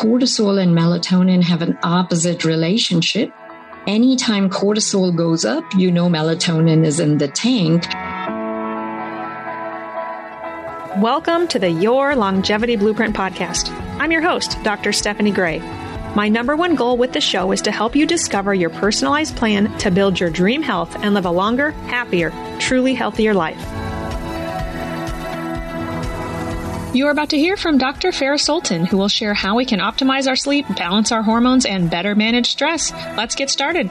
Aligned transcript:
cortisol 0.00 0.58
and 0.58 0.74
melatonin 0.74 1.42
have 1.42 1.60
an 1.60 1.78
opposite 1.82 2.42
relationship. 2.46 3.30
Anytime 3.86 4.48
cortisol 4.48 5.14
goes 5.14 5.44
up, 5.44 5.62
you 5.74 5.92
know 5.92 6.08
melatonin 6.08 6.86
is 6.86 7.00
in 7.00 7.18
the 7.18 7.28
tank. 7.28 7.84
Welcome 11.02 11.48
to 11.48 11.58
the 11.58 11.68
Your 11.68 12.16
Longevity 12.16 12.76
Blueprint 12.76 13.14
podcast. 13.14 13.68
I'm 14.00 14.10
your 14.10 14.22
host, 14.22 14.56
Dr. 14.62 14.90
Stephanie 14.94 15.32
Gray. 15.32 15.58
My 16.16 16.30
number 16.30 16.56
one 16.56 16.76
goal 16.76 16.96
with 16.96 17.12
the 17.12 17.20
show 17.20 17.52
is 17.52 17.60
to 17.60 17.70
help 17.70 17.94
you 17.94 18.06
discover 18.06 18.54
your 18.54 18.70
personalized 18.70 19.36
plan 19.36 19.76
to 19.80 19.90
build 19.90 20.18
your 20.18 20.30
dream 20.30 20.62
health 20.62 20.96
and 21.04 21.12
live 21.12 21.26
a 21.26 21.30
longer, 21.30 21.72
happier, 21.88 22.32
truly 22.58 22.94
healthier 22.94 23.34
life. 23.34 23.79
You 26.92 27.06
are 27.06 27.12
about 27.12 27.30
to 27.30 27.38
hear 27.38 27.56
from 27.56 27.78
Dr. 27.78 28.08
Farah 28.08 28.40
Sultan, 28.40 28.84
who 28.84 28.98
will 28.98 29.08
share 29.08 29.32
how 29.32 29.54
we 29.54 29.64
can 29.64 29.78
optimize 29.78 30.26
our 30.26 30.34
sleep, 30.34 30.66
balance 30.74 31.12
our 31.12 31.22
hormones, 31.22 31.64
and 31.64 31.88
better 31.88 32.16
manage 32.16 32.50
stress. 32.50 32.90
Let's 33.16 33.36
get 33.36 33.48
started. 33.48 33.88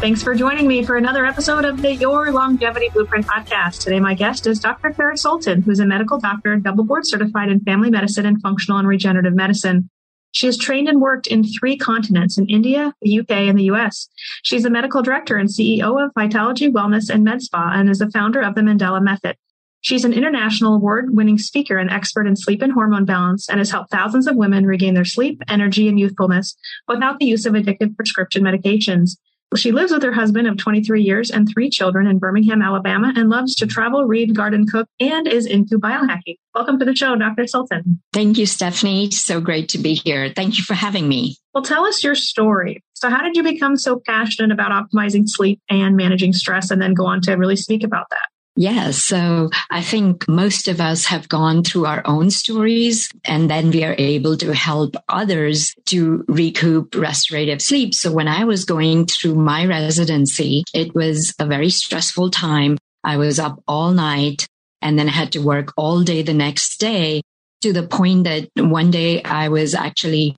Thanks 0.00 0.24
for 0.24 0.34
joining 0.34 0.66
me 0.66 0.82
for 0.82 0.96
another 0.96 1.24
episode 1.24 1.64
of 1.64 1.82
the 1.82 1.94
Your 1.94 2.32
Longevity 2.32 2.88
Blueprint 2.88 3.26
podcast. 3.26 3.84
Today, 3.84 4.00
my 4.00 4.14
guest 4.14 4.44
is 4.48 4.58
Dr. 4.58 4.90
Farah 4.90 5.16
Sultan, 5.16 5.62
who's 5.62 5.78
a 5.78 5.86
medical 5.86 6.18
doctor, 6.18 6.56
double 6.56 6.82
board 6.82 7.06
certified 7.06 7.50
in 7.50 7.60
family 7.60 7.90
medicine 7.90 8.26
and 8.26 8.42
functional 8.42 8.78
and 8.78 8.88
regenerative 8.88 9.34
medicine. 9.34 9.88
She 10.34 10.46
has 10.46 10.58
trained 10.58 10.88
and 10.88 11.00
worked 11.00 11.28
in 11.28 11.44
three 11.44 11.76
continents 11.76 12.36
in 12.38 12.46
India, 12.46 12.92
the 13.00 13.20
UK, 13.20 13.30
and 13.30 13.56
the 13.56 13.70
US. 13.70 14.08
She's 14.42 14.64
a 14.64 14.70
medical 14.70 15.00
director 15.00 15.36
and 15.36 15.48
CEO 15.48 16.04
of 16.04 16.12
Vitalogy 16.14 16.70
Wellness 16.70 17.08
and 17.08 17.24
MedSpa 17.24 17.74
and 17.74 17.88
is 17.88 18.00
the 18.00 18.10
founder 18.10 18.42
of 18.42 18.56
the 18.56 18.60
Mandala 18.60 19.00
Method. 19.00 19.36
She's 19.80 20.04
an 20.04 20.12
international 20.12 20.74
award 20.74 21.14
winning 21.14 21.38
speaker 21.38 21.78
and 21.78 21.88
expert 21.88 22.26
in 22.26 22.34
sleep 22.34 22.62
and 22.62 22.72
hormone 22.72 23.04
balance 23.04 23.48
and 23.48 23.58
has 23.58 23.70
helped 23.70 23.92
thousands 23.92 24.26
of 24.26 24.34
women 24.34 24.66
regain 24.66 24.94
their 24.94 25.04
sleep, 25.04 25.40
energy, 25.46 25.88
and 25.88 26.00
youthfulness 26.00 26.56
without 26.88 27.20
the 27.20 27.26
use 27.26 27.46
of 27.46 27.52
addictive 27.52 27.94
prescription 27.94 28.42
medications. 28.42 29.16
She 29.56 29.72
lives 29.72 29.92
with 29.92 30.02
her 30.02 30.12
husband 30.12 30.48
of 30.48 30.56
23 30.56 31.02
years 31.02 31.30
and 31.30 31.48
three 31.48 31.70
children 31.70 32.06
in 32.06 32.18
Birmingham, 32.18 32.60
Alabama, 32.60 33.12
and 33.14 33.28
loves 33.28 33.54
to 33.56 33.66
travel, 33.66 34.04
read, 34.04 34.34
garden, 34.34 34.66
cook, 34.66 34.88
and 34.98 35.28
is 35.28 35.46
into 35.46 35.78
biohacking. 35.78 36.36
Welcome 36.54 36.78
to 36.80 36.84
the 36.84 36.94
show, 36.94 37.14
Dr. 37.16 37.46
Sultan. 37.46 38.02
Thank 38.12 38.38
you, 38.38 38.46
Stephanie. 38.46 39.10
So 39.12 39.40
great 39.40 39.68
to 39.70 39.78
be 39.78 39.94
here. 39.94 40.32
Thank 40.34 40.58
you 40.58 40.64
for 40.64 40.74
having 40.74 41.08
me. 41.08 41.36
Well, 41.54 41.62
tell 41.62 41.84
us 41.84 42.02
your 42.02 42.16
story. 42.16 42.82
So, 42.94 43.10
how 43.10 43.22
did 43.22 43.36
you 43.36 43.42
become 43.42 43.76
so 43.76 44.00
passionate 44.04 44.50
about 44.50 44.70
optimizing 44.70 45.24
sleep 45.26 45.60
and 45.70 45.96
managing 45.96 46.32
stress, 46.32 46.70
and 46.70 46.82
then 46.82 46.94
go 46.94 47.06
on 47.06 47.20
to 47.22 47.34
really 47.34 47.56
speak 47.56 47.84
about 47.84 48.06
that? 48.10 48.28
Yeah, 48.56 48.92
so 48.92 49.50
I 49.70 49.82
think 49.82 50.28
most 50.28 50.68
of 50.68 50.80
us 50.80 51.06
have 51.06 51.28
gone 51.28 51.64
through 51.64 51.86
our 51.86 52.02
own 52.04 52.30
stories 52.30 53.10
and 53.24 53.50
then 53.50 53.72
we 53.72 53.82
are 53.82 53.96
able 53.98 54.36
to 54.36 54.54
help 54.54 54.94
others 55.08 55.74
to 55.86 56.24
recoup 56.28 56.94
restorative 56.94 57.60
sleep. 57.60 57.94
So 57.94 58.12
when 58.12 58.28
I 58.28 58.44
was 58.44 58.64
going 58.64 59.06
through 59.06 59.34
my 59.34 59.66
residency, 59.66 60.62
it 60.72 60.94
was 60.94 61.34
a 61.40 61.46
very 61.46 61.68
stressful 61.68 62.30
time. 62.30 62.78
I 63.02 63.16
was 63.16 63.40
up 63.40 63.60
all 63.66 63.90
night 63.90 64.46
and 64.80 64.96
then 64.96 65.08
I 65.08 65.12
had 65.12 65.32
to 65.32 65.40
work 65.40 65.72
all 65.76 66.02
day 66.04 66.22
the 66.22 66.34
next 66.34 66.78
day 66.78 67.22
to 67.62 67.72
the 67.72 67.86
point 67.86 68.24
that 68.24 68.48
one 68.56 68.92
day 68.92 69.20
I 69.22 69.48
was 69.48 69.74
actually 69.74 70.36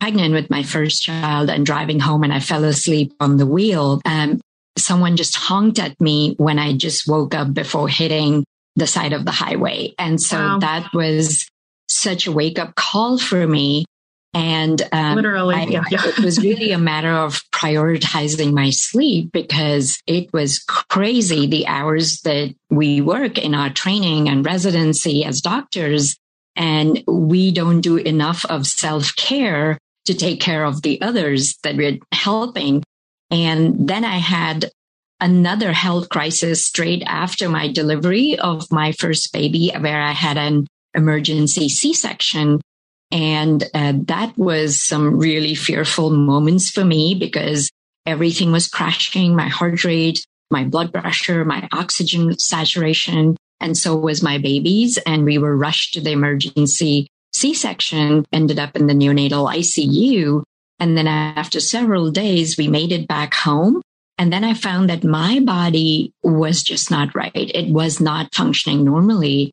pregnant 0.00 0.32
with 0.32 0.48
my 0.48 0.62
first 0.62 1.02
child 1.02 1.50
and 1.50 1.66
driving 1.66 1.98
home 1.98 2.22
and 2.22 2.32
I 2.32 2.38
fell 2.38 2.62
asleep 2.64 3.14
on 3.18 3.36
the 3.36 3.46
wheel. 3.46 4.00
Um, 4.04 4.40
someone 4.78 5.16
just 5.16 5.36
honked 5.36 5.78
at 5.78 6.00
me 6.00 6.34
when 6.38 6.58
I 6.58 6.76
just 6.76 7.08
woke 7.08 7.34
up 7.34 7.52
before 7.52 7.88
hitting 7.88 8.44
the 8.76 8.86
side 8.86 9.12
of 9.12 9.24
the 9.24 9.30
highway. 9.30 9.94
And 9.98 10.20
so 10.20 10.36
wow. 10.38 10.58
that 10.60 10.90
was 10.94 11.48
such 11.88 12.26
a 12.26 12.32
wake 12.32 12.58
up 12.58 12.74
call 12.74 13.18
for 13.18 13.46
me. 13.46 13.84
And 14.34 14.80
um, 14.92 15.16
literally, 15.16 15.54
I, 15.54 15.64
yeah, 15.64 15.84
yeah. 15.90 16.06
it 16.06 16.18
was 16.18 16.38
really 16.38 16.70
a 16.72 16.78
matter 16.78 17.10
of 17.10 17.40
prioritizing 17.50 18.52
my 18.52 18.70
sleep 18.70 19.32
because 19.32 20.00
it 20.06 20.32
was 20.32 20.58
crazy 20.58 21.46
the 21.46 21.66
hours 21.66 22.20
that 22.20 22.54
we 22.70 23.00
work 23.00 23.38
in 23.38 23.54
our 23.54 23.70
training 23.70 24.28
and 24.28 24.44
residency 24.44 25.24
as 25.24 25.40
doctors. 25.40 26.16
And 26.56 27.02
we 27.06 27.52
don't 27.52 27.80
do 27.80 27.96
enough 27.96 28.44
of 28.46 28.66
self 28.66 29.16
care 29.16 29.78
to 30.04 30.14
take 30.14 30.40
care 30.40 30.64
of 30.64 30.82
the 30.82 31.00
others 31.00 31.56
that 31.62 31.76
we're 31.76 31.98
helping. 32.12 32.82
And 33.30 33.88
then 33.88 34.04
I 34.04 34.18
had 34.18 34.70
another 35.20 35.72
health 35.72 36.08
crisis 36.08 36.64
straight 36.64 37.02
after 37.06 37.48
my 37.48 37.68
delivery 37.68 38.38
of 38.38 38.70
my 38.70 38.92
first 38.92 39.32
baby, 39.32 39.72
where 39.78 40.00
I 40.00 40.12
had 40.12 40.38
an 40.38 40.66
emergency 40.94 41.68
C 41.68 41.92
section. 41.92 42.60
And 43.10 43.64
uh, 43.74 43.94
that 44.06 44.36
was 44.36 44.82
some 44.82 45.18
really 45.18 45.54
fearful 45.54 46.10
moments 46.10 46.70
for 46.70 46.84
me 46.84 47.14
because 47.14 47.70
everything 48.06 48.52
was 48.52 48.68
crashing 48.68 49.34
my 49.34 49.48
heart 49.48 49.84
rate, 49.84 50.24
my 50.50 50.64
blood 50.64 50.92
pressure, 50.92 51.44
my 51.44 51.68
oxygen 51.72 52.38
saturation. 52.38 53.36
And 53.60 53.76
so 53.76 53.96
was 53.96 54.22
my 54.22 54.38
baby's. 54.38 54.98
And 54.98 55.24
we 55.24 55.38
were 55.38 55.56
rushed 55.56 55.94
to 55.94 56.00
the 56.00 56.12
emergency 56.12 57.08
C 57.34 57.54
section, 57.54 58.24
ended 58.32 58.58
up 58.58 58.76
in 58.76 58.86
the 58.86 58.94
neonatal 58.94 59.52
ICU. 59.54 60.42
And 60.78 60.96
then 60.96 61.08
after 61.08 61.60
several 61.60 62.10
days, 62.10 62.56
we 62.56 62.68
made 62.68 62.92
it 62.92 63.08
back 63.08 63.34
home. 63.34 63.82
And 64.16 64.32
then 64.32 64.44
I 64.44 64.54
found 64.54 64.90
that 64.90 65.04
my 65.04 65.40
body 65.40 66.12
was 66.22 66.62
just 66.62 66.90
not 66.90 67.14
right. 67.14 67.32
It 67.34 67.72
was 67.72 68.00
not 68.00 68.34
functioning 68.34 68.84
normally. 68.84 69.52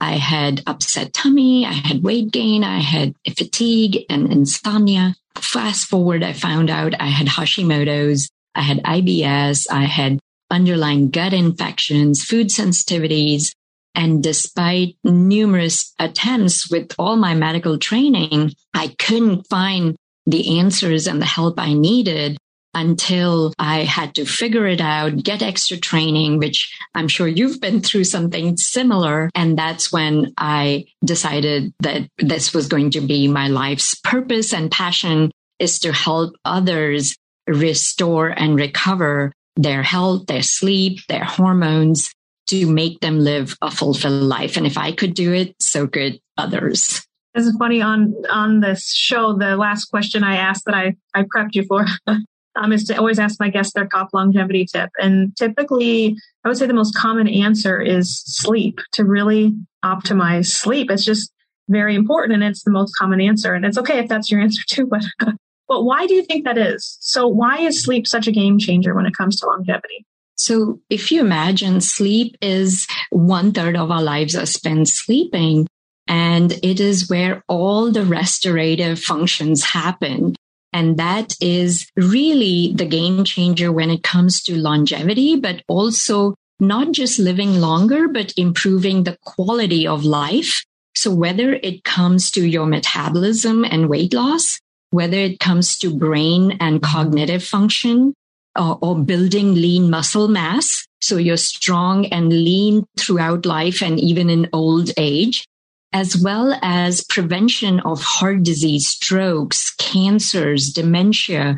I 0.00 0.12
had 0.12 0.62
upset 0.66 1.12
tummy. 1.12 1.64
I 1.64 1.72
had 1.72 2.02
weight 2.02 2.30
gain. 2.30 2.64
I 2.64 2.80
had 2.80 3.14
fatigue 3.36 4.04
and 4.10 4.30
insomnia. 4.32 5.14
Fast 5.36 5.88
forward, 5.88 6.22
I 6.22 6.32
found 6.32 6.70
out 6.70 7.00
I 7.00 7.06
had 7.06 7.26
Hashimoto's. 7.26 8.30
I 8.54 8.62
had 8.62 8.82
IBS. 8.82 9.66
I 9.70 9.84
had 9.84 10.18
underlying 10.50 11.10
gut 11.10 11.32
infections, 11.32 12.24
food 12.24 12.48
sensitivities. 12.48 13.52
And 13.94 14.22
despite 14.22 14.96
numerous 15.04 15.94
attempts 15.98 16.70
with 16.70 16.94
all 16.98 17.16
my 17.16 17.34
medical 17.34 17.78
training, 17.78 18.52
I 18.74 18.88
couldn't 18.98 19.46
find 19.48 19.96
the 20.26 20.58
answers 20.58 21.06
and 21.06 21.20
the 21.20 21.26
help 21.26 21.58
I 21.58 21.72
needed 21.72 22.36
until 22.74 23.54
I 23.58 23.84
had 23.84 24.14
to 24.16 24.26
figure 24.26 24.66
it 24.66 24.82
out, 24.82 25.22
get 25.22 25.40
extra 25.40 25.78
training, 25.78 26.38
which 26.38 26.70
I'm 26.94 27.08
sure 27.08 27.26
you've 27.26 27.58
been 27.58 27.80
through 27.80 28.04
something 28.04 28.58
similar. 28.58 29.30
And 29.34 29.58
that's 29.58 29.90
when 29.90 30.34
I 30.36 30.84
decided 31.02 31.72
that 31.80 32.06
this 32.18 32.52
was 32.52 32.68
going 32.68 32.90
to 32.90 33.00
be 33.00 33.28
my 33.28 33.48
life's 33.48 33.94
purpose 33.94 34.52
and 34.52 34.70
passion 34.70 35.30
is 35.58 35.78
to 35.80 35.92
help 35.92 36.34
others 36.44 37.16
restore 37.46 38.28
and 38.28 38.56
recover 38.56 39.32
their 39.56 39.82
health, 39.82 40.26
their 40.26 40.42
sleep, 40.42 41.00
their 41.08 41.24
hormones 41.24 42.12
to 42.48 42.66
make 42.66 43.00
them 43.00 43.20
live 43.20 43.56
a 43.62 43.70
fulfilled 43.70 44.22
life. 44.22 44.58
And 44.58 44.66
if 44.66 44.76
I 44.76 44.92
could 44.92 45.14
do 45.14 45.32
it, 45.32 45.54
so 45.60 45.86
could 45.86 46.20
others. 46.36 47.06
This 47.36 47.44
is 47.44 47.56
funny 47.58 47.82
on 47.82 48.14
on 48.30 48.60
this 48.60 48.94
show. 48.94 49.36
The 49.36 49.58
last 49.58 49.90
question 49.90 50.24
I 50.24 50.36
asked 50.36 50.64
that 50.64 50.74
I 50.74 50.96
I 51.14 51.24
prepped 51.24 51.54
you 51.54 51.64
for 51.64 51.84
um, 52.56 52.72
is 52.72 52.84
to 52.84 52.96
always 52.96 53.18
ask 53.18 53.38
my 53.38 53.50
guests 53.50 53.74
their 53.74 53.86
top 53.86 54.08
longevity 54.14 54.64
tip, 54.64 54.88
and 54.98 55.36
typically 55.36 56.16
I 56.44 56.48
would 56.48 56.56
say 56.56 56.66
the 56.66 56.72
most 56.72 56.96
common 56.96 57.28
answer 57.28 57.78
is 57.78 58.22
sleep. 58.24 58.80
To 58.94 59.04
really 59.04 59.54
optimize 59.84 60.46
sleep, 60.46 60.90
it's 60.90 61.04
just 61.04 61.30
very 61.68 61.94
important, 61.94 62.32
and 62.32 62.42
it's 62.42 62.64
the 62.64 62.70
most 62.70 62.94
common 62.98 63.20
answer. 63.20 63.52
And 63.52 63.66
it's 63.66 63.76
okay 63.76 63.98
if 63.98 64.08
that's 64.08 64.30
your 64.30 64.40
answer 64.46 64.62
too, 64.66 64.86
but 64.86 65.04
but 65.68 65.84
why 65.84 66.06
do 66.06 66.14
you 66.14 66.22
think 66.22 66.46
that 66.46 66.56
is? 66.56 66.96
So 67.02 67.28
why 67.28 67.58
is 67.58 67.82
sleep 67.82 68.06
such 68.06 68.26
a 68.26 68.32
game 68.32 68.58
changer 68.58 68.94
when 68.94 69.04
it 69.04 69.14
comes 69.14 69.38
to 69.40 69.46
longevity? 69.46 70.06
So 70.36 70.80
if 70.88 71.12
you 71.12 71.20
imagine 71.20 71.82
sleep 71.82 72.36
is 72.40 72.86
one 73.10 73.52
third 73.52 73.76
of 73.76 73.90
our 73.90 74.02
lives 74.02 74.34
are 74.36 74.46
spent 74.46 74.88
sleeping. 74.88 75.66
And 76.06 76.52
it 76.62 76.80
is 76.80 77.08
where 77.10 77.42
all 77.48 77.90
the 77.90 78.04
restorative 78.04 79.00
functions 79.00 79.64
happen. 79.64 80.36
And 80.72 80.98
that 80.98 81.34
is 81.40 81.90
really 81.96 82.72
the 82.74 82.86
game 82.86 83.24
changer 83.24 83.72
when 83.72 83.90
it 83.90 84.02
comes 84.02 84.42
to 84.42 84.56
longevity, 84.56 85.36
but 85.36 85.62
also 85.68 86.34
not 86.60 86.92
just 86.92 87.18
living 87.18 87.60
longer, 87.60 88.08
but 88.08 88.32
improving 88.36 89.04
the 89.04 89.16
quality 89.24 89.86
of 89.86 90.04
life. 90.04 90.64
So 90.94 91.14
whether 91.14 91.54
it 91.54 91.84
comes 91.84 92.30
to 92.32 92.46
your 92.46 92.66
metabolism 92.66 93.64
and 93.64 93.88
weight 93.88 94.14
loss, 94.14 94.60
whether 94.90 95.18
it 95.18 95.40
comes 95.40 95.76
to 95.78 95.94
brain 95.94 96.56
and 96.60 96.82
cognitive 96.82 97.44
function, 97.44 98.14
or, 98.56 98.78
or 98.80 98.98
building 98.98 99.54
lean 99.54 99.90
muscle 99.90 100.28
mass. 100.28 100.86
So 101.00 101.16
you're 101.16 101.36
strong 101.36 102.06
and 102.06 102.30
lean 102.30 102.84
throughout 102.98 103.46
life 103.46 103.82
and 103.82 104.00
even 104.00 104.30
in 104.30 104.48
old 104.52 104.90
age 104.96 105.46
as 105.92 106.16
well 106.16 106.58
as 106.62 107.04
prevention 107.04 107.80
of 107.80 108.02
heart 108.02 108.42
disease, 108.42 108.86
strokes, 108.88 109.74
cancers, 109.76 110.70
dementia, 110.72 111.56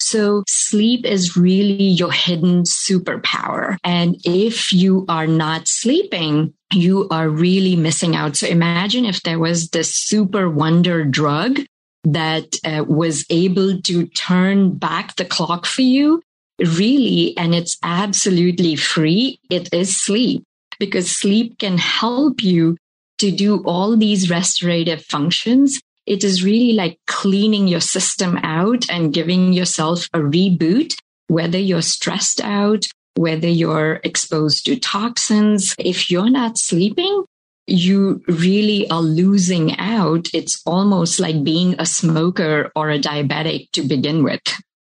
So 0.00 0.44
sleep 0.48 1.04
is 1.04 1.36
really 1.36 1.84
your 1.84 2.10
hidden 2.10 2.62
superpower. 2.64 3.76
And 3.84 4.16
if 4.24 4.72
you 4.72 5.04
are 5.08 5.26
not 5.26 5.68
sleeping, 5.68 6.54
you 6.72 7.06
are 7.10 7.28
really 7.28 7.76
missing 7.76 8.16
out. 8.16 8.36
So 8.36 8.46
imagine 8.46 9.04
if 9.04 9.22
there 9.22 9.38
was 9.38 9.68
this 9.68 9.94
super 9.94 10.48
wonder 10.48 11.04
drug 11.04 11.60
that 12.04 12.56
uh, 12.64 12.84
was 12.88 13.26
able 13.28 13.80
to 13.82 14.06
turn 14.08 14.78
back 14.78 15.16
the 15.16 15.24
clock 15.26 15.66
for 15.66 15.82
you 15.82 16.22
really, 16.58 17.36
and 17.36 17.54
it's 17.54 17.76
absolutely 17.82 18.76
free. 18.76 19.38
It 19.50 19.72
is 19.72 20.02
sleep 20.02 20.44
because 20.78 21.10
sleep 21.10 21.58
can 21.58 21.78
help 21.78 22.42
you 22.42 22.76
to 23.20 23.30
do 23.30 23.62
all 23.64 23.96
these 23.96 24.30
restorative 24.30 25.04
functions. 25.04 25.80
It 26.06 26.24
is 26.24 26.42
really 26.42 26.72
like 26.72 26.98
cleaning 27.06 27.68
your 27.68 27.80
system 27.80 28.38
out 28.42 28.88
and 28.90 29.12
giving 29.12 29.52
yourself 29.52 30.08
a 30.12 30.18
reboot, 30.18 30.94
whether 31.28 31.58
you're 31.58 31.82
stressed 31.82 32.40
out, 32.40 32.86
whether 33.14 33.48
you're 33.48 34.00
exposed 34.02 34.64
to 34.66 34.78
toxins. 34.78 35.74
If 35.78 36.10
you're 36.10 36.30
not 36.30 36.58
sleeping, 36.58 37.24
you 37.66 38.22
really 38.26 38.90
are 38.90 39.02
losing 39.02 39.78
out. 39.78 40.26
It's 40.34 40.62
almost 40.66 41.20
like 41.20 41.44
being 41.44 41.76
a 41.78 41.86
smoker 41.86 42.72
or 42.74 42.90
a 42.90 42.98
diabetic 42.98 43.70
to 43.72 43.82
begin 43.82 44.24
with. 44.24 44.40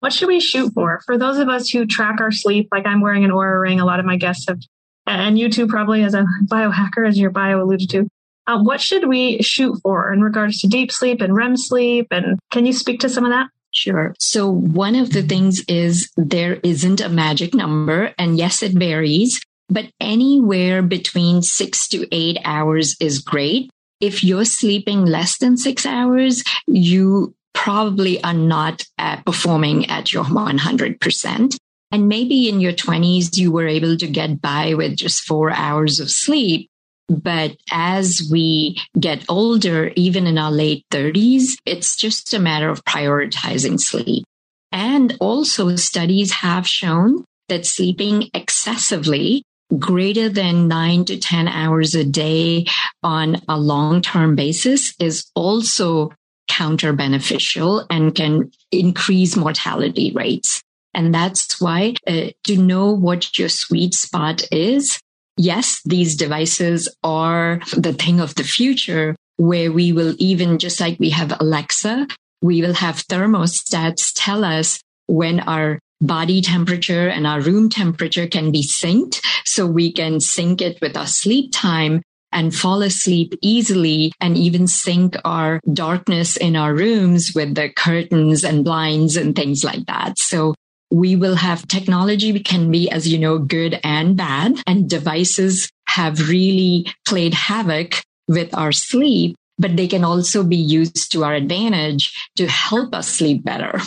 What 0.01 0.13
should 0.13 0.29
we 0.29 0.39
shoot 0.39 0.73
for? 0.75 1.01
For 1.07 1.19
those 1.19 1.39
of 1.39 1.49
us 1.49 1.71
who 1.71 1.85
track 1.87 2.21
our 2.21 2.31
sleep, 2.31 2.69
like 2.71 2.87
I'm 2.87 3.01
wearing 3.01 3.25
an 3.25 3.33
Oura 3.33 3.61
ring, 3.61 3.81
a 3.81 3.85
lot 3.85 3.99
of 3.99 4.07
my 4.07 4.17
guests 4.17 4.47
have, 4.49 4.61
and 5.07 5.39
you 5.39 5.51
too 5.51 5.67
probably 5.67 6.05
as 6.05 6.15
a 6.15 6.25
biohacker, 6.45 7.09
as 7.09 7.19
your 7.19 7.31
bio 7.31 7.63
alluded 7.63 7.91
to. 7.91 8.09
Uh, 8.49 8.59
what 8.59 8.81
should 8.81 9.07
we 9.07 9.41
shoot 9.43 9.79
for 9.83 10.11
in 10.11 10.23
regards 10.23 10.59
to 10.61 10.67
deep 10.67 10.91
sleep 10.91 11.21
and 11.21 11.37
REM 11.37 11.57
sleep? 11.57 12.09
And 12.11 12.39
can 12.51 12.65
you 12.65 12.73
speak 12.73 12.99
to 13.01 13.09
some 13.09 13.25
of 13.25 13.31
that? 13.31 13.49
Sure. 13.73 14.15
So 14.19 14.51
one 14.51 14.97
of 14.97 15.13
the 15.13 15.23
things 15.23 15.63
is 15.69 16.11
there 16.17 16.55
isn't 16.65 17.03
a 17.03 17.11
magic 17.11 17.55
number. 17.55 18.15
And 18.19 18.39
yes, 18.39 18.63
it 18.63 18.73
varies, 18.73 19.41
but 19.69 19.91
anywhere 20.01 20.81
between 20.81 21.43
six 21.43 21.87
to 21.89 22.09
eight 22.11 22.39
hours 22.47 22.97
is 23.01 23.19
great. 23.19 23.71
If 24.01 24.25
you're 24.25 24.47
sleeping 24.47 25.05
less 25.05 25.37
than 25.37 25.59
six 25.59 25.85
hours, 25.85 26.43
you 26.67 27.35
probably 27.53 28.23
are 28.25 28.33
not 28.33 28.85
uh, 28.99 29.17
performing 29.27 29.91
at 29.91 30.13
your 30.13 30.25
100%. 30.25 31.57
And 31.91 32.09
maybe 32.09 32.49
in 32.49 32.61
your 32.61 32.73
20s, 32.73 33.37
you 33.37 33.53
were 33.53 33.67
able 33.67 33.97
to 33.97 34.07
get 34.07 34.41
by 34.41 34.75
with 34.75 34.97
just 34.97 35.25
four 35.25 35.51
hours 35.51 36.01
of 36.01 36.11
sleep. 36.11 36.71
But 37.09 37.57
as 37.71 38.29
we 38.31 38.79
get 38.99 39.25
older, 39.29 39.93
even 39.97 40.27
in 40.27 40.37
our 40.39 40.53
late 40.53 40.85
30s, 40.91 41.53
it's 41.65 41.97
just 41.97 42.35
a 42.35 42.39
matter 42.39 42.69
of 42.69 42.85
prioritizing 42.85 43.81
sleep. 43.81 44.25
And 44.73 45.17
also 45.21 45.75
studies 45.77 46.33
have 46.33 46.69
shown 46.69 47.25
that 47.49 47.65
sleeping 47.65 48.29
excessively 48.35 49.43
greater 49.79 50.29
than 50.29 50.69
nine 50.69 51.05
to 51.07 51.19
10 51.19 51.49
hours 51.49 51.95
a 51.95 52.05
day 52.05 52.67
on 53.03 53.41
a 53.49 53.59
long 53.59 54.01
term 54.01 54.35
basis 54.35 54.95
is 54.99 55.31
also 55.35 56.11
counter 56.49 56.93
beneficial 56.93 57.87
and 57.91 58.15
can 58.15 58.51
increase 58.73 59.37
mortality 59.37 60.13
rates. 60.15 60.63
And 60.95 61.15
that's 61.15 61.61
why 61.61 61.95
uh, 62.07 62.29
to 62.45 62.57
know 62.57 62.93
what 62.93 63.39
your 63.39 63.51
sweet 63.51 63.95
spot 63.95 64.43
is. 64.51 64.99
Yes, 65.39 65.81
these 65.85 66.17
devices 66.17 66.89
are 67.03 67.61
the 67.77 67.93
thing 67.93 68.21
of 68.21 68.35
the 68.35 68.45
future 68.45 69.15
where 69.37 69.71
we 69.71 69.93
will 69.93 70.15
even 70.19 70.59
just 70.59 70.81
like 70.81 70.99
we 70.99 71.11
have 71.11 71.41
Alexa, 71.41 72.09
we 72.43 72.61
will 72.61 72.75
have 72.75 73.07
thermostats 73.07 74.13
tell 74.15 74.45
us 74.45 74.81
when 75.07 75.41
our 75.41 75.79
body 76.01 76.43
temperature 76.43 77.09
and 77.09 77.27
our 77.27 77.41
room 77.41 77.69
temperature 77.69 78.27
can 78.27 78.51
be 78.51 78.63
synced. 78.63 79.25
So 79.45 79.67
we 79.67 79.93
can 79.93 80.21
sync 80.21 80.61
it 80.61 80.81
with 80.81 80.97
our 80.97 81.07
sleep 81.07 81.53
time 81.53 82.03
and 82.31 82.55
fall 82.55 82.83
asleep 82.83 83.35
easily 83.41 84.13
and 84.21 84.37
even 84.37 84.67
sync 84.67 85.17
our 85.25 85.61
darkness 85.73 86.37
in 86.37 86.57
our 86.57 86.75
rooms 86.75 87.33
with 87.35 87.55
the 87.55 87.71
curtains 87.71 88.45
and 88.45 88.65
blinds 88.65 89.17
and 89.17 89.35
things 89.35 89.65
like 89.65 89.87
that. 89.87 90.19
So 90.19 90.55
we 90.91 91.17
will 91.17 91.35
have 91.35 91.67
technology 91.69 92.39
can 92.41 92.71
be, 92.71 92.91
as 92.91 93.07
you 93.07 93.19
know, 93.19 93.39
good 93.39 93.79
and 93.85 94.17
bad 94.17 94.55
and 94.67 94.89
devices 94.89 95.71
have 95.87 96.29
really 96.29 96.87
played 97.07 97.35
havoc 97.35 98.03
with 98.27 98.55
our 98.55 98.73
sleep, 98.73 99.37
but 99.59 99.77
they 99.77 99.89
can 99.89 100.05
also 100.05 100.43
be 100.43 100.57
used 100.57 101.13
to 101.13 101.25
our 101.25 101.35
advantage 101.35 102.13
to 102.37 102.47
help 102.47 102.95
us 102.95 103.09
sleep 103.09 103.45
better. 103.45 103.81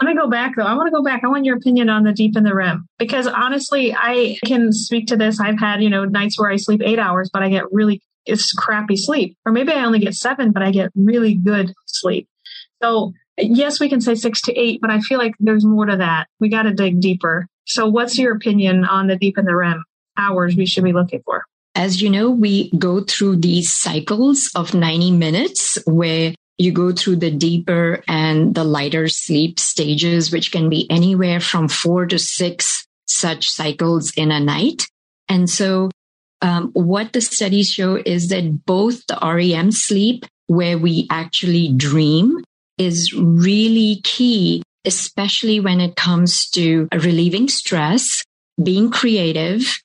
Let 0.00 0.08
me 0.08 0.16
go 0.16 0.28
back 0.28 0.56
though. 0.56 0.64
I 0.64 0.74
want 0.74 0.88
to 0.88 0.90
go 0.90 1.02
back. 1.02 1.22
I 1.24 1.28
want 1.28 1.44
your 1.44 1.56
opinion 1.56 1.88
on 1.88 2.02
the 2.02 2.12
deep 2.12 2.36
in 2.36 2.42
the 2.42 2.54
REM 2.54 2.86
because 2.98 3.26
honestly, 3.26 3.94
I 3.94 4.38
can 4.44 4.72
speak 4.72 5.06
to 5.08 5.16
this. 5.16 5.40
I've 5.40 5.58
had, 5.58 5.82
you 5.82 5.88
know, 5.88 6.04
nights 6.04 6.38
where 6.38 6.50
I 6.50 6.56
sleep 6.56 6.82
eight 6.84 6.98
hours, 6.98 7.30
but 7.32 7.42
I 7.42 7.48
get 7.48 7.72
really, 7.72 8.02
it's 8.26 8.52
crappy 8.52 8.96
sleep. 8.96 9.36
Or 9.46 9.52
maybe 9.52 9.72
I 9.72 9.84
only 9.84 10.00
get 10.00 10.14
seven, 10.14 10.50
but 10.50 10.62
I 10.62 10.72
get 10.72 10.90
really 10.96 11.34
good 11.34 11.72
sleep. 11.86 12.28
So 12.82 13.14
yes, 13.38 13.80
we 13.80 13.88
can 13.88 14.00
say 14.00 14.14
six 14.14 14.40
to 14.42 14.52
eight, 14.52 14.80
but 14.80 14.90
I 14.90 15.00
feel 15.00 15.18
like 15.18 15.34
there's 15.40 15.64
more 15.64 15.86
to 15.86 15.96
that. 15.96 16.28
We 16.40 16.48
got 16.48 16.62
to 16.62 16.72
dig 16.72 17.00
deeper. 17.00 17.46
So 17.66 17.88
what's 17.88 18.18
your 18.18 18.34
opinion 18.34 18.84
on 18.84 19.06
the 19.06 19.16
deep 19.16 19.38
in 19.38 19.44
the 19.44 19.54
REM 19.54 19.84
hours 20.16 20.56
we 20.56 20.66
should 20.66 20.84
be 20.84 20.92
looking 20.92 21.22
for? 21.24 21.44
As 21.74 22.00
you 22.00 22.08
know, 22.08 22.30
we 22.30 22.70
go 22.78 23.02
through 23.02 23.36
these 23.36 23.72
cycles 23.72 24.50
of 24.54 24.74
90 24.74 25.10
minutes 25.12 25.78
where 25.86 26.34
you 26.56 26.70
go 26.70 26.92
through 26.92 27.16
the 27.16 27.32
deeper 27.32 28.02
and 28.06 28.54
the 28.54 28.62
lighter 28.62 29.08
sleep 29.08 29.58
stages, 29.58 30.30
which 30.30 30.52
can 30.52 30.68
be 30.68 30.88
anywhere 30.88 31.40
from 31.40 31.68
four 31.68 32.06
to 32.06 32.18
six 32.18 32.86
such 33.06 33.48
cycles 33.48 34.12
in 34.16 34.30
a 34.30 34.40
night. 34.40 34.86
And 35.28 35.50
so, 35.50 35.90
um, 36.42 36.70
what 36.74 37.12
the 37.12 37.20
studies 37.20 37.72
show 37.72 37.96
is 37.96 38.28
that 38.28 38.64
both 38.66 39.06
the 39.06 39.18
REM 39.20 39.72
sleep, 39.72 40.26
where 40.46 40.78
we 40.78 41.06
actually 41.10 41.72
dream, 41.72 42.44
is 42.78 43.12
really 43.12 44.00
key, 44.02 44.62
especially 44.84 45.60
when 45.60 45.80
it 45.80 45.96
comes 45.96 46.48
to 46.50 46.88
relieving 46.92 47.48
stress, 47.48 48.24
being 48.62 48.90
creative, 48.90 49.78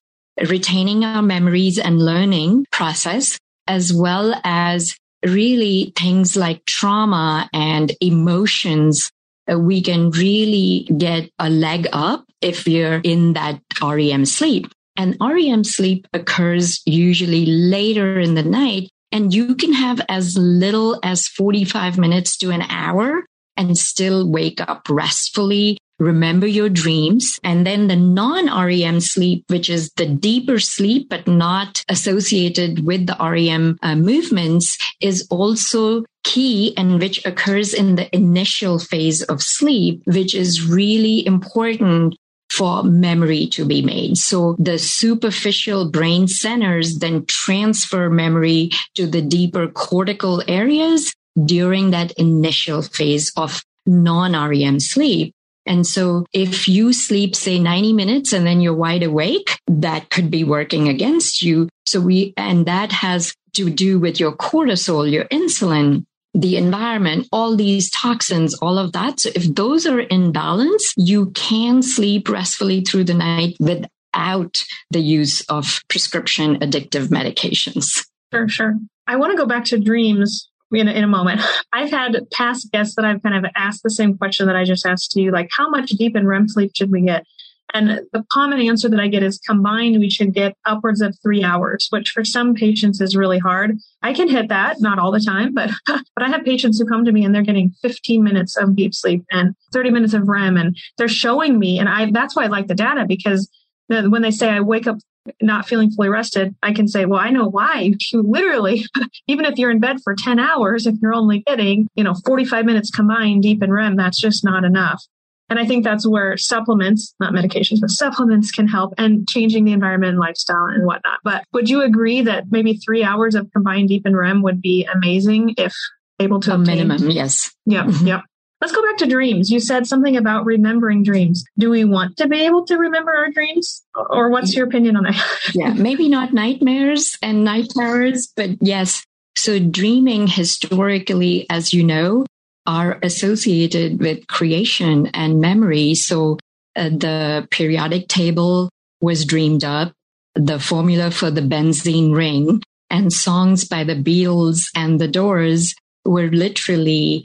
retaining 0.48 1.04
our 1.04 1.22
memories 1.22 1.78
and 1.78 2.00
learning 2.00 2.66
process, 2.72 3.38
as 3.68 3.94
well 3.94 4.40
as 4.44 4.96
really 5.26 5.94
things 5.98 6.36
like 6.36 6.66
trauma 6.66 7.50
and 7.54 7.92
emotions, 8.02 9.12
uh, 9.52 9.58
we 9.58 9.82
can 9.82 10.12
really 10.12 10.88
get 10.98 11.30
a 11.40 11.50
leg 11.50 11.88
up 11.92 12.26
if 12.42 12.68
you're 12.68 13.02
in 13.04 13.34
that 13.34 13.60
REM 13.82 14.26
sleep. 14.26 14.72
And 14.96 15.18
REM 15.20 15.64
sleep 15.64 16.08
occurs 16.14 16.82
usually 16.86 17.46
later 17.46 18.20
in 18.20 18.36
the 18.36 18.44
night 18.44 18.90
and 19.12 19.34
you 19.34 19.56
can 19.56 19.74
have 19.74 20.02
as 20.10 20.38
little 20.38 21.00
as 21.04 21.28
45 21.28 21.98
minutes 21.98 22.38
to 22.38 22.52
an 22.52 22.64
hour 22.64 23.26
and 23.58 23.78
still 23.78 24.30
wake 24.30 24.62
up 24.62 24.88
restfully 24.90 25.78
remember 26.00 26.48
your 26.48 26.70
dreams. 26.70 27.40
And 27.44 27.68
then 27.68 27.88
the 27.88 27.96
non 27.96 28.46
REM 28.48 29.00
sleep, 29.02 29.44
which 29.48 29.70
is 29.70 29.92
the 29.98 30.06
deeper 30.06 30.60
sleep, 30.60 31.10
but 31.10 31.28
not 31.28 31.84
associated 31.90 32.86
with 32.86 33.06
the 33.06 33.18
REM 33.20 33.78
uh, 33.82 33.96
movements 33.96 34.78
is 35.02 35.28
also 35.30 36.06
key 36.24 36.74
and 36.78 37.00
which 37.00 37.26
occurs 37.26 37.74
in 37.74 37.96
the 37.96 38.14
initial 38.16 38.80
phase 38.80 39.22
of 39.24 39.42
sleep, 39.42 40.02
which 40.06 40.34
is 40.34 40.68
really 40.68 41.26
important 41.26 42.16
for 42.52 42.84
memory 42.84 43.48
to 43.48 43.66
be 43.66 43.82
made. 43.82 44.18
So 44.18 44.56
the 44.60 44.80
superficial 44.80 45.90
brain 45.90 46.28
centers 46.28 47.00
then 47.00 47.26
transfer 47.26 48.10
memory 48.10 48.72
to 48.96 49.08
the 49.08 49.22
deeper 49.22 49.68
cortical 49.68 50.44
areas 50.48 51.14
during 51.46 51.92
that 51.92 52.12
initial 52.14 52.82
phase 52.82 53.32
of 53.38 53.62
non 53.86 54.34
REM 54.34 54.80
sleep. 54.80 55.34
And 55.66 55.86
so 55.86 56.26
if 56.34 56.68
you 56.68 56.94
sleep, 56.94 57.36
say 57.36 57.60
90 57.60 57.94
minutes 57.94 58.34
and 58.34 58.46
then 58.46 58.60
you're 58.60 58.74
wide 58.74 59.04
awake, 59.04 59.60
that 59.68 60.10
could 60.10 60.32
be 60.32 60.44
working 60.44 60.88
against 60.90 61.44
you. 61.44 61.70
So 61.86 62.02
we, 62.02 62.34
and 62.38 62.66
that 62.66 62.92
has 62.92 63.36
to 63.54 63.70
do 63.70 64.00
with 64.00 64.20
your 64.20 64.32
cortisol, 64.32 65.10
your 65.10 65.26
insulin, 65.26 66.06
the 66.34 66.58
environment, 66.58 67.28
all 67.32 67.56
these 67.56 67.90
toxins, 67.90 68.54
all 68.56 68.78
of 68.78 68.92
that. 68.94 69.20
So 69.20 69.32
if 69.36 69.54
those 69.56 69.86
are 69.86 70.00
in 70.00 70.32
balance, 70.32 70.94
you 70.98 71.32
can 71.32 71.82
sleep 71.82 72.30
restfully 72.30 72.82
through 72.82 73.06
the 73.06 73.14
night 73.14 73.56
without 73.60 74.64
the 74.92 75.00
use 75.00 75.42
of 75.50 75.82
prescription 75.90 76.60
addictive 76.60 77.08
medications. 77.08 78.06
Sure, 78.32 78.48
sure. 78.48 78.76
I 79.08 79.16
want 79.16 79.32
to 79.32 79.38
go 79.38 79.48
back 79.48 79.66
to 79.66 79.80
dreams 79.80 80.50
in 80.72 80.88
a, 80.88 80.92
in 80.92 81.04
a 81.04 81.08
moment. 81.08 81.42
I've 81.74 81.90
had 81.90 82.16
past 82.32 82.72
guests 82.72 82.96
that 82.96 83.06
I've 83.06 83.24
kind 83.24 83.44
of 83.44 83.52
asked 83.56 83.82
the 83.84 83.90
same 83.90 84.18
question 84.18 84.46
that 84.48 84.56
I 84.56 84.66
just 84.66 84.86
asked 84.86 85.16
you, 85.16 85.32
like 85.32 85.50
how 85.56 85.70
much 85.70 85.90
deep 85.92 86.16
in 86.16 86.28
REM 86.28 86.48
sleep 86.48 86.72
should 86.76 86.92
we 86.92 87.02
get? 87.02 87.26
And 87.74 88.02
the 88.14 88.26
common 88.32 88.62
answer 88.62 88.90
that 88.90 89.00
I 89.00 89.08
get 89.08 89.24
is 89.24 89.40
combined, 89.40 90.00
we 90.00 90.10
should 90.10 90.34
get 90.34 90.56
upwards 90.66 91.02
of 91.02 91.16
three 91.22 91.44
hours, 91.44 91.88
which 91.92 92.10
for 92.10 92.26
some 92.26 92.56
patients 92.56 93.00
is 93.00 93.16
really 93.16 93.40
hard. 93.40 93.78
I 94.02 94.14
can 94.14 94.28
hit 94.28 94.50
that, 94.50 94.78
not 94.80 94.98
all 94.98 95.12
the 95.12 95.20
time, 95.20 95.54
but, 95.54 95.70
but 95.88 96.04
I 96.18 96.30
have 96.30 96.44
patients 96.44 96.80
who 96.80 96.86
come 96.86 97.06
to 97.06 97.12
me 97.12 97.24
and 97.24 97.34
they're 97.34 97.44
getting 97.44 97.74
15 97.82 98.24
minutes 98.24 98.58
of 98.58 98.76
deep 98.76 98.96
sleep 98.96 99.24
and 99.32 99.56
30 99.72 99.92
minutes 99.92 100.14
of 100.14 100.28
REM 100.28 100.58
and 100.58 100.78
they're 100.98 101.08
showing 101.08 101.60
me. 101.60 101.80
And 101.80 101.88
I, 101.88 102.12
that's 102.12 102.36
why 102.36 102.46
I 102.46 102.48
like 102.48 102.68
the 102.68 102.76
data 102.76 103.06
because 103.08 103.50
when 103.88 104.22
they 104.22 104.32
say 104.32 104.50
I 104.50 104.62
wake 104.62 104.88
up 104.88 104.98
not 105.42 105.68
feeling 105.68 105.92
fully 105.92 106.10
rested, 106.10 106.56
I 106.64 106.74
can 106.74 106.88
say, 106.88 107.06
well, 107.06 107.20
I 107.20 107.30
know 107.30 107.48
why. 107.48 107.94
You 108.12 108.24
literally, 108.24 108.86
even 109.28 109.46
if 109.46 109.60
you're 109.60 109.70
in 109.70 109.80
bed 109.80 109.98
for 110.04 110.16
10 110.16 110.40
hours, 110.40 110.88
if 110.88 110.96
you're 111.02 111.14
only 111.14 111.44
getting, 111.46 111.88
you 111.94 112.04
know, 112.04 112.16
45 112.26 112.66
minutes 112.66 112.90
combined 112.90 113.44
deep 113.44 113.62
in 113.62 113.72
REM, 113.72 113.96
that's 113.96 114.20
just 114.20 114.44
not 114.44 114.64
enough. 114.64 115.04
And 115.50 115.60
I 115.60 115.66
think 115.66 115.84
that's 115.84 116.08
where 116.08 116.38
supplements, 116.38 117.14
not 117.20 117.34
medications, 117.34 117.80
but 117.82 117.90
supplements 117.90 118.52
can 118.52 118.68
help 118.68 118.94
and 118.98 119.28
changing 119.28 119.66
the 119.66 119.74
environment 119.74 120.12
and 120.12 120.20
lifestyle 120.20 120.66
and 120.66 120.86
whatnot. 120.86 121.20
But 121.24 121.44
would 121.54 121.70
you 121.70 121.82
agree 121.82 122.22
that 122.22 122.46
maybe 122.52 122.76
three 122.76 123.04
hours 123.04 123.36
of 123.36 123.52
combined 123.52 123.90
deep 123.90 124.06
and 124.06 124.16
REM 124.16 124.44
would 124.44 124.62
be 124.62 124.88
amazing 124.94 125.56
if 125.58 125.74
able 126.20 126.40
to 126.42 126.52
a 126.52 126.56
obtain? 126.56 126.88
minimum? 126.88 127.10
Yes. 127.10 127.52
Yep. 127.66 127.86
Mm-hmm. 127.86 128.08
Yep. 128.08 128.22
Let's 128.62 128.74
go 128.74 128.82
back 128.84 128.98
to 128.98 129.08
dreams. 129.08 129.50
You 129.50 129.62
said 129.62 129.88
something 129.88 130.18
about 130.18 130.46
remembering 130.46 131.02
dreams. 131.02 131.46
Do 131.58 131.70
we 131.70 131.86
want 131.86 132.18
to 132.18 132.28
be 132.28 132.42
able 132.42 132.66
to 132.66 132.78
remember 132.78 133.16
our 133.16 133.32
dreams? 133.32 133.82
Or 133.96 134.30
what's 134.30 134.54
your 134.54 134.68
opinion 134.68 134.98
on 134.98 135.04
that? 135.04 135.40
yeah, 135.56 135.74
maybe 135.74 136.10
not 136.10 136.34
nightmares 136.34 137.18
and 137.22 137.46
night 137.46 137.70
terrors, 137.76 138.28
but 138.36 138.50
yes. 138.60 139.06
So 139.38 139.60
dreaming 139.60 140.28
historically, 140.28 141.46
as 141.50 141.74
you 141.74 141.86
know, 141.86 142.26
are 142.66 143.00
associated 143.02 144.00
with 144.00 144.28
creation 144.28 145.08
and 145.08 145.42
memory. 145.42 145.96
So 145.96 146.38
uh, 146.76 146.90
the 146.90 147.48
periodic 147.52 148.08
table 148.08 148.70
was 149.02 149.26
dreamed 149.26 149.64
up, 149.64 149.94
the 150.36 150.60
formula 150.60 151.12
for 151.12 151.32
the 151.32 151.42
benzene 151.42 152.14
ring, 152.14 152.62
and 152.90 153.14
songs 153.14 153.66
by 153.66 153.84
the 153.84 153.96
Beatles 153.96 154.66
and 154.76 155.00
the 155.00 155.08
Doors 155.08 155.76
were 156.06 156.30
literally 156.30 157.24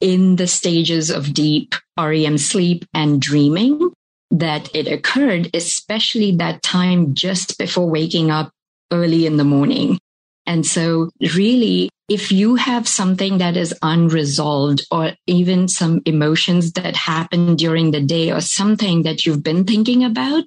in 0.00 0.36
the 0.36 0.46
stages 0.46 1.10
of 1.10 1.34
deep 1.34 1.74
REM 1.98 2.38
sleep 2.38 2.84
and 2.92 3.20
dreaming 3.20 3.92
that 4.30 4.74
it 4.74 4.88
occurred, 4.88 5.50
especially 5.54 6.34
that 6.36 6.62
time 6.62 7.14
just 7.14 7.58
before 7.58 7.88
waking 7.88 8.30
up 8.30 8.50
early 8.90 9.26
in 9.26 9.36
the 9.36 9.44
morning. 9.44 9.98
And 10.46 10.66
so 10.66 11.10
really 11.20 11.88
if 12.08 12.30
you 12.30 12.56
have 12.56 12.86
something 12.86 13.38
that 13.38 13.56
is 13.56 13.74
unresolved 13.80 14.86
or 14.90 15.12
even 15.26 15.66
some 15.66 16.02
emotions 16.04 16.72
that 16.72 16.94
happen 16.94 17.56
during 17.56 17.90
the 17.90 18.02
day 18.02 18.30
or 18.30 18.42
something 18.42 19.02
that 19.04 19.24
you've 19.24 19.42
been 19.42 19.64
thinking 19.64 20.04
about, 20.04 20.44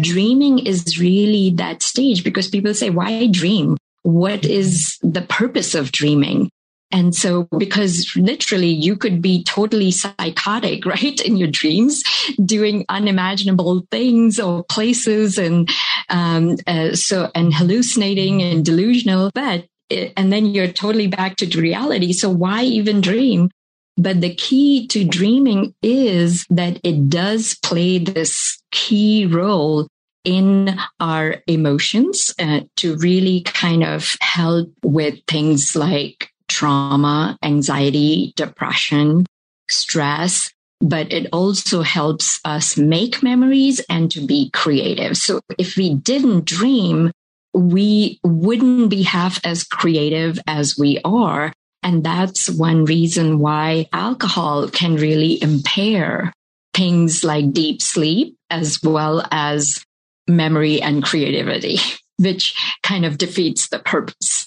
dreaming 0.00 0.60
is 0.60 1.00
really 1.00 1.50
that 1.50 1.82
stage 1.82 2.22
because 2.22 2.48
people 2.48 2.74
say, 2.74 2.90
why 2.90 3.26
dream? 3.26 3.76
What 4.02 4.44
is 4.44 4.98
the 5.02 5.22
purpose 5.22 5.74
of 5.74 5.90
dreaming? 5.90 6.50
And 6.92 7.14
so, 7.14 7.44
because 7.56 8.10
literally 8.16 8.68
you 8.68 8.96
could 8.96 9.22
be 9.22 9.44
totally 9.44 9.90
psychotic, 9.90 10.84
right? 10.86 11.20
In 11.20 11.36
your 11.36 11.48
dreams, 11.48 12.02
doing 12.44 12.84
unimaginable 12.88 13.86
things 13.90 14.40
or 14.40 14.64
places 14.64 15.38
and, 15.38 15.68
um, 16.08 16.56
uh, 16.66 16.94
so, 16.94 17.30
and 17.34 17.54
hallucinating 17.54 18.42
and 18.42 18.64
delusional. 18.64 19.30
But 19.34 19.66
and 19.90 20.32
then 20.32 20.46
you're 20.46 20.68
totally 20.68 21.08
back 21.08 21.36
to 21.36 21.60
reality. 21.60 22.12
So 22.12 22.30
why 22.30 22.62
even 22.62 23.00
dream? 23.00 23.50
But 23.96 24.20
the 24.20 24.34
key 24.34 24.86
to 24.88 25.04
dreaming 25.04 25.74
is 25.82 26.46
that 26.48 26.80
it 26.84 27.10
does 27.10 27.56
play 27.62 27.98
this 27.98 28.62
key 28.70 29.26
role 29.26 29.88
in 30.24 30.78
our 31.00 31.42
emotions 31.46 32.32
uh, 32.38 32.60
to 32.76 32.96
really 32.96 33.42
kind 33.42 33.82
of 33.82 34.16
help 34.20 34.72
with 34.82 35.18
things 35.26 35.74
like 35.74 36.30
trauma, 36.60 37.38
anxiety, 37.42 38.34
depression, 38.36 39.24
stress. 39.70 40.52
But 40.82 41.10
it 41.10 41.26
also 41.32 41.80
helps 41.80 42.38
us 42.44 42.76
make 42.76 43.22
memories 43.22 43.80
and 43.88 44.10
to 44.10 44.26
be 44.26 44.50
creative. 44.50 45.16
So 45.16 45.40
if 45.58 45.76
we 45.76 45.94
didn't 45.94 46.44
dream, 46.44 47.12
we 47.54 48.20
wouldn't 48.24 48.90
be 48.90 49.02
half 49.02 49.40
as 49.44 49.64
creative 49.64 50.38
as 50.46 50.76
we 50.78 51.00
are. 51.02 51.52
And 51.82 52.04
that's 52.04 52.50
one 52.50 52.84
reason 52.84 53.38
why 53.38 53.86
alcohol 53.92 54.68
can 54.68 54.96
really 54.96 55.42
impair 55.42 56.30
things 56.74 57.24
like 57.24 57.52
deep 57.52 57.80
sleep 57.80 58.36
as 58.50 58.82
well 58.82 59.26
as 59.30 59.82
memory 60.28 60.80
and 60.82 61.02
creativity, 61.02 61.78
which 62.18 62.54
kind 62.82 63.06
of 63.06 63.16
defeats 63.16 63.68
the 63.68 63.78
purpose. 63.78 64.46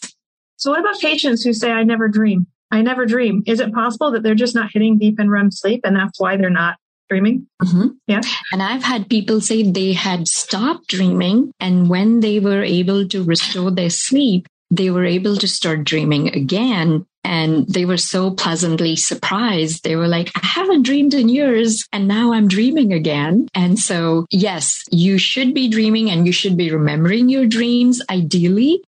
So 0.63 0.71
what 0.71 0.79
about 0.79 0.97
patients 1.01 1.43
who 1.43 1.51
say, 1.51 1.71
I 1.71 1.83
never 1.83 2.07
dream? 2.07 2.47
I 2.71 2.81
never 2.81 3.05
dream. 3.05 3.43
Is 3.45 3.59
it 3.59 3.73
possible 3.73 4.11
that 4.11 4.23
they're 4.23 4.33
just 4.33 4.55
not 4.55 4.71
hitting 4.71 4.97
deep 4.97 5.19
in 5.19 5.29
REM 5.29 5.51
sleep 5.51 5.81
and 5.83 5.93
that's 5.93 6.21
why 6.21 6.37
they're 6.37 6.49
not 6.49 6.77
dreaming. 7.09 7.45
Mm-hmm. 7.61 7.87
Yeah. 8.07 8.21
And 8.53 8.63
I've 8.63 8.81
had 8.81 9.09
people 9.09 9.41
say 9.41 9.63
they 9.63 9.91
had 9.91 10.29
stopped 10.29 10.87
dreaming. 10.87 11.51
And 11.59 11.89
when 11.89 12.21
they 12.21 12.39
were 12.39 12.63
able 12.63 13.05
to 13.09 13.25
restore 13.25 13.71
their 13.71 13.89
sleep, 13.89 14.47
they 14.71 14.89
were 14.89 15.03
able 15.03 15.35
to 15.35 15.49
start 15.49 15.83
dreaming 15.83 16.29
again. 16.29 17.05
And 17.25 17.67
they 17.67 17.83
were 17.83 17.97
so 17.97 18.31
pleasantly 18.31 18.95
surprised. 18.95 19.83
They 19.83 19.97
were 19.97 20.07
like, 20.07 20.31
I 20.33 20.47
haven't 20.47 20.83
dreamed 20.83 21.13
in 21.13 21.27
years 21.27 21.85
and 21.91 22.07
now 22.07 22.31
I'm 22.31 22.47
dreaming 22.47 22.93
again. 22.93 23.49
And 23.53 23.77
so, 23.77 24.27
yes, 24.31 24.81
you 24.91 25.17
should 25.17 25.53
be 25.53 25.67
dreaming 25.67 26.09
and 26.09 26.25
you 26.25 26.31
should 26.31 26.55
be 26.55 26.71
remembering 26.71 27.27
your 27.27 27.47
dreams 27.47 28.01
ideally. 28.09 28.81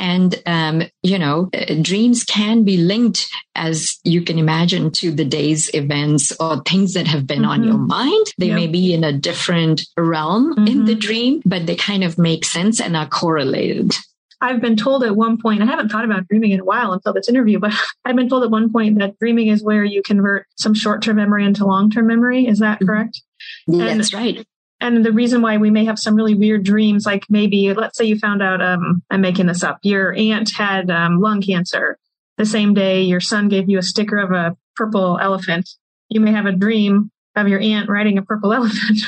And, 0.00 0.42
um, 0.46 0.82
you 1.02 1.18
know, 1.18 1.50
uh, 1.52 1.74
dreams 1.82 2.24
can 2.24 2.64
be 2.64 2.78
linked, 2.78 3.28
as 3.54 3.98
you 4.02 4.22
can 4.22 4.38
imagine, 4.38 4.90
to 4.92 5.10
the 5.10 5.26
day's 5.26 5.72
events 5.74 6.32
or 6.40 6.62
things 6.62 6.94
that 6.94 7.06
have 7.06 7.26
been 7.26 7.42
mm-hmm. 7.42 7.50
on 7.50 7.64
your 7.64 7.74
mm-hmm. 7.74 7.86
mind. 7.88 8.26
They 8.38 8.46
yep. 8.46 8.54
may 8.54 8.66
be 8.66 8.94
in 8.94 9.04
a 9.04 9.12
different 9.12 9.82
realm 9.98 10.54
mm-hmm. 10.54 10.66
in 10.66 10.84
the 10.86 10.92
mm-hmm. 10.92 11.00
dream, 11.00 11.42
but 11.44 11.66
they 11.66 11.76
kind 11.76 12.02
of 12.02 12.16
make 12.16 12.46
sense 12.46 12.80
and 12.80 12.96
are 12.96 13.06
correlated. 13.06 13.92
I've 14.40 14.62
been 14.62 14.76
told 14.76 15.04
at 15.04 15.14
one 15.14 15.36
point, 15.36 15.60
I 15.60 15.66
haven't 15.66 15.90
thought 15.90 16.06
about 16.06 16.26
dreaming 16.28 16.52
in 16.52 16.60
a 16.60 16.64
while 16.64 16.94
until 16.94 17.12
this 17.12 17.28
interview, 17.28 17.58
but 17.58 17.74
I've 18.06 18.16
been 18.16 18.30
told 18.30 18.42
at 18.42 18.50
one 18.50 18.72
point 18.72 18.98
that 19.00 19.18
dreaming 19.18 19.48
is 19.48 19.62
where 19.62 19.84
you 19.84 20.02
convert 20.02 20.46
some 20.56 20.72
short 20.72 21.02
term 21.02 21.16
memory 21.16 21.44
into 21.44 21.66
long 21.66 21.90
term 21.90 22.06
memory. 22.06 22.46
Is 22.46 22.60
that 22.60 22.76
mm-hmm. 22.76 22.86
correct? 22.86 23.20
That's 23.68 24.14
right 24.14 24.46
and 24.80 25.04
the 25.04 25.12
reason 25.12 25.42
why 25.42 25.58
we 25.58 25.70
may 25.70 25.84
have 25.84 25.98
some 25.98 26.14
really 26.14 26.34
weird 26.34 26.64
dreams, 26.64 27.04
like 27.04 27.24
maybe, 27.28 27.72
let's 27.74 27.98
say 27.98 28.04
you 28.04 28.18
found 28.18 28.42
out, 28.42 28.62
um, 28.62 29.02
I'm 29.10 29.20
making 29.20 29.46
this 29.46 29.62
up, 29.62 29.78
your 29.82 30.14
aunt 30.16 30.50
had 30.56 30.90
um, 30.90 31.20
lung 31.20 31.42
cancer. 31.42 31.98
The 32.38 32.46
same 32.46 32.72
day 32.72 33.02
your 33.02 33.20
son 33.20 33.48
gave 33.48 33.68
you 33.68 33.78
a 33.78 33.82
sticker 33.82 34.18
of 34.18 34.30
a 34.32 34.56
purple 34.76 35.18
elephant. 35.20 35.68
You 36.08 36.20
may 36.20 36.32
have 36.32 36.46
a 36.46 36.52
dream 36.52 37.10
of 37.36 37.48
your 37.48 37.60
aunt 37.60 37.88
riding 37.88 38.18
a 38.18 38.22
purple 38.22 38.52
elephant. 38.54 39.00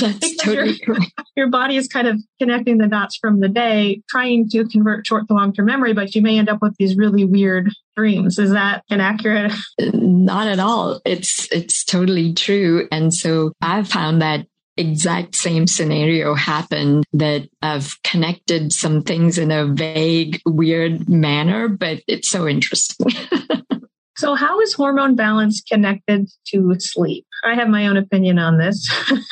That's 0.00 0.36
totally 0.36 0.80
your, 0.86 0.96
your 1.36 1.50
body 1.50 1.76
is 1.76 1.88
kind 1.88 2.08
of 2.08 2.18
connecting 2.40 2.78
the 2.78 2.86
dots 2.86 3.18
from 3.20 3.40
the 3.40 3.48
day, 3.48 4.02
trying 4.08 4.48
to 4.50 4.66
convert 4.66 5.06
short 5.06 5.28
to 5.28 5.34
long 5.34 5.52
term 5.52 5.66
memory, 5.66 5.92
but 5.92 6.14
you 6.14 6.22
may 6.22 6.38
end 6.38 6.48
up 6.48 6.60
with 6.62 6.74
these 6.78 6.96
really 6.96 7.24
weird 7.24 7.70
dreams. 7.96 8.38
Is 8.38 8.52
that 8.52 8.82
inaccurate? 8.88 9.52
Not 9.78 10.48
at 10.48 10.58
all. 10.58 11.00
It's 11.04 11.52
it's 11.52 11.84
totally 11.84 12.32
true. 12.32 12.88
And 12.90 13.12
so 13.12 13.52
I've 13.60 13.88
found 13.88 14.22
that 14.22 14.46
exact 14.76 15.34
same 15.34 15.66
scenario 15.66 16.34
happened 16.34 17.04
that 17.12 17.48
I've 17.60 17.94
connected 18.02 18.72
some 18.72 19.02
things 19.02 19.38
in 19.38 19.50
a 19.50 19.66
vague, 19.66 20.40
weird 20.46 21.08
manner, 21.08 21.68
but 21.68 22.02
it's 22.06 22.30
so 22.30 22.48
interesting. 22.48 23.08
so, 24.16 24.34
how 24.34 24.60
is 24.60 24.72
hormone 24.72 25.14
balance 25.14 25.60
connected 25.60 26.28
to 26.48 26.74
sleep? 26.78 27.26
I 27.44 27.54
have 27.54 27.68
my 27.68 27.86
own 27.86 27.96
opinion 27.96 28.38
on 28.38 28.58
this, 28.58 28.88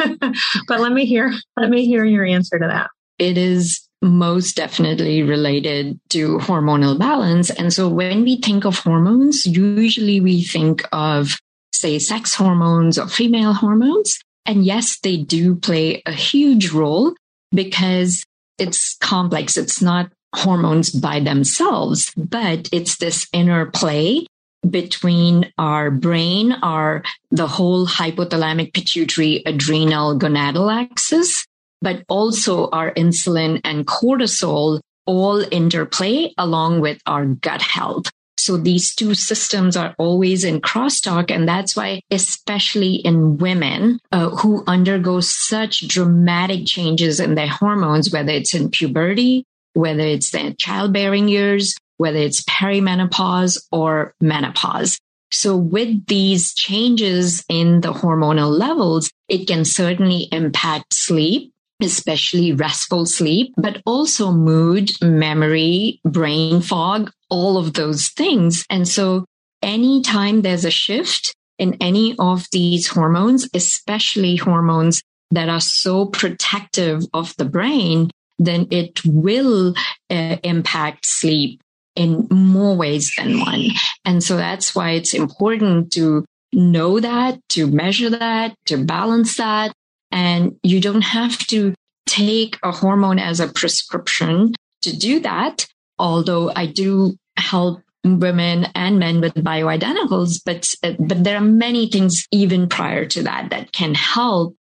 but 0.68 0.80
let 0.80 0.92
me 0.92 1.06
hear 1.06 1.32
let 1.56 1.70
me 1.70 1.87
hear 1.87 2.04
your 2.04 2.25
answer 2.25 2.59
to 2.59 2.66
that. 2.66 2.90
It 3.18 3.38
is 3.38 3.87
most 4.02 4.56
definitely 4.56 5.23
related 5.23 6.00
to 6.09 6.38
hormonal 6.38 6.99
balance. 6.99 7.50
And 7.50 7.73
so 7.73 7.88
when 7.88 8.23
we 8.23 8.37
think 8.40 8.64
of 8.64 8.78
hormones, 8.78 9.44
usually 9.44 10.20
we 10.20 10.42
think 10.42 10.82
of 10.92 11.37
say 11.73 11.99
sex 11.99 12.35
hormones 12.35 12.99
or 12.99 13.09
female 13.09 13.52
hormones. 13.52 14.18
And 14.50 14.64
yes, 14.64 14.99
they 14.99 15.16
do 15.16 15.54
play 15.54 16.02
a 16.07 16.11
huge 16.11 16.73
role 16.73 17.14
because 17.52 18.25
it's 18.59 18.97
complex. 18.97 19.57
It's 19.57 19.80
not 19.80 20.11
hormones 20.35 20.90
by 20.90 21.21
themselves, 21.21 22.12
but 22.16 22.69
it's 22.73 22.97
this 22.97 23.28
interplay 23.33 24.26
between 24.69 25.52
our 25.57 25.92
brain, 25.92 26.50
our, 26.50 27.04
the 27.30 27.47
whole 27.47 27.87
hypothalamic 27.87 28.75
pituitary 28.75 29.45
adrenal 29.47 30.19
gonadal 30.19 30.69
axis, 30.83 31.47
but 31.80 32.02
also 32.09 32.69
our 32.71 32.92
insulin 32.95 33.61
and 33.62 33.87
cortisol 33.87 34.80
all 35.07 35.45
interplay 35.52 36.35
along 36.37 36.80
with 36.80 36.99
our 37.07 37.25
gut 37.25 37.62
health. 37.62 38.11
So 38.40 38.56
these 38.56 38.94
two 38.94 39.14
systems 39.14 39.76
are 39.76 39.94
always 39.99 40.44
in 40.44 40.61
crosstalk. 40.61 41.30
And 41.30 41.49
that's 41.49 41.76
why, 41.76 42.00
especially 42.11 42.94
in 42.97 43.38
women 43.38 44.00
uh, 44.12 44.30
who 44.30 44.64
undergo 44.66 45.20
such 45.20 45.87
dramatic 45.87 46.66
changes 46.66 47.20
in 47.20 47.35
their 47.35 47.49
hormones, 47.49 48.12
whether 48.12 48.32
it's 48.32 48.54
in 48.54 48.70
puberty, 48.70 49.44
whether 49.75 50.02
it's 50.02 50.30
the 50.30 50.54
childbearing 50.59 51.28
years, 51.28 51.75
whether 51.99 52.18
it's 52.18 52.42
perimenopause 52.44 53.62
or 53.70 54.14
menopause. 54.20 54.99
So 55.32 55.56
with 55.56 56.06
these 56.06 56.54
changes 56.54 57.44
in 57.49 57.82
the 57.82 57.92
hormonal 57.92 58.50
levels, 58.50 59.11
it 59.28 59.47
can 59.47 59.64
certainly 59.64 60.28
impact 60.32 60.92
sleep, 60.92 61.52
especially 61.82 62.52
restful 62.52 63.06
sleep, 63.06 63.54
but 63.56 63.82
also 63.87 64.32
mood, 64.32 64.90
memory, 65.02 66.00
brain 66.04 66.60
fog, 66.60 67.10
all 67.28 67.56
of 67.56 67.75
those 67.75 68.08
things. 68.08 68.64
And 68.70 68.87
so 68.87 69.25
anytime 69.62 70.42
there's 70.42 70.64
a 70.64 70.70
shift 70.70 71.34
in 71.58 71.76
any 71.80 72.14
of 72.18 72.46
these 72.52 72.88
hormones, 72.88 73.49
especially 73.54 74.37
hormones 74.37 75.02
that 75.30 75.49
are 75.49 75.60
so 75.60 76.06
protective 76.06 77.02
of 77.12 77.34
the 77.37 77.44
brain, 77.44 78.10
then 78.38 78.66
it 78.70 79.00
will 79.04 79.75
uh, 80.08 80.37
impact 80.42 81.06
sleep 81.06 81.60
in 81.94 82.26
more 82.30 82.76
ways 82.76 83.12
than 83.16 83.40
one. 83.40 83.66
And 84.04 84.22
so 84.25 84.37
that's 84.37 84.75
why 84.75 84.92
it's 84.92 85.12
important 85.12 85.92
to 85.92 86.25
know 86.52 86.99
that, 86.99 87.38
to 87.50 87.66
measure 87.66 88.10
that, 88.10 88.54
to 88.66 88.78
balance 88.78 89.37
that. 89.37 89.72
And 90.11 90.57
you 90.62 90.81
don't 90.81 91.02
have 91.02 91.38
to 91.49 91.75
take 92.07 92.59
a 92.62 92.73
hormone 92.73 93.19
as 93.19 93.40
a 93.40 93.49
prescription 93.49 94.55
to 94.83 94.97
do 94.97 95.21
that. 95.21 95.67
Although 95.99 96.50
I 96.55 96.67
do 96.67 97.17
help 97.37 97.83
women 98.05 98.67
and 98.75 98.99
men 98.99 99.21
with 99.21 99.35
bioidenticals, 99.35 100.40
but, 100.45 100.69
but 100.99 101.23
there 101.23 101.37
are 101.37 101.43
many 101.43 101.88
things 101.88 102.26
even 102.33 102.69
prior 102.69 103.05
to 103.07 103.23
that 103.23 103.50
that 103.50 103.73
can 103.73 103.95
help. 103.95 104.57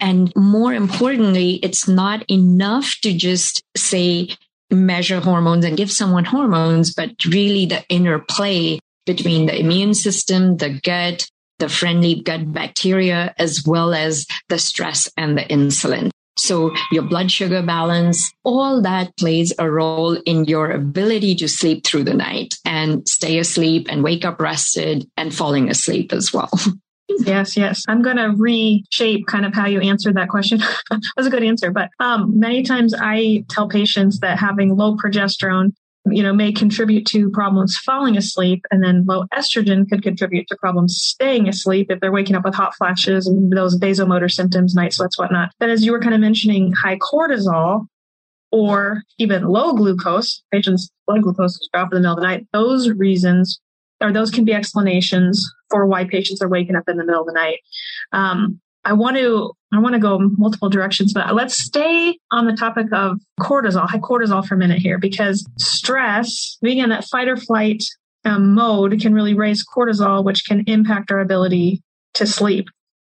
And 0.00 0.32
more 0.36 0.72
importantly, 0.72 1.54
it's 1.62 1.88
not 1.88 2.28
enough 2.30 2.96
to 3.02 3.12
just 3.12 3.62
say, 3.76 4.36
measure 4.70 5.20
hormones 5.20 5.64
and 5.64 5.76
give 5.76 5.92
someone 5.92 6.24
hormones, 6.24 6.94
but 6.94 7.10
really 7.26 7.66
the 7.66 7.84
interplay 7.88 8.78
between 9.06 9.46
the 9.46 9.58
immune 9.58 9.94
system, 9.94 10.56
the 10.56 10.80
gut, 10.82 11.26
the 11.58 11.68
friendly 11.68 12.22
gut 12.22 12.52
bacteria, 12.52 13.34
as 13.38 13.62
well 13.66 13.94
as 13.94 14.26
the 14.48 14.58
stress 14.58 15.10
and 15.16 15.36
the 15.38 15.42
insulin. 15.44 16.10
So 16.36 16.74
your 16.90 17.04
blood 17.04 17.30
sugar 17.30 17.62
balance, 17.62 18.32
all 18.42 18.82
that 18.82 19.16
plays 19.16 19.52
a 19.58 19.70
role 19.70 20.14
in 20.26 20.44
your 20.44 20.70
ability 20.70 21.36
to 21.36 21.48
sleep 21.48 21.86
through 21.86 22.04
the 22.04 22.14
night 22.14 22.54
and 22.64 23.08
stay 23.08 23.38
asleep 23.38 23.86
and 23.88 24.02
wake 24.02 24.24
up 24.24 24.40
rested 24.40 25.08
and 25.16 25.34
falling 25.34 25.70
asleep 25.70 26.12
as 26.12 26.32
well. 26.32 26.50
Yes, 27.18 27.56
yes. 27.56 27.84
I'm 27.86 28.00
going 28.00 28.16
to 28.16 28.34
reshape 28.34 29.26
kind 29.26 29.44
of 29.44 29.54
how 29.54 29.66
you 29.66 29.80
answered 29.80 30.16
that 30.16 30.30
question. 30.30 30.58
that 30.90 31.02
was 31.16 31.26
a 31.26 31.30
good 31.30 31.44
answer. 31.44 31.70
But 31.70 31.90
um, 32.00 32.38
many 32.40 32.62
times 32.62 32.94
I 32.98 33.44
tell 33.50 33.68
patients 33.68 34.20
that 34.20 34.38
having 34.38 34.74
low 34.74 34.96
progesterone, 34.96 35.74
you 36.06 36.22
know, 36.22 36.34
may 36.34 36.52
contribute 36.52 37.06
to 37.06 37.30
problems 37.30 37.76
falling 37.78 38.16
asleep, 38.16 38.64
and 38.70 38.82
then 38.82 39.04
low 39.06 39.24
estrogen 39.34 39.88
could 39.88 40.02
contribute 40.02 40.46
to 40.48 40.56
problems 40.56 40.96
staying 40.96 41.48
asleep 41.48 41.90
if 41.90 42.00
they're 42.00 42.12
waking 42.12 42.36
up 42.36 42.44
with 42.44 42.54
hot 42.54 42.74
flashes 42.76 43.26
and 43.26 43.50
those 43.52 43.78
vasomotor 43.78 44.30
symptoms, 44.30 44.74
night 44.74 44.92
sweats, 44.92 45.18
whatnot. 45.18 45.50
But 45.58 45.70
as 45.70 45.84
you 45.84 45.92
were 45.92 46.00
kind 46.00 46.14
of 46.14 46.20
mentioning, 46.20 46.72
high 46.72 46.98
cortisol 46.98 47.86
or 48.50 49.02
even 49.18 49.44
low 49.44 49.72
glucose, 49.72 50.42
patients' 50.52 50.90
blood 51.06 51.22
glucose 51.22 51.54
is 51.54 51.68
dropping 51.72 51.96
in 51.96 52.02
the 52.02 52.08
middle 52.08 52.18
of 52.18 52.22
the 52.22 52.28
night. 52.28 52.46
Those 52.52 52.90
reasons 52.90 53.60
or 54.00 54.12
those 54.12 54.30
can 54.30 54.44
be 54.44 54.52
explanations 54.52 55.44
for 55.70 55.86
why 55.86 56.04
patients 56.04 56.42
are 56.42 56.48
waking 56.48 56.76
up 56.76 56.88
in 56.88 56.96
the 56.96 57.04
middle 57.04 57.22
of 57.22 57.26
the 57.26 57.32
night. 57.32 57.60
Um, 58.12 58.60
I 58.84 58.92
want 58.92 59.16
to 59.16 59.52
I 59.72 59.78
want 59.80 59.94
to 59.94 60.00
go 60.00 60.18
multiple 60.18 60.68
directions, 60.68 61.12
but 61.12 61.34
let's 61.34 61.56
stay 61.56 62.16
on 62.30 62.46
the 62.46 62.52
topic 62.52 62.86
of 62.92 63.18
cortisol, 63.40 63.88
high 63.88 63.98
cortisol 63.98 64.46
for 64.46 64.54
a 64.54 64.58
minute 64.58 64.78
here, 64.78 64.98
because 64.98 65.44
stress, 65.58 66.58
being 66.62 66.78
in 66.78 66.90
that 66.90 67.04
fight 67.04 67.28
or 67.28 67.36
flight 67.36 67.82
um, 68.24 68.54
mode, 68.54 69.00
can 69.00 69.14
really 69.14 69.34
raise 69.34 69.64
cortisol, 69.66 70.24
which 70.24 70.44
can 70.46 70.62
impact 70.66 71.10
our 71.10 71.18
ability 71.18 71.82
to 72.14 72.26
sleep. 72.26 72.68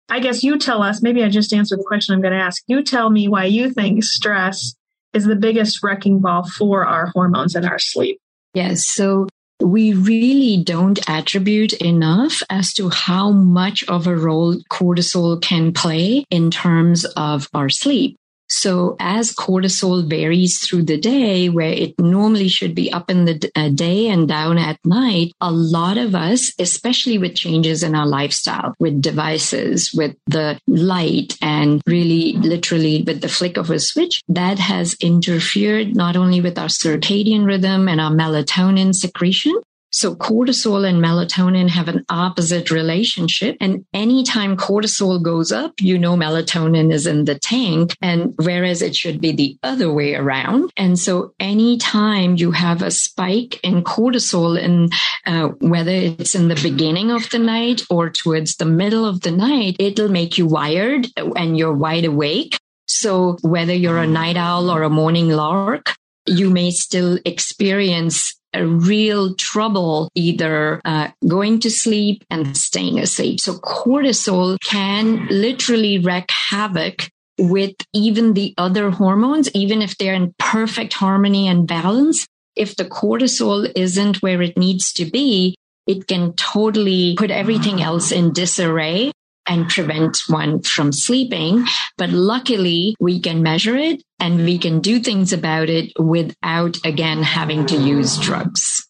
I 0.09 0.21
guess 0.21 0.43
you 0.43 0.59
tell 0.59 0.83
us. 0.83 1.03
Maybe 1.03 1.23
I 1.23 1.29
just 1.29 1.53
answered 1.53 1.79
the 1.79 1.85
question 1.85 2.15
I'm 2.15 2.23
going 2.23 2.35
to 2.35 2.41
ask. 2.41 2.63
You 2.67 2.83
tell 2.83 3.11
me 3.11 3.29
why 3.29 3.45
you 3.45 3.71
think 3.71 4.05
stress 4.05 4.75
is 5.13 5.25
the 5.25 5.37
biggest 5.37 5.83
wrecking 5.83 6.21
ball 6.21 6.49
for 6.49 6.87
our 6.87 7.07
hormones 7.15 7.55
and 7.55 7.67
our 7.67 7.79
sleep. 7.79 8.19
Yes. 8.55 8.87
So 8.87 9.29
we 9.65 9.95
really 9.95 10.63
don't 10.63 10.99
attribute 11.09 11.73
enough 11.75 12.43
as 12.51 12.73
to 12.75 12.91
how 12.91 13.31
much 13.31 13.83
of 13.89 14.07
a 14.07 14.17
role 14.17 14.57
cortisol 14.71 15.41
can 15.41 15.73
play 15.73 16.25
in 16.31 16.51
terms 16.51 17.05
of 17.17 17.49
our 17.55 17.69
sleep. 17.71 18.17
So 18.65 18.97
as 18.99 19.31
cortisol 19.31 20.09
varies 20.09 20.59
through 20.59 20.85
the 20.85 20.97
day, 20.97 21.51
where 21.51 21.69
it 21.69 22.01
normally 22.01 22.49
should 22.49 22.75
be 22.75 22.91
up 22.91 23.11
in 23.11 23.27
the 23.27 23.51
uh, 23.55 23.69
day 23.69 24.09
and 24.09 24.27
down 24.27 24.57
at 24.57 24.79
night, 24.87 25.33
a 25.39 25.53
lot 25.53 25.99
of 25.99 26.15
us, 26.15 26.51
especially 26.59 27.19
with 27.19 27.35
changes 27.35 27.83
in 27.83 27.95
our 27.95 28.07
lifestyle, 28.07 28.73
with 28.79 29.03
devices, 29.03 29.93
with 29.93 30.17
the 30.29 30.59
light 30.67 31.37
and 31.43 31.83
really 31.87 32.33
literally 32.39 33.03
with 33.07 33.21
the 33.21 33.29
flick 33.29 33.59
of 33.59 33.69
a 33.69 33.79
switch, 33.79 34.23
that 34.29 34.59
has 34.59 34.97
interfered 34.99 35.95
not 35.95 36.17
only 36.17 36.41
with 36.41 36.59
our 36.59 36.69
circadian 36.69 37.45
rhythm 37.45 37.87
and 37.87 38.01
our 38.01 38.13
melatonin 38.13 38.95
secretion, 38.95 39.61
so 39.95 40.17
cortisol 40.17 40.85
and 40.89 41.01
melatonin 41.01 41.69
have 41.69 41.87
an 41.87 42.05
opposite 42.09 42.73
relationship. 42.73 43.57
And 43.61 43.87
anytime 43.95 44.57
cortisol 44.57 45.23
goes 45.23 45.53
up, 45.53 45.75
you 45.81 45.97
know 45.97 46.17
melatonin 46.17 46.93
is 46.93 47.07
in 47.07 47.27
the 47.27 47.39
tank. 47.39 47.97
And 48.03 48.35
whereas 48.37 48.83
it 48.83 48.97
should 48.97 49.21
be 49.21 49.31
the 49.31 49.57
other 49.63 49.93
way 49.93 50.17
around. 50.17 50.73
And 50.77 50.99
so 50.99 51.33
anytime 51.39 52.35
you 52.35 52.51
have 52.51 52.83
a 52.83 52.91
spike 52.91 53.61
in 53.63 53.85
cortisol 53.85 54.61
in 54.61 54.89
uh, 55.27 55.51
whether 55.61 55.93
it's 55.93 56.35
in 56.35 56.49
the 56.49 56.61
beginning 56.61 57.13
of 57.13 57.31
the 57.31 57.39
night 57.39 57.83
or 57.89 58.11
towards 58.11 58.57
the 58.57 58.65
middle 58.65 59.07
of 59.07 59.21
the 59.21 59.31
night, 59.31 59.77
it'll 59.79 60.09
make 60.09 60.37
you 60.37 60.47
wired 60.47 61.07
and 61.17 61.57
you're 61.57 61.73
wide 61.73 62.05
awake. 62.05 62.59
So 62.89 63.39
whether 63.43 63.73
you're 63.73 63.99
a 63.99 64.09
night 64.09 64.37
owl 64.37 64.71
or 64.71 64.83
a 64.83 64.91
morning 64.91 65.29
lark, 65.29 65.95
you 66.27 66.51
may 66.51 66.73
still 66.73 67.21
experience 67.25 68.35
a 68.55 68.67
real 68.67 69.35
trouble 69.35 70.11
either 70.15 70.81
uh, 70.85 71.09
going 71.27 71.61
to 71.61 71.71
sleep 71.71 72.25
and 72.31 72.57
staying 72.57 72.99
asleep. 72.99 73.41
So 73.41 73.55
cortisol 73.55 74.57
can 74.63 75.27
literally 75.29 75.99
wreak 75.99 76.31
havoc 76.31 77.09
with 77.39 77.75
even 77.93 78.35
the 78.35 78.55
other 78.57 78.91
hormones, 78.91 79.51
even 79.55 79.83
if 79.83 79.97
they're 79.99 80.15
in 80.15 80.35
perfect 80.39 80.93
harmony 80.93 81.49
and 81.49 81.67
balance. 81.67 82.27
If 82.57 82.77
the 82.77 82.85
cortisol 82.85 83.71
isn't 83.75 84.23
where 84.23 84.41
it 84.41 84.57
needs 84.57 84.93
to 84.95 85.05
be, 85.05 85.57
it 85.87 86.07
can 86.07 86.33
totally 86.35 87.15
put 87.17 87.31
everything 87.31 87.83
else 87.83 88.13
in 88.13 88.33
disarray 88.33 89.13
and 89.47 89.69
prevent 89.69 90.19
one 90.29 90.63
from 90.63 90.93
sleeping. 90.93 91.65
But 91.97 92.11
luckily 92.11 92.97
we 93.01 93.21
can 93.21 93.43
measure 93.43 93.77
it 93.77 94.03
and 94.19 94.45
we 94.45 94.59
can 94.59 94.81
do 94.81 95.01
things 95.01 95.33
about 95.33 95.69
it 95.69 95.93
without 95.99 96.79
again 96.85 97.23
having 97.23 97.67
to 97.67 97.77
use 97.77 98.19
drugs. 98.19 98.89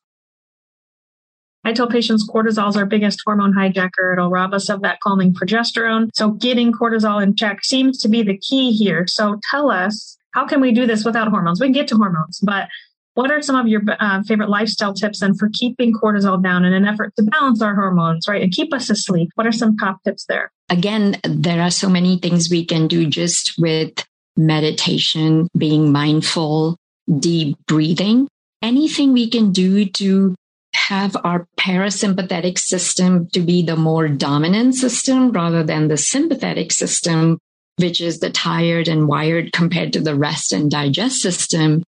I 1.67 1.73
tell 1.73 1.89
patients 1.89 2.29
cortisol 2.29 2.69
is 2.69 2.77
our 2.77 2.85
biggest 2.85 3.23
hormone 3.25 3.55
hijacker. 3.55 4.13
It'll 4.13 4.29
rob 4.29 4.53
us 4.53 4.69
of 4.69 4.83
that 4.83 5.01
calming 5.01 5.33
progesterone. 5.33 6.11
So 6.15 6.33
getting 6.33 6.73
cortisol 6.73 7.23
in 7.23 7.37
check 7.37 7.65
seems 7.65 7.99
to 8.01 8.09
be 8.09 8.23
the 8.23 8.37
key 8.37 8.73
here. 8.73 9.07
So 9.07 9.41
tell 9.51 9.71
us, 9.71 10.19
how 10.33 10.47
can 10.47 10.61
we 10.61 10.73
do 10.73 10.87
this 10.87 11.05
without 11.05 11.29
hormones? 11.29 11.61
We 11.61 11.67
can 11.69 11.73
get 11.73 11.89
to 11.89 11.97
hormones, 11.97 12.39
but 12.41 12.69
what 13.15 13.31
are 13.31 13.41
some 13.41 13.57
of 13.57 13.69
your 13.69 13.83
uh, 14.01 14.23
favorite 14.25 14.51
lifestyle 14.51 14.93
tips 14.93 15.23
and 15.23 15.39
for 15.39 15.49
keeping 15.53 15.93
cortisol 15.93 16.43
down 16.43 16.65
in 16.65 16.73
an 16.73 16.85
effort 16.85 17.15
to 17.17 17.23
balance 17.23 17.63
our 17.63 17.75
hormones, 17.75 18.27
right? 18.29 18.43
And 18.43 18.53
keep 18.53 18.75
us 18.75 18.91
asleep. 18.91 19.31
What 19.37 19.47
are 19.47 19.53
some 19.53 19.77
top 19.77 20.03
tips 20.05 20.27
there? 20.27 20.51
Again, 20.69 21.21
there 21.23 21.61
are 21.63 21.71
so 21.71 21.89
many 21.89 22.19
things 22.19 22.51
we 22.51 22.65
can 22.65 22.89
do 22.89 23.07
just 23.07 23.55
with 23.59 23.93
meditation, 24.37 25.49
being 25.57 25.93
mindful, 25.93 26.77
deep 27.19 27.57
breathing, 27.67 28.29
anything 28.63 29.13
we 29.13 29.29
can 29.29 29.53
do 29.53 29.85
to 29.85 30.35
have 30.75 31.17
our 31.23 31.47
parasympathetic 31.59 32.59
system 32.59 33.29
to 33.29 33.41
be 33.41 33.63
the 33.63 33.77
more 33.77 34.09
dominant 34.09 34.75
system 34.75 35.31
rather 35.31 35.63
than 35.63 35.87
the 35.87 35.97
sympathetic 35.97 36.73
system, 36.73 37.39
which 37.77 38.01
is 38.01 38.19
the 38.19 38.31
tired 38.31 38.89
and 38.89 39.07
wired 39.07 39.53
compared 39.53 39.93
to 39.93 40.01
the 40.01 40.17
rest 40.17 40.53
and 40.53 40.71
digest 40.71 41.21
system 41.21 41.85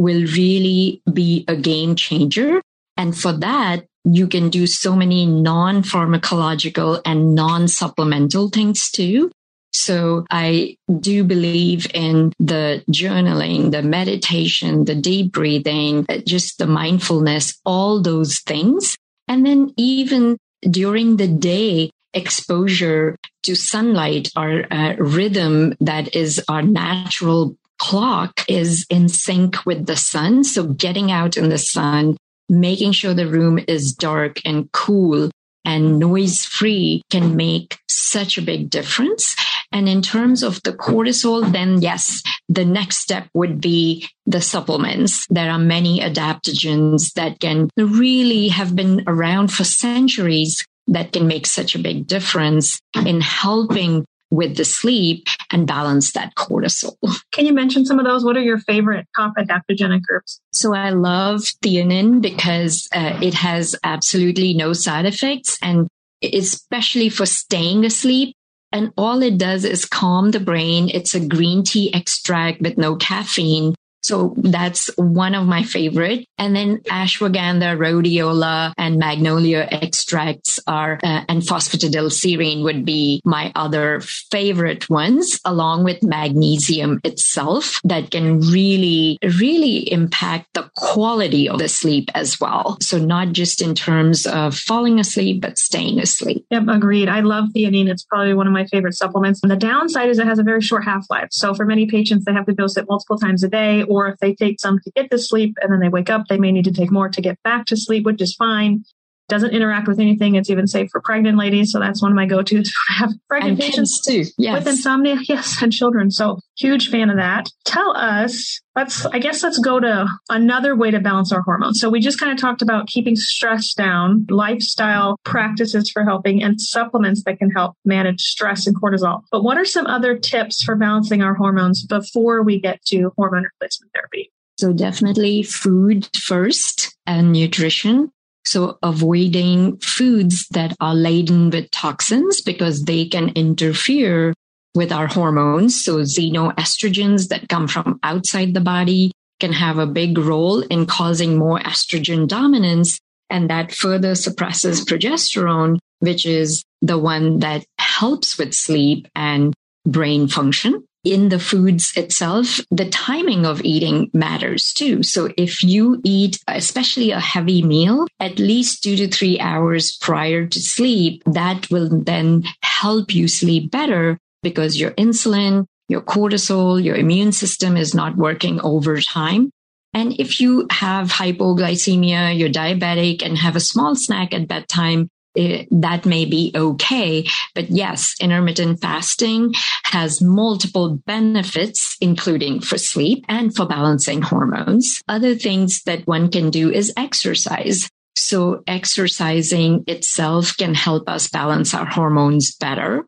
will 0.00 0.24
really 0.32 1.02
be 1.12 1.44
a 1.46 1.54
game 1.54 1.94
changer. 1.94 2.62
And 2.96 3.16
for 3.16 3.32
that, 3.34 3.84
you 4.04 4.26
can 4.26 4.48
do 4.48 4.66
so 4.66 4.96
many 4.96 5.26
non 5.26 5.82
pharmacological 5.82 7.02
and 7.04 7.34
non 7.34 7.68
supplemental 7.68 8.48
things 8.48 8.90
too. 8.90 9.30
So 9.72 10.24
I 10.30 10.76
do 10.98 11.22
believe 11.22 11.86
in 11.94 12.32
the 12.40 12.82
journaling, 12.90 13.70
the 13.70 13.82
meditation, 13.82 14.84
the 14.84 14.94
deep 14.94 15.32
breathing, 15.32 16.06
just 16.26 16.58
the 16.58 16.66
mindfulness, 16.66 17.60
all 17.64 18.02
those 18.02 18.40
things. 18.40 18.96
And 19.28 19.46
then 19.46 19.72
even 19.76 20.38
during 20.68 21.18
the 21.18 21.28
day, 21.28 21.90
exposure 22.12 23.16
to 23.44 23.54
sunlight, 23.54 24.30
our 24.34 24.66
uh, 24.70 24.94
rhythm 24.98 25.74
that 25.80 26.16
is 26.16 26.42
our 26.48 26.62
natural 26.62 27.56
clock 27.80 28.44
is 28.48 28.86
in 28.90 29.08
sync 29.08 29.64
with 29.66 29.86
the 29.86 29.96
sun. 29.96 30.44
So 30.44 30.66
getting 30.66 31.10
out 31.10 31.36
in 31.36 31.48
the 31.48 31.58
sun, 31.58 32.16
making 32.48 32.92
sure 32.92 33.14
the 33.14 33.26
room 33.26 33.58
is 33.66 33.92
dark 33.92 34.40
and 34.44 34.70
cool 34.72 35.30
and 35.64 35.98
noise 35.98 36.44
free 36.44 37.02
can 37.10 37.36
make 37.36 37.78
such 37.88 38.38
a 38.38 38.42
big 38.42 38.70
difference. 38.70 39.34
And 39.72 39.88
in 39.88 40.02
terms 40.02 40.42
of 40.42 40.62
the 40.62 40.72
cortisol, 40.72 41.52
then 41.52 41.80
yes, 41.80 42.22
the 42.48 42.64
next 42.64 42.98
step 42.98 43.28
would 43.34 43.60
be 43.60 44.08
the 44.26 44.40
supplements. 44.40 45.26
There 45.30 45.50
are 45.50 45.58
many 45.58 46.00
adaptogens 46.00 47.12
that 47.14 47.40
can 47.40 47.70
really 47.76 48.48
have 48.48 48.74
been 48.74 49.04
around 49.06 49.52
for 49.52 49.64
centuries 49.64 50.64
that 50.88 51.12
can 51.12 51.26
make 51.26 51.46
such 51.46 51.74
a 51.74 51.78
big 51.78 52.06
difference 52.06 52.80
in 53.06 53.20
helping 53.20 54.04
with 54.30 54.56
the 54.56 54.64
sleep 54.64 55.26
and 55.50 55.66
balance 55.66 56.12
that 56.12 56.34
cortisol. 56.36 56.96
Can 57.32 57.46
you 57.46 57.52
mention 57.52 57.84
some 57.84 57.98
of 57.98 58.04
those? 58.04 58.24
What 58.24 58.36
are 58.36 58.42
your 58.42 58.58
favorite 58.58 59.06
top 59.16 59.34
adaptogenic 59.36 60.02
herbs? 60.10 60.40
So 60.52 60.74
I 60.74 60.90
love 60.90 61.40
theanine 61.64 62.20
because 62.20 62.88
uh, 62.94 63.18
it 63.20 63.34
has 63.34 63.76
absolutely 63.82 64.54
no 64.54 64.72
side 64.72 65.06
effects 65.06 65.58
and 65.62 65.88
especially 66.22 67.08
for 67.08 67.26
staying 67.26 67.84
asleep. 67.84 68.34
And 68.72 68.92
all 68.96 69.20
it 69.22 69.36
does 69.36 69.64
is 69.64 69.84
calm 69.84 70.30
the 70.30 70.38
brain. 70.38 70.90
It's 70.94 71.14
a 71.14 71.26
green 71.26 71.64
tea 71.64 71.92
extract 71.92 72.60
with 72.60 72.78
no 72.78 72.94
caffeine. 72.94 73.74
So 74.10 74.34
that's 74.38 74.90
one 74.96 75.36
of 75.36 75.46
my 75.46 75.62
favorite. 75.62 76.26
And 76.36 76.56
then 76.56 76.78
ashwagandha, 76.78 77.78
rhodiola, 77.78 78.72
and 78.76 78.98
magnolia 78.98 79.68
extracts 79.70 80.58
are, 80.66 80.98
uh, 81.04 81.22
and 81.28 81.42
phosphatidylserine 81.42 82.64
would 82.64 82.84
be 82.84 83.22
my 83.24 83.52
other 83.54 84.00
favorite 84.00 84.90
ones, 84.90 85.38
along 85.44 85.84
with 85.84 86.02
magnesium 86.02 86.98
itself 87.04 87.80
that 87.84 88.10
can 88.10 88.40
really, 88.40 89.16
really 89.22 89.92
impact 89.92 90.48
the 90.54 90.68
quality 90.74 91.48
of 91.48 91.60
the 91.60 91.68
sleep 91.68 92.10
as 92.16 92.40
well. 92.40 92.78
So 92.80 92.98
not 92.98 93.30
just 93.30 93.62
in 93.62 93.76
terms 93.76 94.26
of 94.26 94.56
falling 94.56 94.98
asleep, 94.98 95.40
but 95.40 95.56
staying 95.56 96.00
asleep. 96.00 96.44
Yep, 96.50 96.64
agreed. 96.66 97.08
I 97.08 97.20
love 97.20 97.44
theanine. 97.54 97.88
It's 97.88 98.02
probably 98.02 98.34
one 98.34 98.48
of 98.48 98.52
my 98.52 98.66
favorite 98.66 98.94
supplements. 98.94 99.38
And 99.44 99.52
the 99.52 99.56
downside 99.56 100.08
is 100.08 100.18
it 100.18 100.26
has 100.26 100.40
a 100.40 100.42
very 100.42 100.62
short 100.62 100.82
half 100.82 101.06
life. 101.10 101.28
So 101.30 101.54
for 101.54 101.64
many 101.64 101.86
patients, 101.86 102.24
they 102.24 102.32
have 102.32 102.46
to 102.46 102.52
dose 102.52 102.76
it 102.76 102.86
multiple 102.88 103.16
times 103.16 103.44
a 103.44 103.48
day 103.48 103.84
or 103.84 103.99
if 104.06 104.18
they 104.18 104.34
take 104.34 104.60
some 104.60 104.78
to 104.80 104.90
get 104.92 105.10
to 105.10 105.18
sleep 105.18 105.56
and 105.60 105.72
then 105.72 105.80
they 105.80 105.88
wake 105.88 106.10
up, 106.10 106.26
they 106.28 106.38
may 106.38 106.52
need 106.52 106.64
to 106.64 106.72
take 106.72 106.90
more 106.90 107.08
to 107.08 107.20
get 107.20 107.42
back 107.42 107.66
to 107.66 107.76
sleep, 107.76 108.04
which 108.04 108.22
is 108.22 108.34
fine. 108.34 108.84
Doesn't 109.30 109.50
interact 109.52 109.88
with 109.88 110.00
anything. 110.00 110.34
It's 110.34 110.50
even 110.50 110.66
safe 110.66 110.90
for 110.90 111.00
pregnant 111.00 111.38
ladies. 111.38 111.70
So 111.72 111.78
that's 111.78 112.02
one 112.02 112.12
of 112.12 112.16
my 112.16 112.26
go-tos 112.26 112.68
for 112.88 112.92
have 112.92 113.12
pregnant 113.28 113.52
and 113.52 113.60
patients 113.60 114.00
too. 114.04 114.24
Yes. 114.36 114.58
with 114.58 114.74
insomnia. 114.74 115.16
Yes. 115.30 115.62
And 115.62 115.72
children. 115.72 116.10
So 116.10 116.40
huge 116.58 116.88
fan 116.88 117.08
of 117.08 117.16
that. 117.16 117.48
Tell 117.64 117.96
us, 117.96 118.60
let's, 118.74 119.06
I 119.06 119.20
guess 119.20 119.44
let's 119.44 119.58
go 119.58 119.78
to 119.78 120.08
another 120.28 120.74
way 120.74 120.90
to 120.90 120.98
balance 120.98 121.30
our 121.32 121.42
hormones. 121.42 121.80
So 121.80 121.88
we 121.88 122.00
just 122.00 122.18
kind 122.18 122.32
of 122.32 122.38
talked 122.38 122.62
about 122.62 122.88
keeping 122.88 123.14
stress 123.14 123.72
down, 123.72 124.26
lifestyle 124.28 125.16
practices 125.24 125.88
for 125.88 126.04
helping 126.04 126.42
and 126.42 126.60
supplements 126.60 127.22
that 127.24 127.38
can 127.38 127.50
help 127.50 127.76
manage 127.84 128.20
stress 128.20 128.66
and 128.66 128.74
cortisol. 128.74 129.20
But 129.30 129.44
what 129.44 129.56
are 129.56 129.64
some 129.64 129.86
other 129.86 130.18
tips 130.18 130.64
for 130.64 130.74
balancing 130.74 131.22
our 131.22 131.34
hormones 131.34 131.86
before 131.86 132.42
we 132.42 132.60
get 132.60 132.84
to 132.86 133.12
hormone 133.16 133.44
replacement 133.44 133.92
therapy? 133.92 134.32
So 134.58 134.72
definitely 134.72 135.42
food 135.42 136.08
first 136.16 136.94
and 137.06 137.32
nutrition. 137.32 138.10
So 138.44 138.78
avoiding 138.82 139.78
foods 139.78 140.46
that 140.50 140.74
are 140.80 140.94
laden 140.94 141.50
with 141.50 141.70
toxins 141.70 142.40
because 142.40 142.84
they 142.84 143.06
can 143.06 143.30
interfere 143.30 144.34
with 144.74 144.92
our 144.92 145.06
hormones. 145.06 145.84
So 145.84 145.98
xenoestrogens 145.98 147.28
that 147.28 147.48
come 147.48 147.68
from 147.68 147.98
outside 148.02 148.54
the 148.54 148.60
body 148.60 149.12
can 149.40 149.52
have 149.52 149.78
a 149.78 149.86
big 149.86 150.18
role 150.18 150.60
in 150.60 150.86
causing 150.86 151.38
more 151.38 151.60
estrogen 151.60 152.28
dominance. 152.28 152.98
And 153.28 153.48
that 153.48 153.72
further 153.72 154.14
suppresses 154.14 154.84
progesterone, 154.84 155.78
which 156.00 156.26
is 156.26 156.64
the 156.82 156.98
one 156.98 157.38
that 157.40 157.64
helps 157.78 158.38
with 158.38 158.54
sleep 158.54 159.06
and 159.14 159.54
brain 159.86 160.28
function 160.28 160.84
in 161.04 161.30
the 161.30 161.38
foods 161.38 161.92
itself, 161.96 162.60
the 162.70 162.88
timing 162.88 163.46
of 163.46 163.62
eating 163.64 164.10
matters 164.12 164.72
too. 164.72 165.02
So 165.02 165.30
if 165.36 165.62
you 165.62 166.00
eat, 166.04 166.38
especially 166.46 167.10
a 167.10 167.20
heavy 167.20 167.62
meal, 167.62 168.06
at 168.18 168.38
least 168.38 168.82
two 168.82 168.96
to 168.96 169.08
three 169.08 169.38
hours 169.40 169.96
prior 169.96 170.46
to 170.46 170.60
sleep, 170.60 171.22
that 171.26 171.70
will 171.70 171.88
then 171.88 172.44
help 172.62 173.14
you 173.14 173.28
sleep 173.28 173.70
better 173.70 174.18
because 174.42 174.80
your 174.80 174.92
insulin, 174.92 175.66
your 175.88 176.02
cortisol, 176.02 176.82
your 176.82 176.96
immune 176.96 177.32
system 177.32 177.76
is 177.76 177.94
not 177.94 178.16
working 178.16 178.60
over 178.60 179.00
time. 179.00 179.50
And 179.92 180.12
if 180.20 180.40
you 180.40 180.66
have 180.70 181.10
hypoglycemia, 181.10 182.38
you're 182.38 182.48
diabetic 182.48 183.24
and 183.24 183.36
have 183.38 183.56
a 183.56 183.60
small 183.60 183.96
snack 183.96 184.32
at 184.32 184.46
bedtime, 184.46 185.08
it, 185.34 185.68
that 185.70 186.06
may 186.06 186.24
be 186.24 186.52
okay. 186.54 187.26
But 187.54 187.70
yes, 187.70 188.14
intermittent 188.20 188.80
fasting 188.80 189.54
has 189.84 190.20
multiple 190.20 190.96
benefits, 191.06 191.96
including 192.00 192.60
for 192.60 192.78
sleep 192.78 193.24
and 193.28 193.54
for 193.54 193.66
balancing 193.66 194.22
hormones. 194.22 195.02
Other 195.08 195.34
things 195.34 195.82
that 195.84 196.06
one 196.06 196.30
can 196.30 196.50
do 196.50 196.70
is 196.70 196.92
exercise. 196.96 197.88
So 198.16 198.62
exercising 198.66 199.84
itself 199.86 200.56
can 200.56 200.74
help 200.74 201.08
us 201.08 201.28
balance 201.28 201.74
our 201.74 201.86
hormones 201.86 202.54
better. 202.56 203.06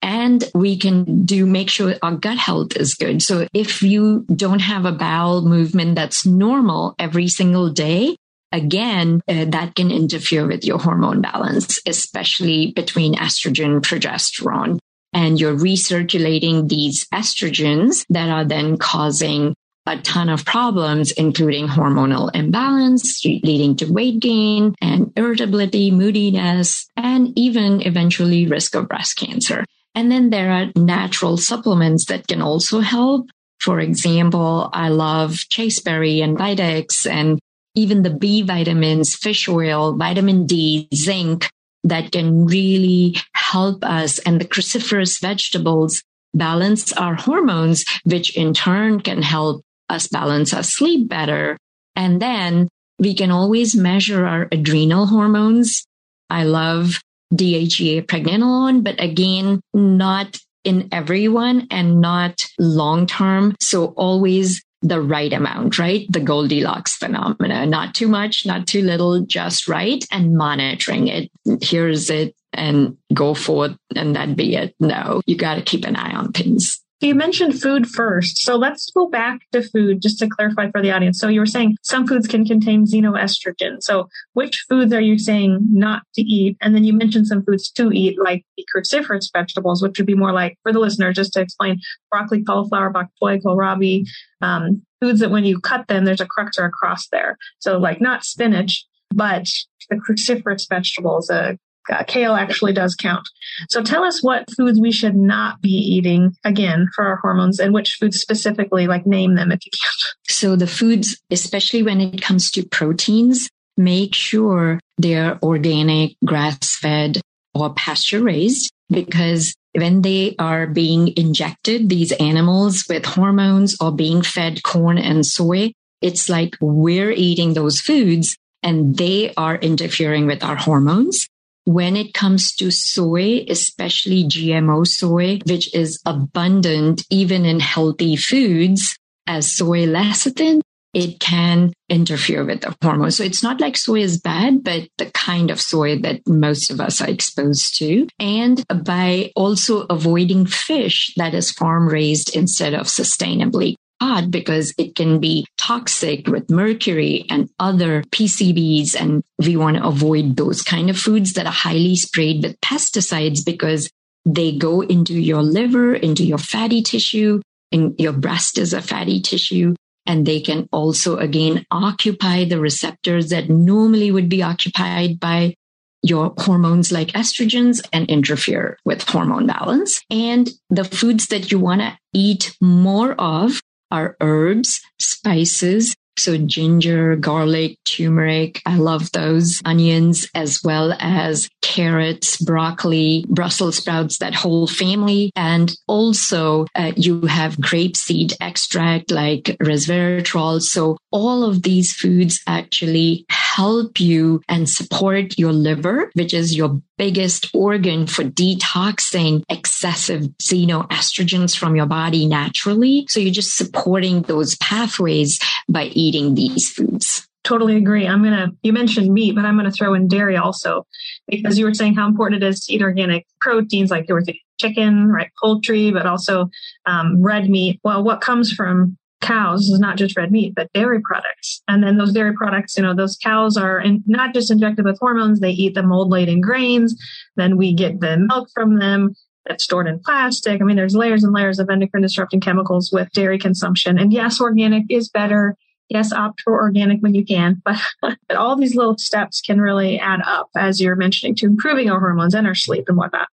And 0.00 0.44
we 0.54 0.76
can 0.76 1.24
do 1.24 1.46
make 1.46 1.70
sure 1.70 1.94
our 2.02 2.14
gut 2.14 2.36
health 2.36 2.76
is 2.76 2.94
good. 2.94 3.22
So 3.22 3.48
if 3.54 3.82
you 3.82 4.26
don't 4.34 4.60
have 4.60 4.84
a 4.84 4.92
bowel 4.92 5.42
movement 5.42 5.94
that's 5.94 6.26
normal 6.26 6.94
every 6.98 7.28
single 7.28 7.70
day, 7.70 8.16
again, 8.54 9.20
uh, 9.28 9.44
that 9.46 9.74
can 9.74 9.90
interfere 9.90 10.46
with 10.46 10.64
your 10.64 10.78
hormone 10.78 11.20
balance, 11.20 11.80
especially 11.86 12.72
between 12.72 13.16
estrogen, 13.16 13.80
progesterone. 13.80 14.78
And 15.12 15.38
you're 15.38 15.56
recirculating 15.56 16.68
these 16.68 17.06
estrogens 17.12 18.04
that 18.10 18.28
are 18.28 18.44
then 18.44 18.78
causing 18.78 19.54
a 19.86 19.98
ton 19.98 20.28
of 20.28 20.44
problems, 20.44 21.12
including 21.12 21.66
hormonal 21.68 22.34
imbalance, 22.34 23.22
leading 23.24 23.76
to 23.76 23.92
weight 23.92 24.20
gain 24.20 24.74
and 24.80 25.12
irritability, 25.16 25.90
moodiness, 25.90 26.88
and 26.96 27.36
even 27.36 27.82
eventually 27.82 28.46
risk 28.46 28.74
of 28.74 28.88
breast 28.88 29.16
cancer. 29.16 29.64
And 29.94 30.10
then 30.10 30.30
there 30.30 30.50
are 30.50 30.72
natural 30.74 31.36
supplements 31.36 32.06
that 32.06 32.26
can 32.26 32.40
also 32.40 32.80
help. 32.80 33.28
For 33.60 33.78
example, 33.78 34.70
I 34.72 34.88
love 34.88 35.36
chasteberry 35.50 36.20
and 36.20 36.36
Vitex 36.36 37.06
and 37.08 37.38
even 37.74 38.02
the 38.02 38.10
B 38.10 38.42
vitamins, 38.42 39.14
fish 39.14 39.48
oil, 39.48 39.96
vitamin 39.96 40.46
D, 40.46 40.88
zinc 40.94 41.48
that 41.84 42.12
can 42.12 42.46
really 42.46 43.16
help 43.34 43.84
us 43.84 44.18
and 44.20 44.40
the 44.40 44.46
cruciferous 44.46 45.20
vegetables 45.20 46.02
balance 46.32 46.92
our 46.94 47.14
hormones, 47.14 47.84
which 48.04 48.36
in 48.36 48.54
turn 48.54 49.00
can 49.00 49.22
help 49.22 49.62
us 49.88 50.08
balance 50.08 50.52
our 50.52 50.62
sleep 50.62 51.08
better. 51.08 51.56
And 51.94 52.20
then 52.20 52.68
we 52.98 53.14
can 53.14 53.30
always 53.30 53.76
measure 53.76 54.26
our 54.26 54.48
adrenal 54.50 55.06
hormones. 55.06 55.84
I 56.30 56.44
love 56.44 57.00
DHEA 57.32 58.06
pregnenolone, 58.06 58.82
but 58.82 59.00
again, 59.00 59.60
not 59.72 60.38
in 60.64 60.88
everyone 60.92 61.66
and 61.70 62.00
not 62.00 62.46
long 62.58 63.06
term. 63.06 63.54
So 63.60 63.86
always 63.88 64.63
the 64.84 65.00
right 65.00 65.32
amount, 65.32 65.78
right? 65.78 66.06
The 66.10 66.20
Goldilocks 66.20 66.94
phenomena, 66.94 67.64
not 67.64 67.94
too 67.94 68.06
much, 68.06 68.44
not 68.44 68.66
too 68.66 68.82
little, 68.82 69.20
just 69.20 69.66
right. 69.66 70.04
And 70.12 70.36
monitoring 70.36 71.08
it. 71.08 71.30
Here's 71.62 72.10
it 72.10 72.36
and 72.52 72.96
go 73.12 73.34
forth 73.34 73.76
and 73.96 74.14
that 74.14 74.36
be 74.36 74.56
it. 74.56 74.76
No, 74.78 75.22
you 75.26 75.36
got 75.36 75.54
to 75.54 75.62
keep 75.62 75.86
an 75.86 75.96
eye 75.96 76.14
on 76.14 76.32
things. 76.32 76.83
You 77.04 77.14
mentioned 77.14 77.60
food 77.60 77.86
first. 77.86 78.38
So 78.38 78.56
let's 78.56 78.90
go 78.90 79.06
back 79.10 79.42
to 79.52 79.62
food 79.62 80.00
just 80.00 80.18
to 80.20 80.26
clarify 80.26 80.70
for 80.70 80.80
the 80.80 80.90
audience. 80.90 81.20
So 81.20 81.28
you 81.28 81.40
were 81.40 81.44
saying 81.44 81.76
some 81.82 82.06
foods 82.06 82.26
can 82.26 82.46
contain 82.46 82.86
xenoestrogen. 82.86 83.82
So 83.82 84.08
which 84.32 84.64
foods 84.70 84.90
are 84.94 85.02
you 85.02 85.18
saying 85.18 85.58
not 85.70 86.04
to 86.14 86.22
eat? 86.22 86.56
And 86.62 86.74
then 86.74 86.82
you 86.82 86.94
mentioned 86.94 87.26
some 87.26 87.44
foods 87.44 87.70
to 87.72 87.90
eat, 87.92 88.18
like 88.18 88.46
the 88.56 88.64
cruciferous 88.74 89.26
vegetables, 89.30 89.82
which 89.82 89.98
would 89.98 90.06
be 90.06 90.14
more 90.14 90.32
like, 90.32 90.56
for 90.62 90.72
the 90.72 90.78
listener, 90.78 91.12
just 91.12 91.34
to 91.34 91.42
explain, 91.42 91.78
broccoli, 92.10 92.42
cauliflower, 92.42 92.88
bok 92.88 93.08
choy, 93.22 93.38
kohlrabi, 93.38 94.06
um, 94.40 94.80
foods 95.02 95.20
that 95.20 95.30
when 95.30 95.44
you 95.44 95.60
cut 95.60 95.86
them, 95.88 96.06
there's 96.06 96.22
a 96.22 96.26
crux 96.26 96.58
or 96.58 96.64
a 96.64 96.70
cross 96.70 97.08
there. 97.08 97.36
So 97.58 97.76
like 97.76 98.00
not 98.00 98.24
spinach, 98.24 98.82
but 99.14 99.44
the 99.90 99.96
cruciferous 99.96 100.66
vegetables, 100.70 101.28
uh, 101.28 101.56
uh, 101.90 102.02
kale 102.04 102.34
actually 102.34 102.72
does 102.72 102.94
count. 102.94 103.28
So 103.68 103.82
tell 103.82 104.04
us 104.04 104.22
what 104.22 104.48
foods 104.56 104.80
we 104.80 104.92
should 104.92 105.16
not 105.16 105.60
be 105.60 105.70
eating 105.70 106.36
again 106.44 106.88
for 106.94 107.04
our 107.04 107.16
hormones 107.16 107.58
and 107.58 107.72
which 107.72 107.96
foods 108.00 108.20
specifically, 108.20 108.86
like 108.86 109.06
name 109.06 109.34
them 109.34 109.52
if 109.52 109.64
you 109.64 109.70
can. 109.70 110.14
So 110.28 110.56
the 110.56 110.66
foods, 110.66 111.20
especially 111.30 111.82
when 111.82 112.00
it 112.00 112.22
comes 112.22 112.50
to 112.52 112.66
proteins, 112.66 113.48
make 113.76 114.14
sure 114.14 114.80
they're 114.98 115.38
organic, 115.42 116.16
grass 116.24 116.76
fed 116.76 117.20
or 117.54 117.72
pasture 117.74 118.22
raised 118.22 118.72
because 118.90 119.54
when 119.74 120.02
they 120.02 120.36
are 120.38 120.66
being 120.66 121.12
injected, 121.16 121.88
these 121.88 122.12
animals 122.12 122.84
with 122.88 123.04
hormones 123.04 123.76
or 123.80 123.90
being 123.90 124.22
fed 124.22 124.62
corn 124.62 124.98
and 124.98 125.26
soy, 125.26 125.72
it's 126.00 126.28
like 126.28 126.56
we're 126.60 127.10
eating 127.10 127.54
those 127.54 127.80
foods 127.80 128.36
and 128.62 128.96
they 128.96 129.32
are 129.36 129.56
interfering 129.56 130.26
with 130.26 130.44
our 130.44 130.56
hormones. 130.56 131.28
When 131.64 131.96
it 131.96 132.12
comes 132.12 132.54
to 132.56 132.70
soy, 132.70 133.44
especially 133.48 134.24
GMO 134.24 134.86
soy, 134.86 135.40
which 135.46 135.74
is 135.74 136.00
abundant 136.04 137.04
even 137.10 137.44
in 137.44 137.60
healthy 137.60 138.16
foods 138.16 138.98
as 139.26 139.50
soy 139.50 139.86
lecithin, 139.86 140.60
it 140.94 141.18
can 141.18 141.72
interfere 141.88 142.44
with 142.44 142.60
the 142.60 142.74
hormones. 142.80 143.16
So 143.16 143.24
it's 143.24 143.42
not 143.42 143.60
like 143.60 143.76
soy 143.76 144.00
is 144.00 144.20
bad, 144.20 144.62
but 144.62 144.88
the 144.98 145.06
kind 145.10 145.50
of 145.50 145.60
soy 145.60 145.98
that 146.00 146.20
most 146.26 146.70
of 146.70 146.80
us 146.80 147.00
are 147.00 147.08
exposed 147.08 147.76
to. 147.78 148.06
And 148.18 148.64
by 148.84 149.32
also 149.34 149.86
avoiding 149.90 150.46
fish 150.46 151.12
that 151.16 151.34
is 151.34 151.50
farm 151.50 151.88
raised 151.88 152.34
instead 152.36 152.74
of 152.74 152.86
sustainably 152.86 153.74
caught 154.00 154.30
because 154.30 154.74
it 154.78 154.94
can 154.94 155.20
be 155.20 155.46
toxic 155.58 156.26
with 156.26 156.50
mercury 156.50 157.24
and 157.30 157.48
other 157.58 158.02
PCBs. 158.10 158.94
And 158.98 159.22
we 159.38 159.56
want 159.56 159.76
to 159.76 159.86
avoid 159.86 160.36
those 160.36 160.62
kind 160.62 160.90
of 160.90 160.98
foods 160.98 161.34
that 161.34 161.46
are 161.46 161.52
highly 161.52 161.96
sprayed 161.96 162.42
with 162.42 162.60
pesticides 162.60 163.44
because 163.44 163.90
they 164.24 164.56
go 164.56 164.80
into 164.80 165.14
your 165.14 165.42
liver, 165.42 165.94
into 165.94 166.24
your 166.24 166.38
fatty 166.38 166.82
tissue, 166.82 167.40
and 167.72 167.94
your 167.98 168.12
breast 168.12 168.58
is 168.58 168.72
a 168.72 168.80
fatty 168.80 169.20
tissue 169.20 169.74
and 170.06 170.26
they 170.26 170.40
can 170.40 170.68
also 170.72 171.16
again 171.16 171.64
occupy 171.70 172.44
the 172.44 172.60
receptors 172.60 173.30
that 173.30 173.48
normally 173.48 174.10
would 174.10 174.28
be 174.28 174.42
occupied 174.42 175.18
by 175.18 175.54
your 176.02 176.34
hormones 176.36 176.92
like 176.92 177.08
estrogens 177.08 177.80
and 177.92 178.06
interfere 178.10 178.76
with 178.84 179.08
hormone 179.08 179.46
balance. 179.46 180.02
And 180.10 180.50
the 180.68 180.84
foods 180.84 181.28
that 181.28 181.50
you 181.50 181.58
want 181.58 181.80
to 181.80 181.96
eat 182.12 182.54
more 182.60 183.14
of 183.14 183.62
are 183.94 184.16
herbs, 184.20 184.80
spices, 184.98 185.94
so 186.18 186.36
ginger, 186.36 187.16
garlic, 187.16 187.76
turmeric. 187.84 188.60
I 188.66 188.76
love 188.76 189.10
those 189.12 189.60
onions 189.64 190.28
as 190.34 190.60
well 190.62 190.96
as 190.98 191.48
carrots, 191.62 192.36
broccoli, 192.38 193.24
Brussels 193.28 193.76
sprouts, 193.78 194.18
that 194.18 194.34
whole 194.34 194.66
family. 194.66 195.30
And 195.36 195.72
also 195.86 196.66
uh, 196.74 196.92
you 196.96 197.22
have 197.22 197.56
grapeseed 197.56 198.34
extract 198.40 199.10
like 199.10 199.44
resveratrol. 199.62 200.60
So 200.62 200.98
all 201.10 201.44
of 201.44 201.62
these 201.62 201.92
foods 201.92 202.40
actually 202.46 203.24
help 203.54 204.00
you 204.00 204.42
and 204.48 204.68
support 204.68 205.38
your 205.38 205.52
liver, 205.52 206.10
which 206.14 206.34
is 206.34 206.56
your 206.56 206.80
biggest 206.98 207.54
organ 207.54 208.06
for 208.06 208.24
detoxing 208.24 209.44
excessive 209.48 210.22
xenoestrogens 210.42 211.56
from 211.56 211.76
your 211.76 211.86
body 211.86 212.26
naturally. 212.26 213.06
So 213.08 213.20
you're 213.20 213.32
just 213.32 213.56
supporting 213.56 214.22
those 214.22 214.56
pathways 214.56 215.38
by 215.68 215.84
eating 215.84 216.34
these 216.34 216.68
foods. 216.68 217.28
Totally 217.44 217.76
agree. 217.76 218.08
I'm 218.08 218.22
going 218.22 218.34
to, 218.34 218.56
you 218.62 218.72
mentioned 218.72 219.12
meat, 219.12 219.36
but 219.36 219.44
I'm 219.44 219.56
going 219.56 219.70
to 219.70 219.76
throw 219.76 219.94
in 219.94 220.08
dairy 220.08 220.36
also 220.36 220.86
because 221.28 221.58
you 221.58 221.66
were 221.66 221.74
saying 221.74 221.94
how 221.94 222.08
important 222.08 222.42
it 222.42 222.46
is 222.46 222.64
to 222.64 222.72
eat 222.72 222.82
organic 222.82 223.26
proteins 223.40 223.90
like 223.90 224.06
there 224.06 224.16
was 224.16 224.28
chicken, 224.58 225.08
right? 225.08 225.30
Poultry, 225.40 225.92
but 225.92 226.06
also 226.06 226.48
um, 226.86 227.22
red 227.22 227.48
meat. 227.48 227.80
Well, 227.84 228.02
what 228.02 228.20
comes 228.20 228.50
from 228.50 228.96
cows 229.20 229.62
is 229.62 229.80
not 229.80 229.96
just 229.96 230.16
red 230.16 230.30
meat, 230.30 230.54
but 230.54 230.72
dairy 230.72 231.00
products. 231.00 231.62
And 231.68 231.82
then 231.82 231.96
those 231.96 232.12
dairy 232.12 232.34
products, 232.34 232.76
you 232.76 232.82
know, 232.82 232.94
those 232.94 233.16
cows 233.16 233.56
are 233.56 233.80
in, 233.80 234.02
not 234.06 234.34
just 234.34 234.50
injected 234.50 234.84
with 234.84 234.98
hormones, 234.98 235.40
they 235.40 235.50
eat 235.50 235.74
the 235.74 235.82
mold 235.82 236.10
laden 236.10 236.40
grains. 236.40 236.94
Then 237.36 237.56
we 237.56 237.74
get 237.74 238.00
the 238.00 238.18
milk 238.18 238.48
from 238.54 238.78
them 238.78 239.14
that's 239.46 239.64
stored 239.64 239.86
in 239.86 240.00
plastic. 240.00 240.60
I 240.60 240.64
mean, 240.64 240.76
there's 240.76 240.96
layers 240.96 241.24
and 241.24 241.32
layers 241.32 241.58
of 241.58 241.68
endocrine 241.68 242.02
disrupting 242.02 242.40
chemicals 242.40 242.90
with 242.92 243.10
dairy 243.12 243.38
consumption. 243.38 243.98
And 243.98 244.12
yes, 244.12 244.40
organic 244.40 244.84
is 244.88 245.08
better. 245.08 245.56
Yes, 245.90 246.12
opt 246.12 246.40
for 246.42 246.54
organic 246.54 247.00
when 247.00 247.14
you 247.14 247.24
can, 247.24 247.60
but, 247.64 247.78
but 248.00 248.36
all 248.36 248.56
these 248.56 248.74
little 248.74 248.96
steps 248.96 249.40
can 249.40 249.60
really 249.60 249.98
add 249.98 250.20
up, 250.24 250.48
as 250.56 250.80
you're 250.80 250.96
mentioning, 250.96 251.34
to 251.36 251.46
improving 251.46 251.90
our 251.90 252.00
hormones 252.00 252.34
and 252.34 252.46
our 252.46 252.54
sleep 252.54 252.84
and 252.88 252.96
whatnot. 252.96 253.28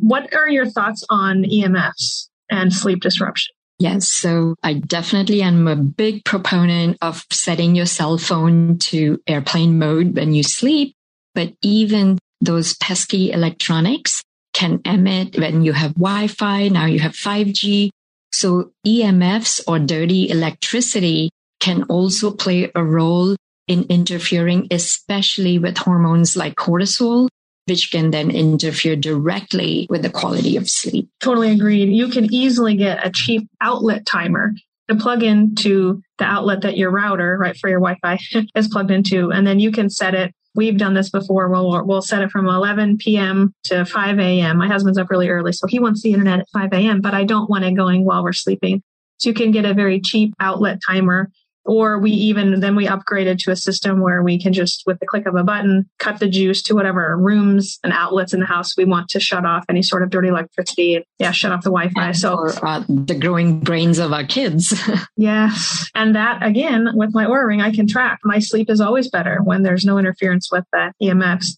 What 0.00 0.34
are 0.34 0.48
your 0.48 0.66
thoughts 0.66 1.04
on 1.08 1.44
EMFs 1.44 2.28
and 2.50 2.72
sleep 2.72 3.00
disruption? 3.00 3.54
Yes. 3.78 4.10
So 4.10 4.54
I 4.62 4.74
definitely 4.74 5.42
am 5.42 5.66
a 5.66 5.76
big 5.76 6.24
proponent 6.24 6.96
of 7.02 7.24
setting 7.30 7.74
your 7.74 7.86
cell 7.86 8.18
phone 8.18 8.78
to 8.78 9.20
airplane 9.26 9.78
mode 9.78 10.14
when 10.16 10.32
you 10.32 10.42
sleep. 10.42 10.94
But 11.34 11.54
even 11.62 12.18
those 12.40 12.76
pesky 12.76 13.32
electronics 13.32 14.22
can 14.52 14.80
emit 14.84 15.36
when 15.38 15.62
you 15.62 15.72
have 15.72 15.94
Wi-Fi. 15.94 16.68
Now 16.68 16.86
you 16.86 17.00
have 17.00 17.12
5G. 17.12 17.90
So 18.32 18.70
EMFs 18.86 19.60
or 19.66 19.78
dirty 19.78 20.30
electricity 20.30 21.30
can 21.60 21.84
also 21.84 22.30
play 22.30 22.70
a 22.74 22.84
role 22.84 23.36
in 23.66 23.84
interfering, 23.88 24.68
especially 24.70 25.58
with 25.58 25.78
hormones 25.78 26.36
like 26.36 26.54
cortisol 26.54 27.28
which 27.66 27.90
can 27.90 28.10
then 28.10 28.30
interfere 28.30 28.96
directly 28.96 29.86
with 29.88 30.02
the 30.02 30.10
quality 30.10 30.56
of 30.56 30.68
sleep. 30.68 31.08
Totally 31.20 31.50
agreed. 31.50 31.90
You 31.90 32.08
can 32.08 32.32
easily 32.32 32.76
get 32.76 33.06
a 33.06 33.10
cheap 33.10 33.48
outlet 33.60 34.04
timer 34.06 34.52
to 34.88 34.96
plug 34.96 35.22
into 35.22 36.02
the 36.18 36.24
outlet 36.24 36.60
that 36.62 36.76
your 36.76 36.90
router, 36.90 37.38
right, 37.38 37.56
for 37.56 37.70
your 37.70 37.80
Wi-Fi 37.80 38.18
is 38.54 38.68
plugged 38.68 38.90
into. 38.90 39.32
And 39.32 39.46
then 39.46 39.58
you 39.58 39.72
can 39.72 39.88
set 39.88 40.14
it. 40.14 40.34
We've 40.54 40.76
done 40.76 40.94
this 40.94 41.10
before. 41.10 41.48
We'll, 41.48 41.84
we'll 41.84 42.02
set 42.02 42.22
it 42.22 42.30
from 42.30 42.46
11 42.46 42.98
p.m. 42.98 43.52
to 43.64 43.84
5 43.84 44.18
a.m. 44.20 44.58
My 44.58 44.68
husband's 44.68 44.98
up 44.98 45.10
really 45.10 45.28
early, 45.28 45.52
so 45.52 45.66
he 45.66 45.80
wants 45.80 46.02
the 46.02 46.12
internet 46.12 46.40
at 46.40 46.48
5 46.52 46.72
a.m., 46.72 47.00
but 47.00 47.12
I 47.12 47.24
don't 47.24 47.50
want 47.50 47.64
it 47.64 47.72
going 47.72 48.04
while 48.04 48.22
we're 48.22 48.32
sleeping. 48.32 48.82
So 49.16 49.30
you 49.30 49.34
can 49.34 49.50
get 49.50 49.64
a 49.64 49.74
very 49.74 50.00
cheap 50.00 50.32
outlet 50.38 50.78
timer 50.86 51.30
or 51.64 51.98
we 51.98 52.10
even 52.10 52.60
then 52.60 52.76
we 52.76 52.86
upgraded 52.86 53.38
to 53.38 53.50
a 53.50 53.56
system 53.56 54.00
where 54.00 54.22
we 54.22 54.38
can 54.40 54.52
just 54.52 54.82
with 54.86 54.98
the 55.00 55.06
click 55.06 55.26
of 55.26 55.34
a 55.34 55.42
button 55.42 55.88
cut 55.98 56.18
the 56.18 56.28
juice 56.28 56.62
to 56.62 56.74
whatever 56.74 57.16
rooms 57.16 57.78
and 57.82 57.92
outlets 57.92 58.34
in 58.34 58.40
the 58.40 58.46
house 58.46 58.76
we 58.76 58.84
want 58.84 59.08
to 59.08 59.20
shut 59.20 59.44
off 59.44 59.64
any 59.68 59.82
sort 59.82 60.02
of 60.02 60.10
dirty 60.10 60.28
electricity. 60.28 60.96
And 60.96 61.04
yeah 61.18 61.30
shut 61.30 61.52
off 61.52 61.62
the 61.62 61.70
wi-fi. 61.70 62.12
So 62.12 62.34
or, 62.34 62.66
uh, 62.66 62.84
the 62.88 63.14
growing 63.14 63.60
brains 63.60 63.98
of 63.98 64.12
our 64.12 64.24
kids. 64.24 64.74
Yes. 65.16 65.90
And 65.94 66.16
that 66.16 66.42
again 66.42 66.88
with 66.94 67.14
my 67.14 67.26
Oura 67.26 67.46
ring 67.46 67.60
i 67.60 67.70
can 67.70 67.86
track. 67.86 68.18
My 68.24 68.38
sleep 68.38 68.68
is 68.68 68.80
always 68.80 69.08
better 69.08 69.40
when 69.42 69.62
there's 69.62 69.84
no 69.84 69.98
interference 69.98 70.50
with 70.50 70.64
the 70.72 70.92
emfs 71.02 71.56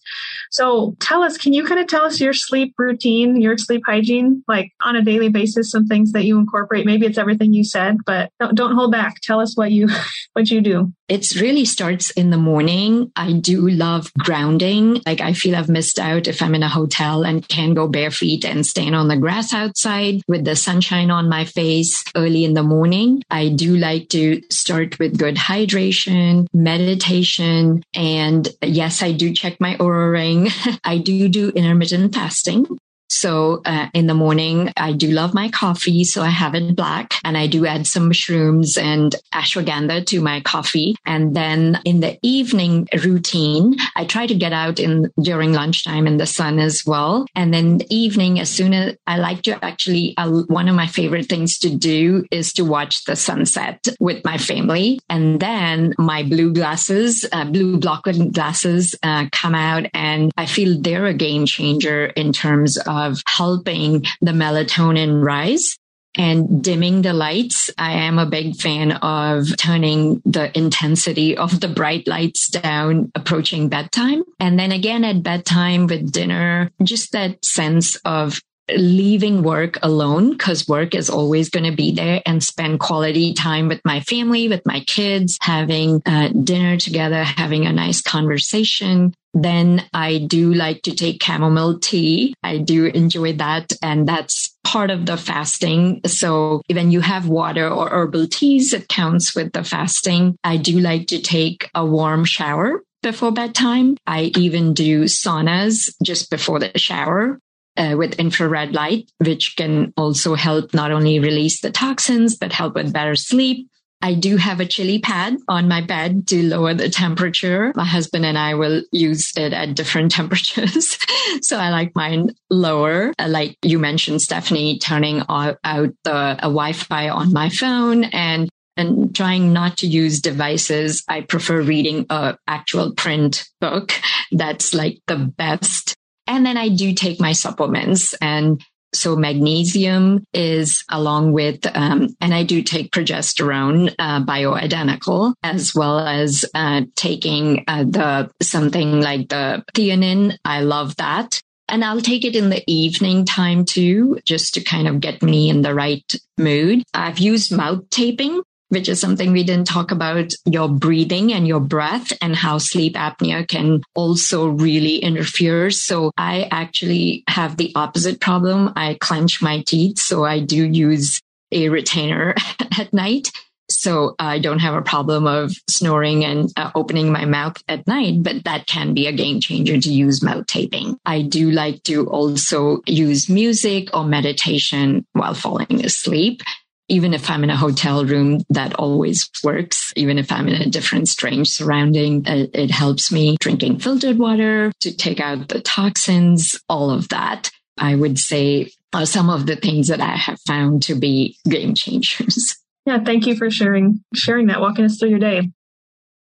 so 0.51 0.95
tell 0.99 1.23
us 1.23 1.37
can 1.37 1.53
you 1.53 1.65
kind 1.65 1.79
of 1.79 1.87
tell 1.87 2.03
us 2.03 2.19
your 2.19 2.33
sleep 2.33 2.73
routine 2.77 3.41
your 3.41 3.57
sleep 3.57 3.81
hygiene 3.85 4.43
like 4.47 4.71
on 4.83 4.95
a 4.95 5.01
daily 5.01 5.29
basis 5.29 5.71
some 5.71 5.87
things 5.87 6.11
that 6.11 6.25
you 6.25 6.37
incorporate? 6.37 6.85
Maybe 6.85 7.05
it's 7.05 7.17
everything 7.17 7.53
you 7.53 7.63
said 7.63 7.97
but 8.05 8.31
don't, 8.39 8.55
don't 8.55 8.75
hold 8.75 8.91
back. 8.91 9.21
Tell 9.21 9.39
us 9.39 9.57
what 9.57 9.71
you 9.71 9.87
what 10.33 10.45
do 10.45 10.55
you 10.55 10.61
do? 10.61 10.93
It 11.07 11.39
really 11.39 11.65
starts 11.65 12.09
in 12.11 12.31
the 12.31 12.37
morning. 12.37 13.11
I 13.15 13.33
do 13.33 13.69
love 13.69 14.11
grounding. 14.19 15.01
Like 15.05 15.21
I 15.21 15.33
feel 15.33 15.55
I've 15.55 15.69
missed 15.69 15.99
out 15.99 16.27
if 16.27 16.41
I'm 16.41 16.55
in 16.55 16.63
a 16.63 16.69
hotel 16.69 17.23
and 17.23 17.47
can 17.47 17.73
go 17.73 17.87
bare 17.87 18.11
feet 18.11 18.43
and 18.43 18.65
stand 18.65 18.95
on 18.95 19.07
the 19.07 19.17
grass 19.17 19.53
outside 19.53 20.21
with 20.27 20.43
the 20.43 20.55
sunshine 20.55 21.11
on 21.11 21.29
my 21.29 21.45
face 21.45 22.03
early 22.15 22.43
in 22.43 22.53
the 22.53 22.63
morning. 22.63 23.23
I 23.29 23.49
do 23.49 23.77
like 23.77 24.09
to 24.09 24.41
start 24.51 24.99
with 24.99 25.17
good 25.17 25.35
hydration, 25.35 26.47
meditation, 26.53 27.83
and 27.93 28.47
yes, 28.61 29.01
I 29.01 29.13
do 29.13 29.33
check 29.33 29.59
my 29.59 29.75
Oura 29.75 30.11
ring. 30.11 30.49
I 30.83 30.97
do 30.97 31.29
do 31.29 31.49
intermittent 31.49 32.13
fasting. 32.13 32.67
So 33.09 33.61
uh, 33.65 33.87
in 33.93 34.07
the 34.07 34.13
morning, 34.13 34.71
I 34.77 34.91
do 34.91 35.09
love 35.11 35.33
my 35.33 35.49
coffee. 35.49 36.03
So 36.03 36.21
I 36.21 36.29
have 36.29 36.55
it 36.55 36.75
black 36.75 37.13
and 37.23 37.37
I 37.37 37.47
do 37.47 37.65
add 37.65 37.87
some 37.87 38.07
mushrooms 38.07 38.77
and 38.77 39.15
ashwagandha 39.33 40.05
to 40.07 40.21
my 40.21 40.41
coffee. 40.41 40.95
And 41.05 41.35
then 41.35 41.79
in 41.85 42.01
the 42.01 42.17
evening 42.21 42.87
routine, 43.03 43.75
I 43.95 44.05
try 44.05 44.27
to 44.27 44.35
get 44.35 44.53
out 44.53 44.79
in 44.79 45.11
during 45.21 45.53
lunchtime 45.53 46.07
in 46.07 46.17
the 46.17 46.25
sun 46.25 46.59
as 46.59 46.83
well. 46.85 47.25
And 47.35 47.53
then 47.53 47.79
the 47.79 47.87
evening, 47.89 48.39
as 48.39 48.49
soon 48.49 48.73
as 48.73 48.95
I 49.07 49.17
like 49.17 49.41
to 49.43 49.63
actually, 49.63 50.13
uh, 50.17 50.29
one 50.47 50.67
of 50.67 50.75
my 50.75 50.87
favorite 50.87 51.29
things 51.29 51.57
to 51.59 51.73
do 51.73 52.25
is 52.31 52.53
to 52.53 52.63
watch 52.63 53.05
the 53.05 53.15
sunset 53.15 53.87
with 53.99 54.23
my 54.25 54.37
family. 54.37 54.99
And 55.09 55.39
then 55.39 55.93
my 55.97 56.23
blue 56.23 56.53
glasses, 56.53 57.25
uh, 57.31 57.45
blue 57.45 57.77
blocker 57.77 58.13
glasses 58.13 58.95
uh, 59.03 59.27
come 59.31 59.55
out 59.55 59.85
and 59.93 60.31
I 60.37 60.45
feel 60.45 60.79
they're 60.79 61.05
a 61.05 61.13
game 61.13 61.45
changer 61.45 62.07
in 62.07 62.33
terms 62.33 62.77
of 62.77 62.96
of 62.97 63.21
helping 63.27 64.03
the 64.21 64.31
melatonin 64.31 65.23
rise. 65.23 65.77
and 66.19 66.63
dimming 66.63 67.03
the 67.03 67.13
lights. 67.13 67.69
I 67.77 67.91
am 67.91 68.17
a 68.17 68.25
big 68.25 68.55
fan 68.55 68.91
of 68.91 69.55
turning 69.57 70.19
the 70.25 70.55
intensity 70.57 71.37
of 71.37 71.59
the 71.59 71.67
bright 71.67 72.07
lights 72.07 72.49
down 72.49 73.11
approaching 73.13 73.69
bedtime. 73.69 74.23
And 74.39 74.57
then 74.57 74.71
again 74.71 75.03
at 75.03 75.21
bedtime 75.21 75.85
with 75.85 76.11
dinner, 76.11 76.71
just 76.83 77.11
that 77.11 77.45
sense 77.45 77.97
of 77.97 78.41
leaving 78.75 79.43
work 79.43 79.77
alone 79.81 80.31
because 80.31 80.67
work 80.67 80.93
is 80.93 81.09
always 81.09 81.49
going 81.49 81.69
to 81.69 81.75
be 81.75 81.93
there 81.93 82.21
and 82.25 82.43
spend 82.43 82.79
quality 82.79 83.33
time 83.33 83.67
with 83.67 83.79
my 83.85 84.01
family, 84.01 84.49
with 84.49 84.65
my 84.65 84.81
kids, 84.81 85.37
having 85.41 86.01
uh, 86.05 86.29
dinner 86.29 86.77
together, 86.77 87.23
having 87.23 87.65
a 87.65 87.71
nice 87.71 88.01
conversation. 88.01 89.13
Then 89.41 89.85
I 89.93 90.17
do 90.17 90.53
like 90.53 90.81
to 90.83 90.95
take 90.95 91.21
chamomile 91.21 91.79
tea. 91.79 92.33
I 92.41 92.57
do 92.57 92.85
enjoy 92.85 93.33
that. 93.33 93.71
And 93.83 94.07
that's 94.07 94.57
part 94.63 94.89
of 94.89 95.05
the 95.05 95.15
fasting. 95.15 96.01
So 96.07 96.61
when 96.71 96.89
you 96.89 97.01
have 97.01 97.27
water 97.27 97.69
or 97.69 97.89
herbal 97.89 98.27
teas, 98.27 98.73
it 98.73 98.87
counts 98.87 99.35
with 99.35 99.51
the 99.53 99.63
fasting. 99.63 100.37
I 100.43 100.57
do 100.57 100.79
like 100.79 101.07
to 101.07 101.21
take 101.21 101.69
a 101.75 101.85
warm 101.85 102.25
shower 102.25 102.81
before 103.03 103.31
bedtime. 103.31 103.97
I 104.07 104.31
even 104.35 104.73
do 104.73 105.03
saunas 105.03 105.93
just 106.03 106.31
before 106.31 106.59
the 106.59 106.71
shower 106.77 107.39
uh, 107.77 107.93
with 107.95 108.19
infrared 108.19 108.73
light, 108.73 109.11
which 109.19 109.55
can 109.55 109.93
also 109.95 110.33
help 110.33 110.73
not 110.73 110.91
only 110.91 111.19
release 111.19 111.61
the 111.61 111.71
toxins, 111.71 112.35
but 112.35 112.51
help 112.51 112.73
with 112.73 112.91
better 112.91 113.15
sleep. 113.15 113.69
I 114.01 114.13
do 114.13 114.37
have 114.37 114.59
a 114.59 114.65
chili 114.65 114.99
pad 114.99 115.37
on 115.47 115.67
my 115.67 115.81
bed 115.81 116.27
to 116.27 116.43
lower 116.43 116.73
the 116.73 116.89
temperature. 116.89 117.73
My 117.75 117.85
husband 117.85 118.25
and 118.25 118.37
I 118.37 118.53
will 118.53 118.83
use 118.91 119.33
it 119.35 119.53
at 119.53 119.75
different 119.75 120.11
temperatures. 120.19 120.97
so 121.41 121.57
I 121.57 121.69
like 121.69 121.95
mine 121.95 122.31
lower. 122.49 123.13
Uh, 123.17 123.27
like 123.27 123.57
you 123.63 123.79
mentioned, 123.79 124.21
Stephanie, 124.21 124.79
turning 124.79 125.23
out 125.29 125.57
the 125.63 126.13
uh, 126.13 126.35
Wi-Fi 126.41 127.09
on 127.09 127.33
my 127.33 127.49
phone 127.49 128.05
and 128.05 128.49
and 128.79 129.15
trying 129.15 129.53
not 129.53 129.77
to 129.77 129.87
use 129.87 130.21
devices. 130.21 131.03
I 131.07 131.21
prefer 131.21 131.61
reading 131.61 132.05
a 132.11 132.37
actual 132.47 132.93
print 132.93 133.47
book. 133.59 133.93
That's 134.31 134.75
like 134.75 134.99
the 135.07 135.17
best 135.17 135.95
and 136.27 136.45
then 136.45 136.57
I 136.57 136.69
do 136.69 136.93
take 136.93 137.19
my 137.19 137.31
supplements 137.31 138.13
and 138.15 138.61
so 138.97 139.15
magnesium 139.15 140.25
is 140.33 140.83
along 140.89 141.31
with, 141.31 141.65
um, 141.75 142.09
and 142.19 142.33
I 142.33 142.43
do 142.43 142.61
take 142.61 142.91
progesterone, 142.91 143.93
uh, 143.99 144.23
bioidentical, 144.23 145.33
as 145.43 145.73
well 145.75 145.99
as 145.99 146.45
uh, 146.53 146.81
taking 146.95 147.63
uh, 147.67 147.83
the 147.83 148.31
something 148.41 149.01
like 149.01 149.29
the 149.29 149.63
theanine. 149.73 150.37
I 150.43 150.61
love 150.61 150.95
that. 150.97 151.41
And 151.69 151.83
I'll 151.83 152.01
take 152.01 152.23
it 152.23 152.35
in 152.35 152.49
the 152.49 152.63
evening 152.65 153.25
time 153.25 153.65
too, 153.65 154.19
just 154.25 154.53
to 154.53 154.63
kind 154.63 154.87
of 154.87 155.01
get 155.01 155.21
me 155.21 155.49
in 155.49 155.61
the 155.61 155.73
right 155.73 156.15
mood. 156.37 156.83
I've 156.93 157.19
used 157.19 157.51
mouth 157.51 157.89
taping 157.89 158.41
which 158.69 158.89
is 158.89 158.99
something 158.99 159.31
we 159.31 159.43
didn't 159.43 159.67
talk 159.67 159.91
about 159.91 160.33
your 160.45 160.67
breathing 160.67 161.33
and 161.33 161.47
your 161.47 161.59
breath 161.59 162.11
and 162.21 162.35
how 162.35 162.57
sleep 162.57 162.95
apnea 162.95 163.47
can 163.47 163.81
also 163.95 164.47
really 164.47 164.97
interfere. 164.97 165.69
So 165.71 166.11
I 166.17 166.47
actually 166.51 167.23
have 167.27 167.57
the 167.57 167.71
opposite 167.75 168.19
problem. 168.19 168.73
I 168.75 168.97
clench 168.99 169.41
my 169.41 169.61
teeth. 169.61 169.99
So 169.99 170.25
I 170.25 170.39
do 170.39 170.65
use 170.65 171.21
a 171.51 171.69
retainer 171.69 172.35
at 172.79 172.93
night. 172.93 173.31
So 173.69 174.15
I 174.17 174.39
don't 174.39 174.59
have 174.59 174.75
a 174.75 174.81
problem 174.81 175.27
of 175.27 175.53
snoring 175.69 176.23
and 176.23 176.49
uh, 176.55 176.71
opening 176.73 177.11
my 177.11 177.25
mouth 177.25 177.61
at 177.67 177.85
night, 177.85 178.23
but 178.23 178.45
that 178.45 178.65
can 178.65 178.93
be 178.93 179.07
a 179.07 179.11
game 179.11 179.41
changer 179.41 179.77
to 179.77 179.91
use 179.91 180.23
mouth 180.23 180.45
taping. 180.47 180.97
I 181.05 181.21
do 181.21 181.51
like 181.51 181.83
to 181.83 182.07
also 182.07 182.81
use 182.85 183.29
music 183.29 183.89
or 183.93 184.05
meditation 184.05 185.05
while 185.11 185.33
falling 185.33 185.83
asleep 185.83 186.41
even 186.89 187.13
if 187.13 187.29
I'm 187.29 187.43
in 187.43 187.49
a 187.49 187.57
hotel 187.57 188.05
room, 188.05 188.41
that 188.49 188.73
always 188.75 189.29
works. 189.43 189.91
Even 189.95 190.17
if 190.17 190.31
I'm 190.31 190.47
in 190.47 190.61
a 190.61 190.69
different, 190.69 191.09
strange 191.09 191.49
surrounding, 191.49 192.25
it, 192.25 192.51
it 192.53 192.71
helps 192.71 193.11
me 193.11 193.37
drinking 193.39 193.79
filtered 193.79 194.17
water 194.17 194.71
to 194.81 194.95
take 194.95 195.19
out 195.19 195.49
the 195.49 195.61
toxins, 195.61 196.59
all 196.69 196.89
of 196.89 197.09
that. 197.09 197.51
I 197.77 197.95
would 197.95 198.17
say 198.17 198.71
are 198.93 199.05
some 199.05 199.29
of 199.29 199.45
the 199.45 199.55
things 199.55 199.87
that 199.89 200.01
I 200.01 200.15
have 200.15 200.39
found 200.41 200.81
to 200.83 200.95
be 200.95 201.37
game 201.47 201.73
changers. 201.73 202.55
Yeah, 202.85 203.03
thank 203.03 203.27
you 203.27 203.35
for 203.35 203.51
sharing 203.51 204.01
sharing 204.15 204.47
that, 204.47 204.61
walking 204.61 204.85
us 204.85 204.97
through 204.97 205.09
your 205.09 205.19
day. 205.19 205.51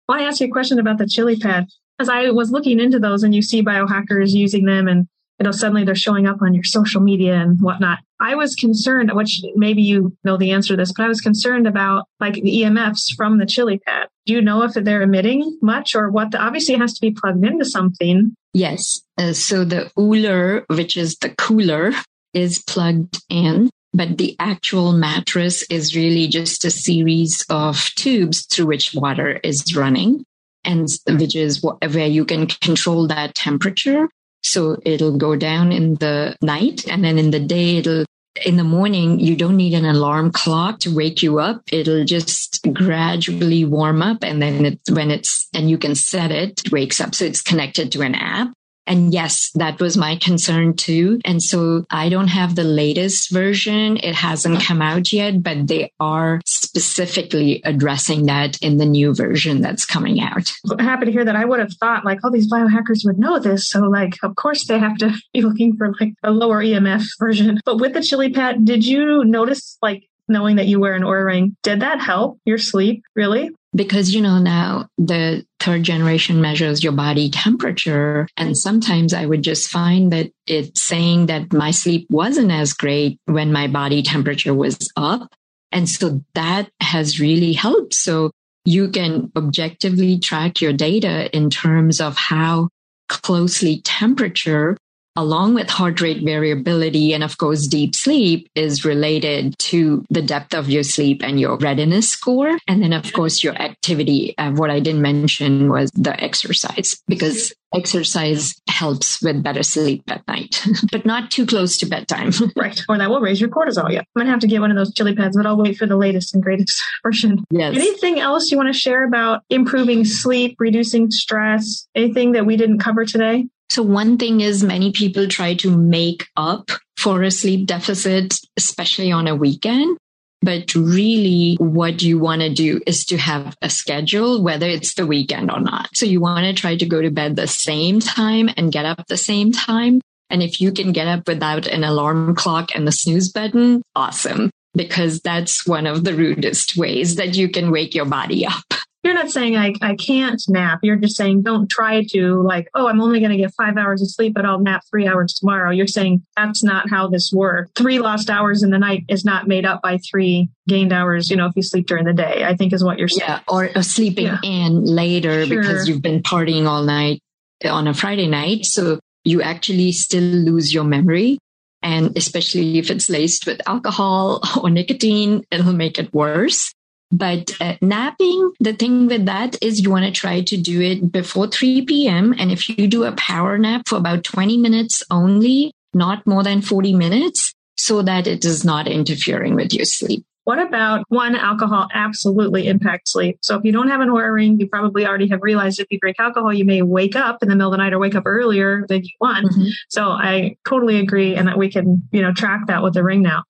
Well, 0.07 0.19
I 0.19 0.23
asked 0.23 0.41
you 0.41 0.47
a 0.47 0.51
question 0.51 0.79
about 0.79 0.97
the 0.97 1.05
chili 1.05 1.37
pad. 1.37 1.67
As 1.99 2.09
I 2.09 2.31
was 2.31 2.49
looking 2.49 2.79
into 2.79 2.97
those 2.97 3.21
and 3.21 3.35
you 3.35 3.43
see 3.43 3.61
biohackers 3.61 4.31
using 4.31 4.65
them 4.65 4.87
and 4.87 5.07
you 5.39 5.43
know, 5.43 5.51
suddenly 5.51 5.83
they're 5.83 5.93
showing 5.93 6.25
up 6.25 6.41
on 6.41 6.55
your 6.55 6.63
social 6.63 7.01
media 7.01 7.35
and 7.35 7.61
whatnot. 7.61 7.99
I 8.19 8.35
was 8.35 8.55
concerned, 8.55 9.11
which 9.13 9.41
maybe 9.55 9.81
you 9.81 10.15
know 10.23 10.37
the 10.37 10.51
answer 10.51 10.73
to 10.73 10.77
this, 10.77 10.93
but 10.95 11.05
I 11.05 11.07
was 11.07 11.21
concerned 11.21 11.67
about 11.67 12.05
like 12.19 12.33
the 12.35 12.61
EMFs 12.61 13.15
from 13.15 13.37
the 13.37 13.45
chili 13.45 13.79
pad. 13.79 14.07
Do 14.25 14.33
you 14.33 14.41
know 14.41 14.63
if 14.63 14.73
they're 14.73 15.01
emitting 15.01 15.57
much 15.61 15.95
or 15.95 16.09
what? 16.09 16.31
The, 16.31 16.39
obviously, 16.39 16.75
it 16.75 16.81
has 16.81 16.93
to 16.93 17.01
be 17.01 17.11
plugged 17.11 17.45
into 17.45 17.65
something. 17.65 18.35
Yes. 18.53 19.01
Uh, 19.17 19.33
so 19.33 19.63
the 19.63 19.91
Ooler, 19.97 20.65
which 20.67 20.97
is 20.97 21.15
the 21.17 21.29
cooler, 21.29 21.93
is 22.33 22.59
plugged 22.59 23.21
in, 23.29 23.69
but 23.93 24.17
the 24.17 24.35
actual 24.39 24.91
mattress 24.91 25.63
is 25.69 25.95
really 25.95 26.27
just 26.27 26.65
a 26.65 26.71
series 26.71 27.45
of 27.49 27.89
tubes 27.95 28.45
through 28.45 28.67
which 28.67 28.93
water 28.93 29.39
is 29.43 29.75
running 29.75 30.23
and 30.65 30.89
which 31.07 31.35
is 31.35 31.63
where 31.63 32.07
you 32.07 32.25
can 32.25 32.47
control 32.47 33.07
that 33.07 33.33
temperature 33.33 34.09
so 34.43 34.77
it'll 34.85 35.17
go 35.17 35.35
down 35.35 35.71
in 35.71 35.95
the 35.95 36.35
night 36.41 36.87
and 36.87 37.03
then 37.03 37.17
in 37.17 37.31
the 37.31 37.39
day 37.39 37.77
it'll 37.77 38.05
in 38.45 38.57
the 38.57 38.63
morning, 38.63 39.19
you 39.19 39.35
don't 39.35 39.57
need 39.57 39.73
an 39.73 39.85
alarm 39.85 40.31
clock 40.31 40.79
to 40.79 40.95
wake 40.95 41.21
you 41.21 41.39
up. 41.39 41.61
It'll 41.71 42.05
just 42.05 42.61
gradually 42.73 43.65
warm 43.65 44.01
up. 44.01 44.23
And 44.23 44.41
then 44.41 44.65
it, 44.65 44.79
when 44.89 45.11
it's, 45.11 45.47
and 45.53 45.69
you 45.69 45.77
can 45.77 45.95
set 45.95 46.31
it, 46.31 46.61
it 46.65 46.71
wakes 46.71 47.01
up. 47.01 47.15
So 47.15 47.25
it's 47.25 47.41
connected 47.41 47.91
to 47.93 48.01
an 48.01 48.15
app. 48.15 48.53
And 48.89 49.13
yes, 49.13 49.51
that 49.53 49.79
was 49.79 49.95
my 49.95 50.15
concern 50.15 50.75
too. 50.75 51.19
And 51.23 51.41
so 51.41 51.85
I 51.91 52.09
don't 52.09 52.27
have 52.27 52.55
the 52.55 52.63
latest 52.63 53.31
version. 53.31 53.97
It 53.97 54.15
hasn't 54.15 54.61
come 54.63 54.81
out 54.81 55.13
yet, 55.13 55.43
but 55.43 55.67
they 55.67 55.93
are 55.99 56.41
specifically 56.45 57.61
addressing 57.63 58.25
that 58.25 58.59
in 58.61 58.77
the 58.77 58.85
new 58.85 59.13
version 59.13 59.61
that's 59.61 59.85
coming 59.85 60.19
out. 60.19 60.51
Happy 60.79 61.05
to 61.05 61.11
hear 61.11 61.23
that. 61.23 61.35
I 61.35 61.45
would 61.45 61.59
have 61.59 61.73
thought 61.73 62.03
like 62.03 62.19
all 62.23 62.31
these 62.31 62.51
biohackers 62.51 63.05
would 63.05 63.19
know 63.19 63.37
this. 63.37 63.69
So 63.69 63.81
like, 63.81 64.15
of 64.23 64.35
course 64.35 64.65
they 64.65 64.79
have 64.79 64.97
to 64.97 65.13
be 65.33 65.41
looking 65.41 65.77
for 65.77 65.93
like 65.99 66.13
a 66.23 66.31
lower 66.31 66.63
EMF 66.63 67.05
version. 67.19 67.59
But 67.63 67.79
with 67.79 67.93
the 67.93 68.01
chili 68.01 68.33
pad, 68.33 68.65
did 68.65 68.85
you 68.85 69.23
notice 69.23 69.77
like 69.83 70.09
knowing 70.27 70.55
that 70.55 70.67
you 70.67 70.79
wear 70.79 70.95
an 70.95 71.03
Oura 71.03 71.25
ring, 71.25 71.55
did 71.61 71.81
that 71.81 72.01
help 72.01 72.39
your 72.45 72.57
sleep 72.57 73.03
really? 73.15 73.51
Because 73.75 74.13
you 74.13 74.21
know 74.21 74.39
now 74.39 74.87
the 74.97 75.45
third 75.59 75.83
generation 75.83 76.41
measures 76.41 76.83
your 76.83 76.93
body 76.93 77.29
temperature. 77.29 78.27
And 78.37 78.57
sometimes 78.57 79.13
i 79.13 79.25
would 79.25 79.43
just 79.43 79.69
find 79.69 80.11
that 80.11 80.31
it's 80.47 80.81
saying 80.81 81.27
that 81.27 81.53
my 81.53 81.71
sleep 81.71 82.07
wasn't 82.09 82.51
as 82.51 82.73
great 82.73 83.19
when 83.25 83.51
my 83.51 83.67
body 83.67 84.01
temperature 84.01 84.53
was 84.53 84.77
up. 84.95 85.33
And 85.71 85.87
so 85.87 86.23
that 86.33 86.69
has 86.81 87.19
really 87.19 87.53
helped. 87.53 87.93
So 87.93 88.31
you 88.65 88.89
can 88.89 89.31
objectively 89.35 90.19
track 90.19 90.61
your 90.61 90.73
data 90.73 91.35
in 91.35 91.49
terms 91.49 92.01
of 92.01 92.17
how 92.17 92.69
closely 93.07 93.81
temperature 93.81 94.77
along 95.15 95.53
with 95.53 95.69
heart 95.69 96.01
rate 96.01 96.23
variability 96.23 97.13
and 97.13 97.23
of 97.23 97.37
course 97.37 97.67
deep 97.67 97.95
sleep 97.95 98.49
is 98.55 98.85
related 98.85 99.57
to 99.59 100.05
the 100.09 100.21
depth 100.21 100.53
of 100.53 100.69
your 100.69 100.83
sleep 100.83 101.21
and 101.23 101.39
your 101.39 101.57
readiness 101.57 102.09
score. 102.09 102.57
And 102.67 102.81
then 102.81 102.93
of 102.93 103.11
course 103.13 103.43
your 103.43 103.55
activity. 103.55 104.37
Uh, 104.37 104.51
what 104.51 104.69
I 104.69 104.79
didn't 104.79 105.01
mention 105.01 105.69
was 105.69 105.91
the 105.91 106.19
exercise 106.23 107.01
because 107.07 107.53
exercise 107.73 108.59
helps 108.67 109.21
with 109.21 109.43
better 109.43 109.63
sleep 109.63 110.03
at 110.07 110.27
night, 110.27 110.65
but 110.91 111.05
not 111.05 111.31
too 111.31 111.45
close 111.45 111.77
to 111.77 111.85
bedtime. 111.85 112.31
right. 112.55 112.81
Or 112.89 112.97
that 112.97 113.09
will 113.09 113.21
raise 113.21 113.39
your 113.39 113.49
cortisol. 113.49 113.91
Yeah. 113.91 113.99
I'm 113.99 114.05
going 114.15 114.25
to 114.25 114.31
have 114.31 114.39
to 114.39 114.47
get 114.47 114.61
one 114.61 114.71
of 114.71 114.77
those 114.77 114.93
chili 114.93 115.15
pads, 115.15 115.37
but 115.37 115.45
I'll 115.45 115.57
wait 115.57 115.77
for 115.77 115.85
the 115.85 115.97
latest 115.97 116.33
and 116.33 116.43
greatest 116.43 116.81
version. 117.03 117.43
Yes. 117.51 117.75
Anything 117.75 118.19
else 118.19 118.51
you 118.51 118.57
want 118.57 118.73
to 118.73 118.79
share 118.79 119.05
about 119.05 119.41
improving 119.49 120.05
sleep, 120.05 120.55
reducing 120.59 121.11
stress? 121.11 121.87
Anything 121.95 122.33
that 122.33 122.45
we 122.45 122.57
didn't 122.57 122.79
cover 122.79 123.05
today? 123.05 123.47
So 123.69 123.83
one 123.83 124.17
thing 124.17 124.41
is 124.41 124.63
many 124.63 124.91
people 124.91 125.27
try 125.27 125.53
to 125.55 125.75
make 125.75 126.27
up 126.35 126.69
for 126.97 127.21
a 127.21 127.31
sleep 127.31 127.67
deficit, 127.67 128.35
especially 128.57 129.11
on 129.11 129.27
a 129.27 129.35
weekend. 129.35 129.97
But 130.41 130.73
really 130.73 131.57
what 131.59 132.01
you 132.01 132.17
want 132.17 132.41
to 132.41 132.53
do 132.53 132.81
is 132.87 133.05
to 133.05 133.17
have 133.17 133.55
a 133.61 133.69
schedule, 133.69 134.41
whether 134.41 134.67
it's 134.67 134.95
the 134.95 135.05
weekend 135.05 135.51
or 135.51 135.59
not. 135.59 135.89
So 135.93 136.05
you 136.05 136.21
want 136.21 136.45
to 136.45 136.53
try 136.53 136.77
to 136.77 136.85
go 136.85 137.01
to 137.01 137.11
bed 137.11 137.35
the 137.35 137.47
same 137.47 137.99
time 137.99 138.49
and 138.55 138.71
get 138.71 138.85
up 138.85 139.05
the 139.07 139.17
same 139.17 139.51
time. 139.51 140.01
And 140.29 140.41
if 140.41 140.61
you 140.61 140.71
can 140.71 140.91
get 140.91 141.07
up 141.07 141.27
without 141.27 141.67
an 141.67 141.83
alarm 141.83 142.35
clock 142.35 142.69
and 142.73 142.87
the 142.87 142.91
snooze 142.91 143.31
button, 143.31 143.81
awesome. 143.95 144.49
Because 144.75 145.19
that's 145.19 145.67
one 145.67 145.87
of 145.87 146.03
the 146.03 146.13
rudest 146.13 146.77
ways 146.77 147.15
that 147.15 147.35
you 147.35 147.49
can 147.49 147.71
wake 147.71 147.93
your 147.93 148.05
body 148.05 148.45
up. 148.45 148.63
You're 149.03 149.13
not 149.13 149.29
saying 149.29 149.55
I, 149.55 149.73
I 149.81 149.95
can't 149.95 150.41
nap. 150.49 150.79
You're 150.83 150.97
just 150.97 151.15
saying 151.15 151.43
don't 151.43 151.69
try 151.69 152.03
to 152.11 152.41
like, 152.41 152.69
oh, 152.73 152.87
I'm 152.87 153.01
only 153.01 153.19
going 153.19 153.31
to 153.31 153.37
get 153.37 153.53
five 153.53 153.77
hours 153.77 154.01
of 154.01 154.11
sleep, 154.11 154.33
but 154.33 154.45
I'll 154.45 154.59
nap 154.59 154.83
three 154.89 155.07
hours 155.07 155.33
tomorrow. 155.33 155.71
You're 155.71 155.87
saying 155.87 156.25
that's 156.35 156.63
not 156.63 156.89
how 156.89 157.07
this 157.07 157.31
works. 157.31 157.71
Three 157.75 157.99
lost 157.99 158.29
hours 158.29 158.61
in 158.61 158.71
the 158.71 158.77
night 158.77 159.05
is 159.07 159.23
not 159.23 159.47
made 159.47 159.65
up 159.65 159.81
by 159.81 159.99
three 159.99 160.49
gained 160.67 160.91
hours, 160.91 161.29
you 161.29 161.37
know, 161.37 161.45
if 161.45 161.53
you 161.55 161.63
sleep 161.63 161.87
during 161.87 162.05
the 162.05 162.13
day, 162.13 162.43
I 162.43 162.55
think 162.55 162.73
is 162.73 162.83
what 162.83 162.99
you're 162.99 163.07
saying. 163.07 163.29
Yeah. 163.29 163.39
Or, 163.47 163.69
or 163.73 163.83
sleeping 163.83 164.25
yeah. 164.25 164.39
in 164.43 164.83
later 164.83 165.45
sure. 165.45 165.61
because 165.61 165.87
you've 165.87 166.01
been 166.01 166.21
partying 166.21 166.67
all 166.67 166.83
night 166.83 167.21
uh, 167.63 167.69
on 167.69 167.87
a 167.87 167.93
Friday 167.93 168.27
night. 168.27 168.65
So 168.65 168.99
you 169.23 169.41
actually 169.41 169.93
still 169.93 170.23
lose 170.23 170.73
your 170.73 170.83
memory. 170.83 171.39
And 171.81 172.17
especially 172.17 172.77
if 172.77 172.91
it's 172.91 173.09
laced 173.09 173.47
with 173.47 173.61
alcohol 173.65 174.41
or 174.61 174.69
nicotine, 174.69 175.45
it'll 175.51 175.71
make 175.71 175.97
it 175.97 176.13
worse. 176.13 176.73
But 177.11 177.51
uh, 177.59 177.75
napping, 177.81 178.51
the 178.59 178.73
thing 178.73 179.07
with 179.07 179.25
that 179.25 179.61
is 179.61 179.81
you 179.81 179.89
want 179.89 180.05
to 180.05 180.11
try 180.11 180.41
to 180.41 180.57
do 180.57 180.81
it 180.81 181.11
before 181.11 181.47
3 181.47 181.85
p.m. 181.85 182.35
And 182.37 182.51
if 182.51 182.69
you 182.69 182.87
do 182.87 183.03
a 183.03 183.13
power 183.13 183.57
nap 183.57 183.87
for 183.87 183.97
about 183.97 184.23
20 184.23 184.57
minutes 184.57 185.03
only, 185.09 185.73
not 185.93 186.25
more 186.27 186.43
than 186.43 186.61
40 186.61 186.93
minutes, 186.93 187.53
so 187.77 188.01
that 188.03 188.27
it 188.27 188.45
is 188.45 188.63
not 188.63 188.87
interfering 188.87 189.55
with 189.55 189.73
your 189.73 189.85
sleep. 189.85 190.23
What 190.43 190.59
about 190.59 191.05
one 191.09 191.35
alcohol 191.35 191.87
absolutely 191.93 192.67
impacts 192.67 193.11
sleep? 193.11 193.37
So 193.41 193.55
if 193.55 193.63
you 193.63 193.71
don't 193.71 193.87
have 193.89 194.01
an 194.01 194.09
Oura 194.09 194.33
ring, 194.33 194.59
you 194.59 194.67
probably 194.67 195.05
already 195.05 195.27
have 195.29 195.41
realized 195.43 195.79
if 195.79 195.85
you 195.91 195.99
drink 195.99 196.17
alcohol, 196.19 196.51
you 196.51 196.65
may 196.65 196.81
wake 196.81 197.15
up 197.15 197.43
in 197.43 197.49
the 197.49 197.55
middle 197.55 197.71
of 197.71 197.77
the 197.77 197.83
night 197.83 197.93
or 197.93 197.99
wake 197.99 198.15
up 198.15 198.23
earlier 198.25 198.83
than 198.87 199.03
you 199.03 199.11
want. 199.21 199.45
Mm-hmm. 199.45 199.67
So 199.89 200.09
I 200.09 200.57
totally 200.67 200.99
agree 200.99 201.35
and 201.35 201.47
that 201.47 201.57
we 201.57 201.69
can, 201.69 202.01
you 202.11 202.23
know, 202.23 202.33
track 202.33 202.65
that 202.67 202.81
with 202.81 202.95
the 202.95 203.03
ring 203.03 203.21
now. 203.21 203.43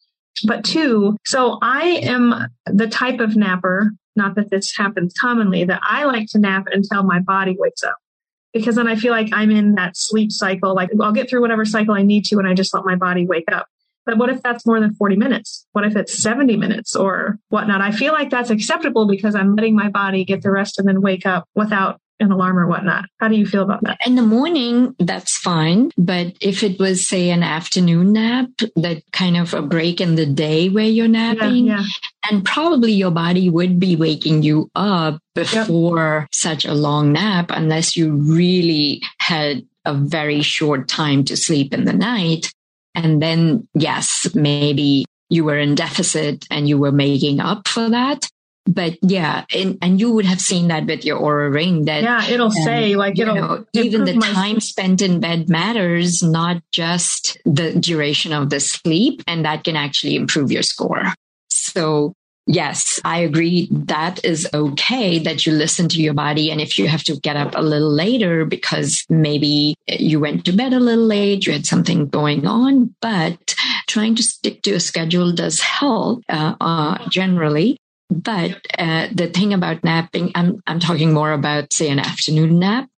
But 0.45 0.63
two, 0.63 1.17
so 1.25 1.57
I 1.61 2.01
am 2.03 2.47
the 2.65 2.87
type 2.87 3.19
of 3.19 3.35
napper, 3.35 3.91
not 4.15 4.35
that 4.35 4.49
this 4.49 4.75
happens 4.75 5.13
commonly, 5.19 5.63
that 5.65 5.81
I 5.83 6.05
like 6.05 6.27
to 6.31 6.39
nap 6.39 6.65
until 6.71 7.03
my 7.03 7.19
body 7.19 7.55
wakes 7.57 7.83
up. 7.83 7.95
Because 8.53 8.75
then 8.75 8.87
I 8.87 8.95
feel 8.95 9.11
like 9.11 9.29
I'm 9.31 9.51
in 9.51 9.75
that 9.75 9.95
sleep 9.95 10.31
cycle. 10.31 10.73
Like 10.73 10.89
I'll 10.99 11.11
get 11.11 11.29
through 11.29 11.41
whatever 11.41 11.65
cycle 11.65 11.93
I 11.93 12.01
need 12.01 12.25
to 12.25 12.37
and 12.37 12.47
I 12.47 12.53
just 12.53 12.73
let 12.73 12.83
my 12.83 12.95
body 12.95 13.25
wake 13.25 13.51
up. 13.51 13.67
But 14.05 14.17
what 14.17 14.29
if 14.29 14.41
that's 14.41 14.65
more 14.65 14.79
than 14.79 14.95
40 14.95 15.17
minutes? 15.17 15.67
What 15.73 15.85
if 15.85 15.95
it's 15.95 16.17
70 16.17 16.57
minutes 16.57 16.95
or 16.95 17.37
whatnot? 17.49 17.81
I 17.81 17.91
feel 17.91 18.11
like 18.11 18.31
that's 18.31 18.49
acceptable 18.49 19.07
because 19.07 19.35
I'm 19.35 19.55
letting 19.55 19.75
my 19.75 19.89
body 19.89 20.25
get 20.25 20.41
the 20.41 20.49
rest 20.49 20.79
and 20.79 20.87
then 20.87 21.01
wake 21.01 21.27
up 21.27 21.45
without 21.53 22.01
an 22.20 22.32
alarm 22.32 22.59
or 22.59 22.67
whatnot. 22.67 23.05
How 23.17 23.28
do 23.28 23.36
you 23.36 23.45
feel 23.45 23.63
about 23.63 23.82
that? 23.84 23.97
In 24.05 24.15
the 24.15 24.22
morning, 24.22 24.95
that's 24.99 25.38
fine. 25.38 25.91
But 25.97 26.36
if 26.41 26.63
it 26.63 26.80
was, 26.80 27.07
say, 27.07 27.30
an 27.30 27.43
afternoon 27.43 28.13
nap, 28.13 28.49
that 28.76 29.03
kind 29.11 29.38
of 29.38 29.53
a 29.53 29.61
break 29.61 30.01
in 30.01 30.15
the 30.15 30.26
day 30.26 30.70
where 30.70 30.86
you're 30.86 31.07
napping, 31.07 31.67
yeah, 31.67 31.80
yeah. 31.80 31.86
and 32.30 32.45
probably 32.45 32.91
your 32.91 33.11
body 33.11 33.49
would 33.49 33.80
be 33.80 33.95
waking 33.95 34.43
you 34.43 34.70
up 34.76 35.20
before 35.36 36.20
yep. 36.22 36.30
such 36.34 36.65
a 36.65 36.74
long 36.74 37.13
nap, 37.13 37.51
unless 37.51 37.95
you 37.95 38.11
really 38.11 39.01
had 39.20 39.65
a 39.86 39.93
very 39.93 40.41
short 40.41 40.88
time 40.88 41.24
to 41.26 41.38
sleep 41.38 41.74
in 41.74 41.86
the 41.86 41.93
night. 41.93 42.51
And 42.95 43.22
then, 43.22 43.67
yes, 43.74 44.34
maybe 44.36 45.05
you 45.30 45.45
were 45.45 45.57
in 45.57 45.76
deficit 45.76 46.45
and 46.51 46.67
you 46.67 46.78
were 46.78 46.91
making 46.91 47.39
up 47.39 47.67
for 47.67 47.89
that 47.89 48.28
but 48.70 48.99
yeah, 49.01 49.45
and, 49.53 49.80
and 49.82 49.99
you 49.99 50.11
would 50.11 50.26
have 50.26 50.39
seen 50.39 50.67
that 50.67 50.86
with 50.86 51.03
your 51.03 51.20
Oura 51.20 51.51
ring 51.51 51.86
that 51.86 52.03
yeah, 52.03 52.24
it'll 52.30 52.47
um, 52.47 52.51
say 52.51 52.95
like 52.95 53.17
it'll 53.17 53.36
know, 53.36 53.65
even 53.74 54.05
the 54.05 54.13
time 54.13 54.59
spent 54.59 55.01
in 55.01 55.20
bed 55.20 55.49
matters, 55.49 56.22
not 56.22 56.61
just 56.72 57.39
the 57.45 57.74
duration 57.74 58.32
of 58.32 58.51
the 58.51 58.59
sleep, 58.59 59.24
and 59.26 59.43
that 59.43 59.63
can 59.63 59.76
actually 59.76 60.15
improve 60.15 60.51
your 60.51 60.61
score. 60.61 61.03
So 61.49 62.13
yes, 62.45 62.99
I 63.03 63.20
agree. 63.20 63.70
That 63.72 64.24
is 64.24 64.47
okay 64.53 65.17
that 65.17 65.47
you 65.47 65.53
listen 65.53 65.89
to 65.89 66.01
your 66.01 66.13
body. 66.13 66.51
And 66.51 66.61
if 66.61 66.78
you 66.78 66.88
have 66.88 67.03
to 67.05 67.20
get 67.20 67.38
up 67.38 67.53
a 67.55 67.63
little 67.63 67.91
later 67.91 68.45
because 68.45 69.03
maybe 69.09 69.74
you 69.88 70.20
went 70.20 70.45
to 70.45 70.51
bed 70.51 70.74
a 70.74 70.80
little 70.80 71.05
late, 71.05 71.47
you 71.47 71.53
had 71.53 71.65
something 71.65 72.07
going 72.07 72.45
on, 72.45 72.93
but 73.01 73.55
trying 73.88 74.13
to 74.13 74.24
stick 74.24 74.61
to 74.63 74.74
a 74.74 74.80
schedule 74.80 75.32
does 75.32 75.59
help 75.59 76.24
uh, 76.30 76.53
uh, 76.61 77.09
generally. 77.09 77.78
But 78.10 78.60
uh, 78.78 79.07
the 79.14 79.28
thing 79.28 79.53
about 79.53 79.84
napping, 79.84 80.32
I'm, 80.36 80.62
I'm 80.66 80.80
talking 80.80 81.14
more 81.14 81.32
about, 81.32 81.72
say, 81.74 81.89
an 81.89 81.99
afternoon 81.99 82.60
nap. 82.60 82.89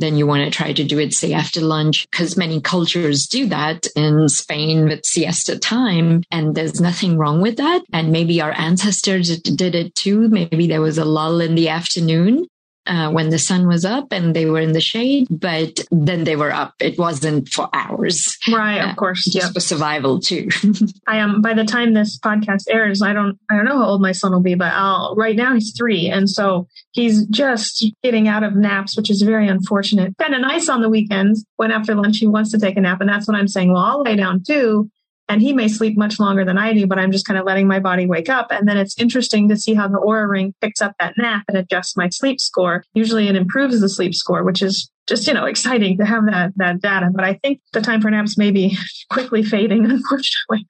Then 0.00 0.16
you 0.16 0.26
want 0.26 0.44
to 0.44 0.50
try 0.50 0.72
to 0.72 0.84
do 0.84 0.98
it, 0.98 1.14
say, 1.14 1.32
after 1.32 1.60
lunch, 1.60 2.08
because 2.10 2.36
many 2.36 2.60
cultures 2.60 3.26
do 3.26 3.46
that 3.46 3.86
in 3.94 4.28
Spain 4.28 4.88
with 4.88 5.06
siesta 5.06 5.58
time. 5.58 6.22
And 6.30 6.54
there's 6.54 6.80
nothing 6.80 7.16
wrong 7.16 7.40
with 7.40 7.58
that. 7.58 7.82
And 7.92 8.10
maybe 8.10 8.40
our 8.40 8.52
ancestors 8.52 9.38
did 9.38 9.74
it 9.74 9.94
too. 9.94 10.28
Maybe 10.28 10.66
there 10.66 10.80
was 10.80 10.98
a 10.98 11.04
lull 11.04 11.40
in 11.40 11.54
the 11.54 11.68
afternoon 11.68 12.46
uh, 12.86 13.10
when 13.10 13.30
the 13.30 13.38
sun 13.38 13.66
was 13.66 13.84
up 13.84 14.12
and 14.12 14.34
they 14.34 14.46
were 14.46 14.60
in 14.60 14.72
the 14.72 14.80
shade, 14.80 15.26
but 15.30 15.80
then 15.90 16.24
they 16.24 16.36
were 16.36 16.52
up. 16.52 16.74
It 16.80 16.98
wasn't 16.98 17.48
for 17.48 17.68
hours. 17.72 18.36
Right, 18.50 18.78
of 18.78 18.90
uh, 18.90 18.94
course. 18.94 19.24
Just 19.24 19.46
yep. 19.46 19.54
for 19.54 19.60
survival 19.60 20.20
too. 20.20 20.48
I 21.06 21.16
am, 21.16 21.36
um, 21.36 21.42
by 21.42 21.54
the 21.54 21.64
time 21.64 21.94
this 21.94 22.18
podcast 22.18 22.64
airs, 22.68 23.02
I 23.02 23.12
don't, 23.12 23.38
I 23.50 23.56
don't 23.56 23.64
know 23.64 23.78
how 23.78 23.86
old 23.86 24.02
my 24.02 24.12
son 24.12 24.32
will 24.32 24.40
be, 24.40 24.54
but 24.54 24.72
I'll, 24.72 25.14
right 25.16 25.36
now 25.36 25.54
he's 25.54 25.74
three. 25.76 26.08
And 26.08 26.28
so 26.28 26.68
he's 26.92 27.26
just 27.26 27.86
getting 28.02 28.28
out 28.28 28.42
of 28.42 28.54
naps, 28.54 28.96
which 28.96 29.10
is 29.10 29.22
very 29.22 29.48
unfortunate. 29.48 30.14
Kind 30.18 30.34
of 30.34 30.40
nice 30.40 30.68
on 30.68 30.82
the 30.82 30.90
weekends 30.90 31.44
when 31.56 31.70
after 31.70 31.94
lunch 31.94 32.18
he 32.18 32.26
wants 32.26 32.50
to 32.52 32.58
take 32.58 32.76
a 32.76 32.80
nap. 32.80 33.00
And 33.00 33.08
that's 33.08 33.26
when 33.26 33.36
I'm 33.36 33.48
saying, 33.48 33.72
well, 33.72 33.82
I'll 33.82 34.02
lay 34.02 34.16
down 34.16 34.42
too 34.46 34.90
and 35.28 35.40
he 35.40 35.52
may 35.52 35.68
sleep 35.68 35.96
much 35.96 36.20
longer 36.20 36.44
than 36.44 36.58
I 36.58 36.72
do, 36.72 36.86
but 36.86 36.98
I'm 36.98 37.12
just 37.12 37.26
kind 37.26 37.38
of 37.38 37.46
letting 37.46 37.66
my 37.66 37.80
body 37.80 38.06
wake 38.06 38.28
up. 38.28 38.48
And 38.50 38.68
then 38.68 38.76
it's 38.76 38.98
interesting 38.98 39.48
to 39.48 39.56
see 39.56 39.74
how 39.74 39.88
the 39.88 39.98
Oura 39.98 40.28
ring 40.28 40.54
picks 40.60 40.82
up 40.82 40.94
that 41.00 41.14
nap 41.16 41.44
and 41.48 41.56
adjusts 41.56 41.96
my 41.96 42.08
sleep 42.10 42.40
score. 42.40 42.84
Usually 42.94 43.28
it 43.28 43.36
improves 43.36 43.80
the 43.80 43.88
sleep 43.88 44.14
score, 44.14 44.44
which 44.44 44.62
is 44.62 44.90
just, 45.06 45.26
you 45.26 45.34
know, 45.34 45.44
exciting 45.44 45.98
to 45.98 46.04
have 46.04 46.24
that, 46.26 46.52
that 46.56 46.80
data. 46.80 47.10
But 47.12 47.24
I 47.24 47.34
think 47.34 47.60
the 47.72 47.80
time 47.80 48.00
for 48.00 48.10
naps 48.10 48.38
may 48.38 48.50
be 48.50 48.76
quickly 49.10 49.42
fading, 49.42 49.84
unfortunately. 49.90 50.66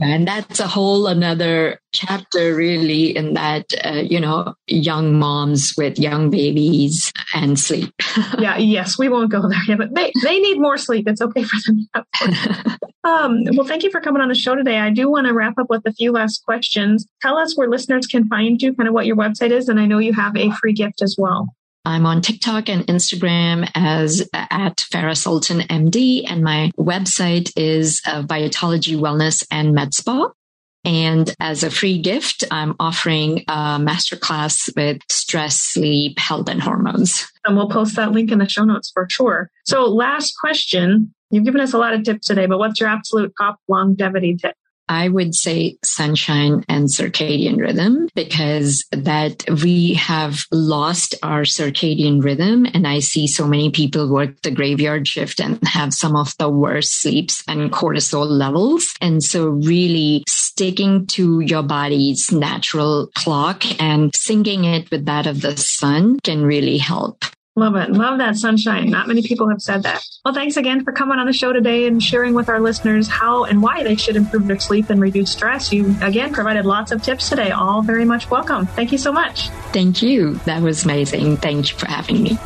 and 0.00 0.26
that's 0.28 0.60
a 0.60 0.66
whole 0.66 1.06
another 1.06 1.80
chapter 1.92 2.54
really 2.54 3.16
in 3.16 3.34
that, 3.34 3.72
uh, 3.84 4.02
you 4.04 4.20
know, 4.20 4.54
young 4.66 5.18
moms 5.18 5.74
with 5.76 5.98
young 5.98 6.30
babies 6.30 7.12
and 7.34 7.58
sleep. 7.58 7.92
yeah. 8.38 8.56
Yes. 8.56 8.98
We 8.98 9.08
won't 9.08 9.30
go 9.30 9.48
there 9.48 9.62
yet, 9.66 9.78
but 9.78 9.94
they, 9.94 10.12
they 10.22 10.38
need 10.38 10.60
more 10.60 10.78
sleep. 10.78 11.08
It's 11.08 11.20
okay 11.20 11.42
for 11.42 11.56
them. 11.66 11.88
um, 13.04 13.44
well, 13.54 13.66
thank 13.66 13.82
you 13.82 13.90
for 13.90 14.00
coming 14.00 14.22
on 14.22 14.28
the 14.28 14.34
show 14.34 14.54
today. 14.54 14.78
I 14.78 14.90
do 14.90 15.10
want 15.10 15.26
to 15.26 15.34
wrap 15.34 15.58
up 15.58 15.68
with 15.68 15.82
a 15.86 15.92
few 15.92 16.12
last 16.12 16.44
questions. 16.44 17.06
Tell 17.22 17.38
us 17.38 17.56
where 17.56 17.68
listeners 17.68 18.06
can 18.06 18.28
find 18.28 18.60
you, 18.62 18.74
kind 18.74 18.88
of 18.88 18.94
what 18.94 19.06
your 19.06 19.16
website 19.16 19.50
is. 19.50 19.68
And 19.68 19.80
I 19.80 19.86
know 19.86 19.98
you 19.98 20.12
have 20.12 20.36
a 20.36 20.50
free 20.52 20.72
gift 20.72 21.02
as 21.02 21.16
well. 21.18 21.48
I'm 21.84 22.06
on 22.06 22.22
TikTok 22.22 22.68
and 22.68 22.86
Instagram 22.86 23.70
as 23.74 24.28
at 24.32 24.78
Farah 24.78 25.16
Sultan 25.16 25.60
MD, 25.60 26.24
and 26.26 26.42
my 26.42 26.70
website 26.78 27.52
is 27.56 28.00
uh, 28.06 28.22
Wellness 28.22 29.46
and 29.50 29.74
Med 29.74 29.92
Spa. 29.92 30.30
And 30.86 31.34
as 31.40 31.62
a 31.62 31.70
free 31.70 31.98
gift, 31.98 32.44
I'm 32.50 32.74
offering 32.78 33.44
a 33.48 33.78
masterclass 33.78 34.74
with 34.76 35.00
stress, 35.10 35.58
sleep, 35.58 36.18
health, 36.18 36.48
and 36.48 36.62
hormones. 36.62 37.26
And 37.44 37.56
we'll 37.56 37.70
post 37.70 37.96
that 37.96 38.12
link 38.12 38.30
in 38.30 38.38
the 38.38 38.48
show 38.48 38.64
notes 38.64 38.90
for 38.92 39.06
sure. 39.10 39.50
So, 39.64 39.84
last 39.86 40.34
question. 40.38 41.14
You've 41.30 41.44
given 41.44 41.60
us 41.60 41.72
a 41.72 41.78
lot 41.78 41.94
of 41.94 42.04
tips 42.04 42.26
today, 42.26 42.46
but 42.46 42.58
what's 42.58 42.78
your 42.80 42.88
absolute 42.88 43.32
top 43.38 43.58
longevity 43.66 44.36
tip? 44.36 44.54
I 44.88 45.08
would 45.08 45.34
say 45.34 45.76
sunshine 45.82 46.64
and 46.68 46.88
circadian 46.88 47.58
rhythm 47.58 48.08
because 48.14 48.84
that 48.90 49.44
we 49.62 49.94
have 49.94 50.44
lost 50.52 51.14
our 51.22 51.42
circadian 51.42 52.22
rhythm. 52.22 52.66
And 52.72 52.86
I 52.86 52.98
see 53.00 53.26
so 53.26 53.46
many 53.46 53.70
people 53.70 54.12
work 54.12 54.42
the 54.42 54.50
graveyard 54.50 55.08
shift 55.08 55.40
and 55.40 55.58
have 55.66 55.94
some 55.94 56.16
of 56.16 56.34
the 56.38 56.48
worst 56.48 57.00
sleeps 57.00 57.42
and 57.48 57.72
cortisol 57.72 58.26
levels. 58.26 58.94
And 59.00 59.22
so 59.22 59.46
really 59.46 60.24
sticking 60.28 61.06
to 61.06 61.40
your 61.40 61.62
body's 61.62 62.30
natural 62.30 63.08
clock 63.14 63.64
and 63.80 64.12
syncing 64.12 64.64
it 64.64 64.90
with 64.90 65.06
that 65.06 65.26
of 65.26 65.40
the 65.40 65.56
sun 65.56 66.20
can 66.20 66.44
really 66.44 66.78
help. 66.78 67.24
Love 67.56 67.76
it. 67.76 67.90
Love 67.92 68.18
that 68.18 68.36
sunshine. 68.36 68.90
Not 68.90 69.06
many 69.06 69.22
people 69.22 69.48
have 69.48 69.62
said 69.62 69.84
that. 69.84 70.04
Well, 70.24 70.34
thanks 70.34 70.56
again 70.56 70.82
for 70.82 70.90
coming 70.90 71.20
on 71.20 71.26
the 71.26 71.32
show 71.32 71.52
today 71.52 71.86
and 71.86 72.02
sharing 72.02 72.34
with 72.34 72.48
our 72.48 72.58
listeners 72.58 73.06
how 73.06 73.44
and 73.44 73.62
why 73.62 73.84
they 73.84 73.94
should 73.94 74.16
improve 74.16 74.48
their 74.48 74.58
sleep 74.58 74.90
and 74.90 75.00
reduce 75.00 75.30
stress. 75.30 75.72
You 75.72 75.94
again 76.02 76.32
provided 76.32 76.66
lots 76.66 76.90
of 76.90 77.00
tips 77.00 77.28
today. 77.28 77.52
All 77.52 77.80
very 77.80 78.04
much 78.04 78.28
welcome. 78.28 78.66
Thank 78.66 78.90
you 78.90 78.98
so 78.98 79.12
much. 79.12 79.50
Thank 79.72 80.02
you. 80.02 80.34
That 80.46 80.62
was 80.62 80.84
amazing. 80.84 81.36
Thank 81.36 81.70
you 81.70 81.78
for 81.78 81.86
having 81.86 82.24
me. 82.24 82.38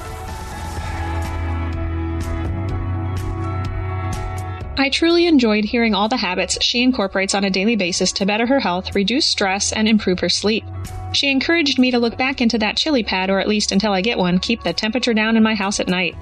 I 4.81 4.91
truly 4.91 5.27
enjoyed 5.27 5.65
hearing 5.65 5.93
all 5.93 6.09
the 6.09 6.17
habits 6.17 6.57
she 6.61 6.85
incorporates 6.85 7.35
on 7.35 7.43
a 7.43 7.51
daily 7.51 7.75
basis 7.75 8.13
to 8.13 8.25
better 8.25 8.47
her 8.47 8.61
health, 8.61 8.95
reduce 8.95 9.27
stress, 9.27 9.73
and 9.73 9.89
improve 9.89 10.21
her 10.21 10.29
sleep. 10.29 10.65
She 11.13 11.33
encouraged 11.33 11.81
me 11.81 11.91
to 11.91 11.99
look 11.99 12.17
back 12.17 12.41
into 12.41 12.59
that 12.59 12.77
chili 12.77 13.03
pad, 13.03 13.29
or 13.29 13.41
at 13.41 13.49
least 13.49 13.73
until 13.73 13.93
I 13.93 14.03
get 14.03 14.19
one, 14.19 14.39
keep 14.39 14.63
the 14.63 14.73
temperature 14.73 15.13
down 15.13 15.37
in 15.37 15.43
my 15.43 15.57
house 15.57 15.81
at 15.81 15.89
night. 15.89 16.15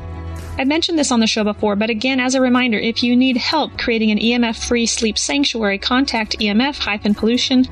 I've 0.57 0.69
mentioned 0.69 0.99
this 0.99 1.13
on 1.13 1.21
the 1.21 1.27
show 1.27 1.45
before, 1.45 1.77
but 1.77 1.91
again, 1.91 2.19
as 2.19 2.35
a 2.35 2.41
reminder, 2.41 2.79
if 2.79 3.03
you 3.03 3.15
need 3.15 3.37
help 3.37 3.77
creating 3.77 4.11
an 4.11 4.19
EMF 4.19 4.67
free 4.67 4.87
sleep 4.87 5.19
sanctuary, 5.19 5.77
contact 5.77 6.39
emf 6.39 7.15
pollution 7.15 7.67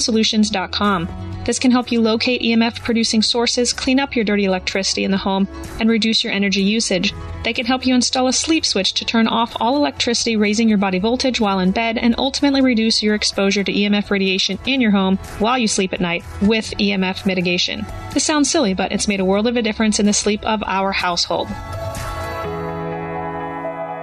solutions.com. 0.00 1.08
This 1.48 1.58
can 1.58 1.70
help 1.70 1.90
you 1.90 2.02
locate 2.02 2.42
EMF 2.42 2.84
producing 2.84 3.22
sources, 3.22 3.72
clean 3.72 3.98
up 3.98 4.14
your 4.14 4.22
dirty 4.22 4.44
electricity 4.44 5.04
in 5.04 5.10
the 5.10 5.16
home, 5.16 5.48
and 5.80 5.88
reduce 5.88 6.22
your 6.22 6.30
energy 6.30 6.60
usage. 6.60 7.14
They 7.42 7.54
can 7.54 7.64
help 7.64 7.86
you 7.86 7.94
install 7.94 8.28
a 8.28 8.34
sleep 8.34 8.66
switch 8.66 8.92
to 8.92 9.06
turn 9.06 9.26
off 9.26 9.56
all 9.58 9.74
electricity 9.78 10.36
raising 10.36 10.68
your 10.68 10.76
body 10.76 10.98
voltage 10.98 11.40
while 11.40 11.60
in 11.60 11.70
bed 11.70 11.96
and 11.96 12.14
ultimately 12.18 12.60
reduce 12.60 13.02
your 13.02 13.14
exposure 13.14 13.64
to 13.64 13.72
EMF 13.72 14.10
radiation 14.10 14.58
in 14.66 14.82
your 14.82 14.90
home 14.90 15.16
while 15.38 15.56
you 15.56 15.66
sleep 15.66 15.94
at 15.94 16.02
night 16.02 16.22
with 16.42 16.74
EMF 16.78 17.24
mitigation. 17.24 17.86
This 18.12 18.24
sounds 18.24 18.50
silly, 18.50 18.74
but 18.74 18.92
it's 18.92 19.08
made 19.08 19.20
a 19.20 19.24
world 19.24 19.46
of 19.46 19.56
a 19.56 19.62
difference 19.62 19.98
in 19.98 20.04
the 20.04 20.12
sleep 20.12 20.44
of 20.44 20.62
our 20.66 20.92
household. 20.92 21.48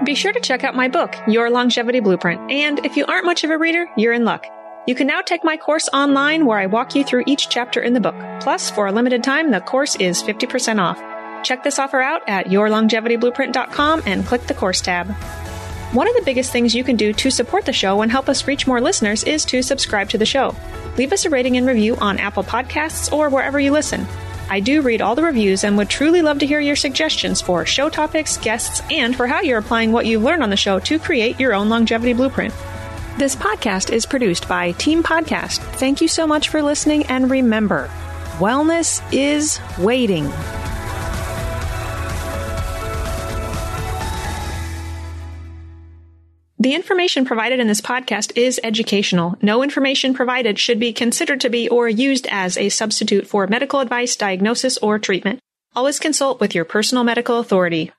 Be 0.04 0.16
sure 0.16 0.34
to 0.34 0.40
check 0.40 0.64
out 0.64 0.74
my 0.74 0.88
book, 0.88 1.14
Your 1.28 1.52
Longevity 1.52 2.00
Blueprint, 2.00 2.50
and 2.50 2.84
if 2.84 2.98
you 2.98 3.06
aren't 3.06 3.28
much 3.28 3.44
of 3.44 3.52
a 3.52 3.58
reader, 3.60 3.86
you're 3.96 4.14
in 4.14 4.26
luck. 4.26 4.48
You 4.88 4.94
can 4.94 5.08
now 5.08 5.22
take 5.22 5.44
my 5.44 5.58
course 5.58 5.90
online 5.94 6.46
where 6.46 6.60
I 6.60 6.68
walk 6.68 6.94
you 6.94 7.04
through 7.04 7.24
each 7.26 7.50
chapter 7.50 7.82
in 7.82 7.94
the 7.94 8.00
book. 8.00 8.16
Plus, 8.40 8.70
for 8.70 8.86
a 8.86 8.92
limited 8.92 9.24
time, 9.24 9.50
the 9.50 9.60
course 9.60 9.96
is 9.96 10.22
50% 10.22 10.80
off. 10.80 11.02
Check 11.44 11.64
this 11.64 11.80
offer 11.80 12.02
out 12.02 12.22
at 12.28 12.48
yourlongevityblueprint.com 12.48 14.04
and 14.06 14.26
click 14.28 14.44
the 14.44 14.54
course 14.54 14.82
tab. 14.82 15.10
One 15.92 16.08
of 16.08 16.14
the 16.16 16.22
biggest 16.22 16.52
things 16.52 16.76
you 16.76 16.84
can 16.84 16.98
do 16.98 17.14
to 17.14 17.32
support 17.32 17.66
the 17.66 17.74
show 17.74 18.04
and 18.04 18.12
help 18.12 18.30
us 18.30 18.46
reach 18.46 18.68
more 18.68 18.80
listeners 18.80 19.24
is 19.24 19.44
to 19.46 19.64
subscribe 19.64 20.10
to 20.10 20.20
the 20.20 20.26
show. 20.26 20.56
Leave 20.98 21.14
us 21.14 21.26
a 21.26 21.32
rating 21.32 21.58
and 21.58 21.66
review 21.66 21.96
on 21.96 22.20
Apple 22.20 22.44
Podcasts 22.44 23.12
or 23.12 23.30
wherever 23.30 23.60
you 23.60 23.72
listen. 23.72 24.06
I 24.52 24.60
do 24.60 24.84
read 24.84 25.02
all 25.02 25.16
the 25.16 25.24
reviews 25.24 25.64
and 25.64 25.78
would 25.78 25.90
truly 25.90 26.22
love 26.22 26.38
to 26.40 26.46
hear 26.46 26.60
your 26.60 26.76
suggestions 26.76 27.42
for 27.42 27.66
show 27.66 27.90
topics, 27.90 28.38
guests, 28.38 28.84
and 28.92 29.16
for 29.16 29.26
how 29.26 29.42
you're 29.42 29.58
applying 29.58 29.92
what 29.92 30.06
you've 30.06 30.22
learned 30.22 30.44
on 30.44 30.52
the 30.52 30.58
show 30.58 30.78
to 30.82 31.00
create 31.00 31.40
your 31.40 31.56
own 31.56 31.70
longevity 31.70 32.14
blueprint. 32.14 32.54
This 33.18 33.34
podcast 33.34 33.94
is 33.94 34.06
produced 34.06 34.46
by 34.50 34.74
Team 34.74 35.02
Podcast. 35.02 35.60
Thank 35.78 36.02
you 36.02 36.08
so 36.10 36.28
much 36.28 36.50
for 36.50 36.62
listening, 36.62 37.06
and 37.06 37.32
remember, 37.32 37.90
wellness 38.40 39.02
is 39.14 39.62
waiting. 39.80 40.26
The 46.60 46.76
information 46.76 47.24
provided 47.24 47.62
in 47.62 47.68
this 47.68 47.80
podcast 47.80 48.36
is 48.36 48.60
educational. 48.62 49.38
No 49.42 49.64
information 49.64 50.14
provided 50.14 50.60
should 50.60 50.82
be 50.82 50.92
considered 50.92 51.40
to 51.40 51.50
be 51.50 51.70
or 51.70 51.88
used 51.88 52.28
as 52.30 52.58
a 52.58 52.68
substitute 52.68 53.28
for 53.28 53.48
medical 53.48 53.80
advice, 53.80 54.18
diagnosis, 54.18 54.78
or 54.80 55.00
treatment. 55.00 55.40
Always 55.74 56.00
consult 56.00 56.42
with 56.42 56.54
your 56.54 56.66
personal 56.66 57.06
medical 57.06 57.40
authority. 57.40 57.94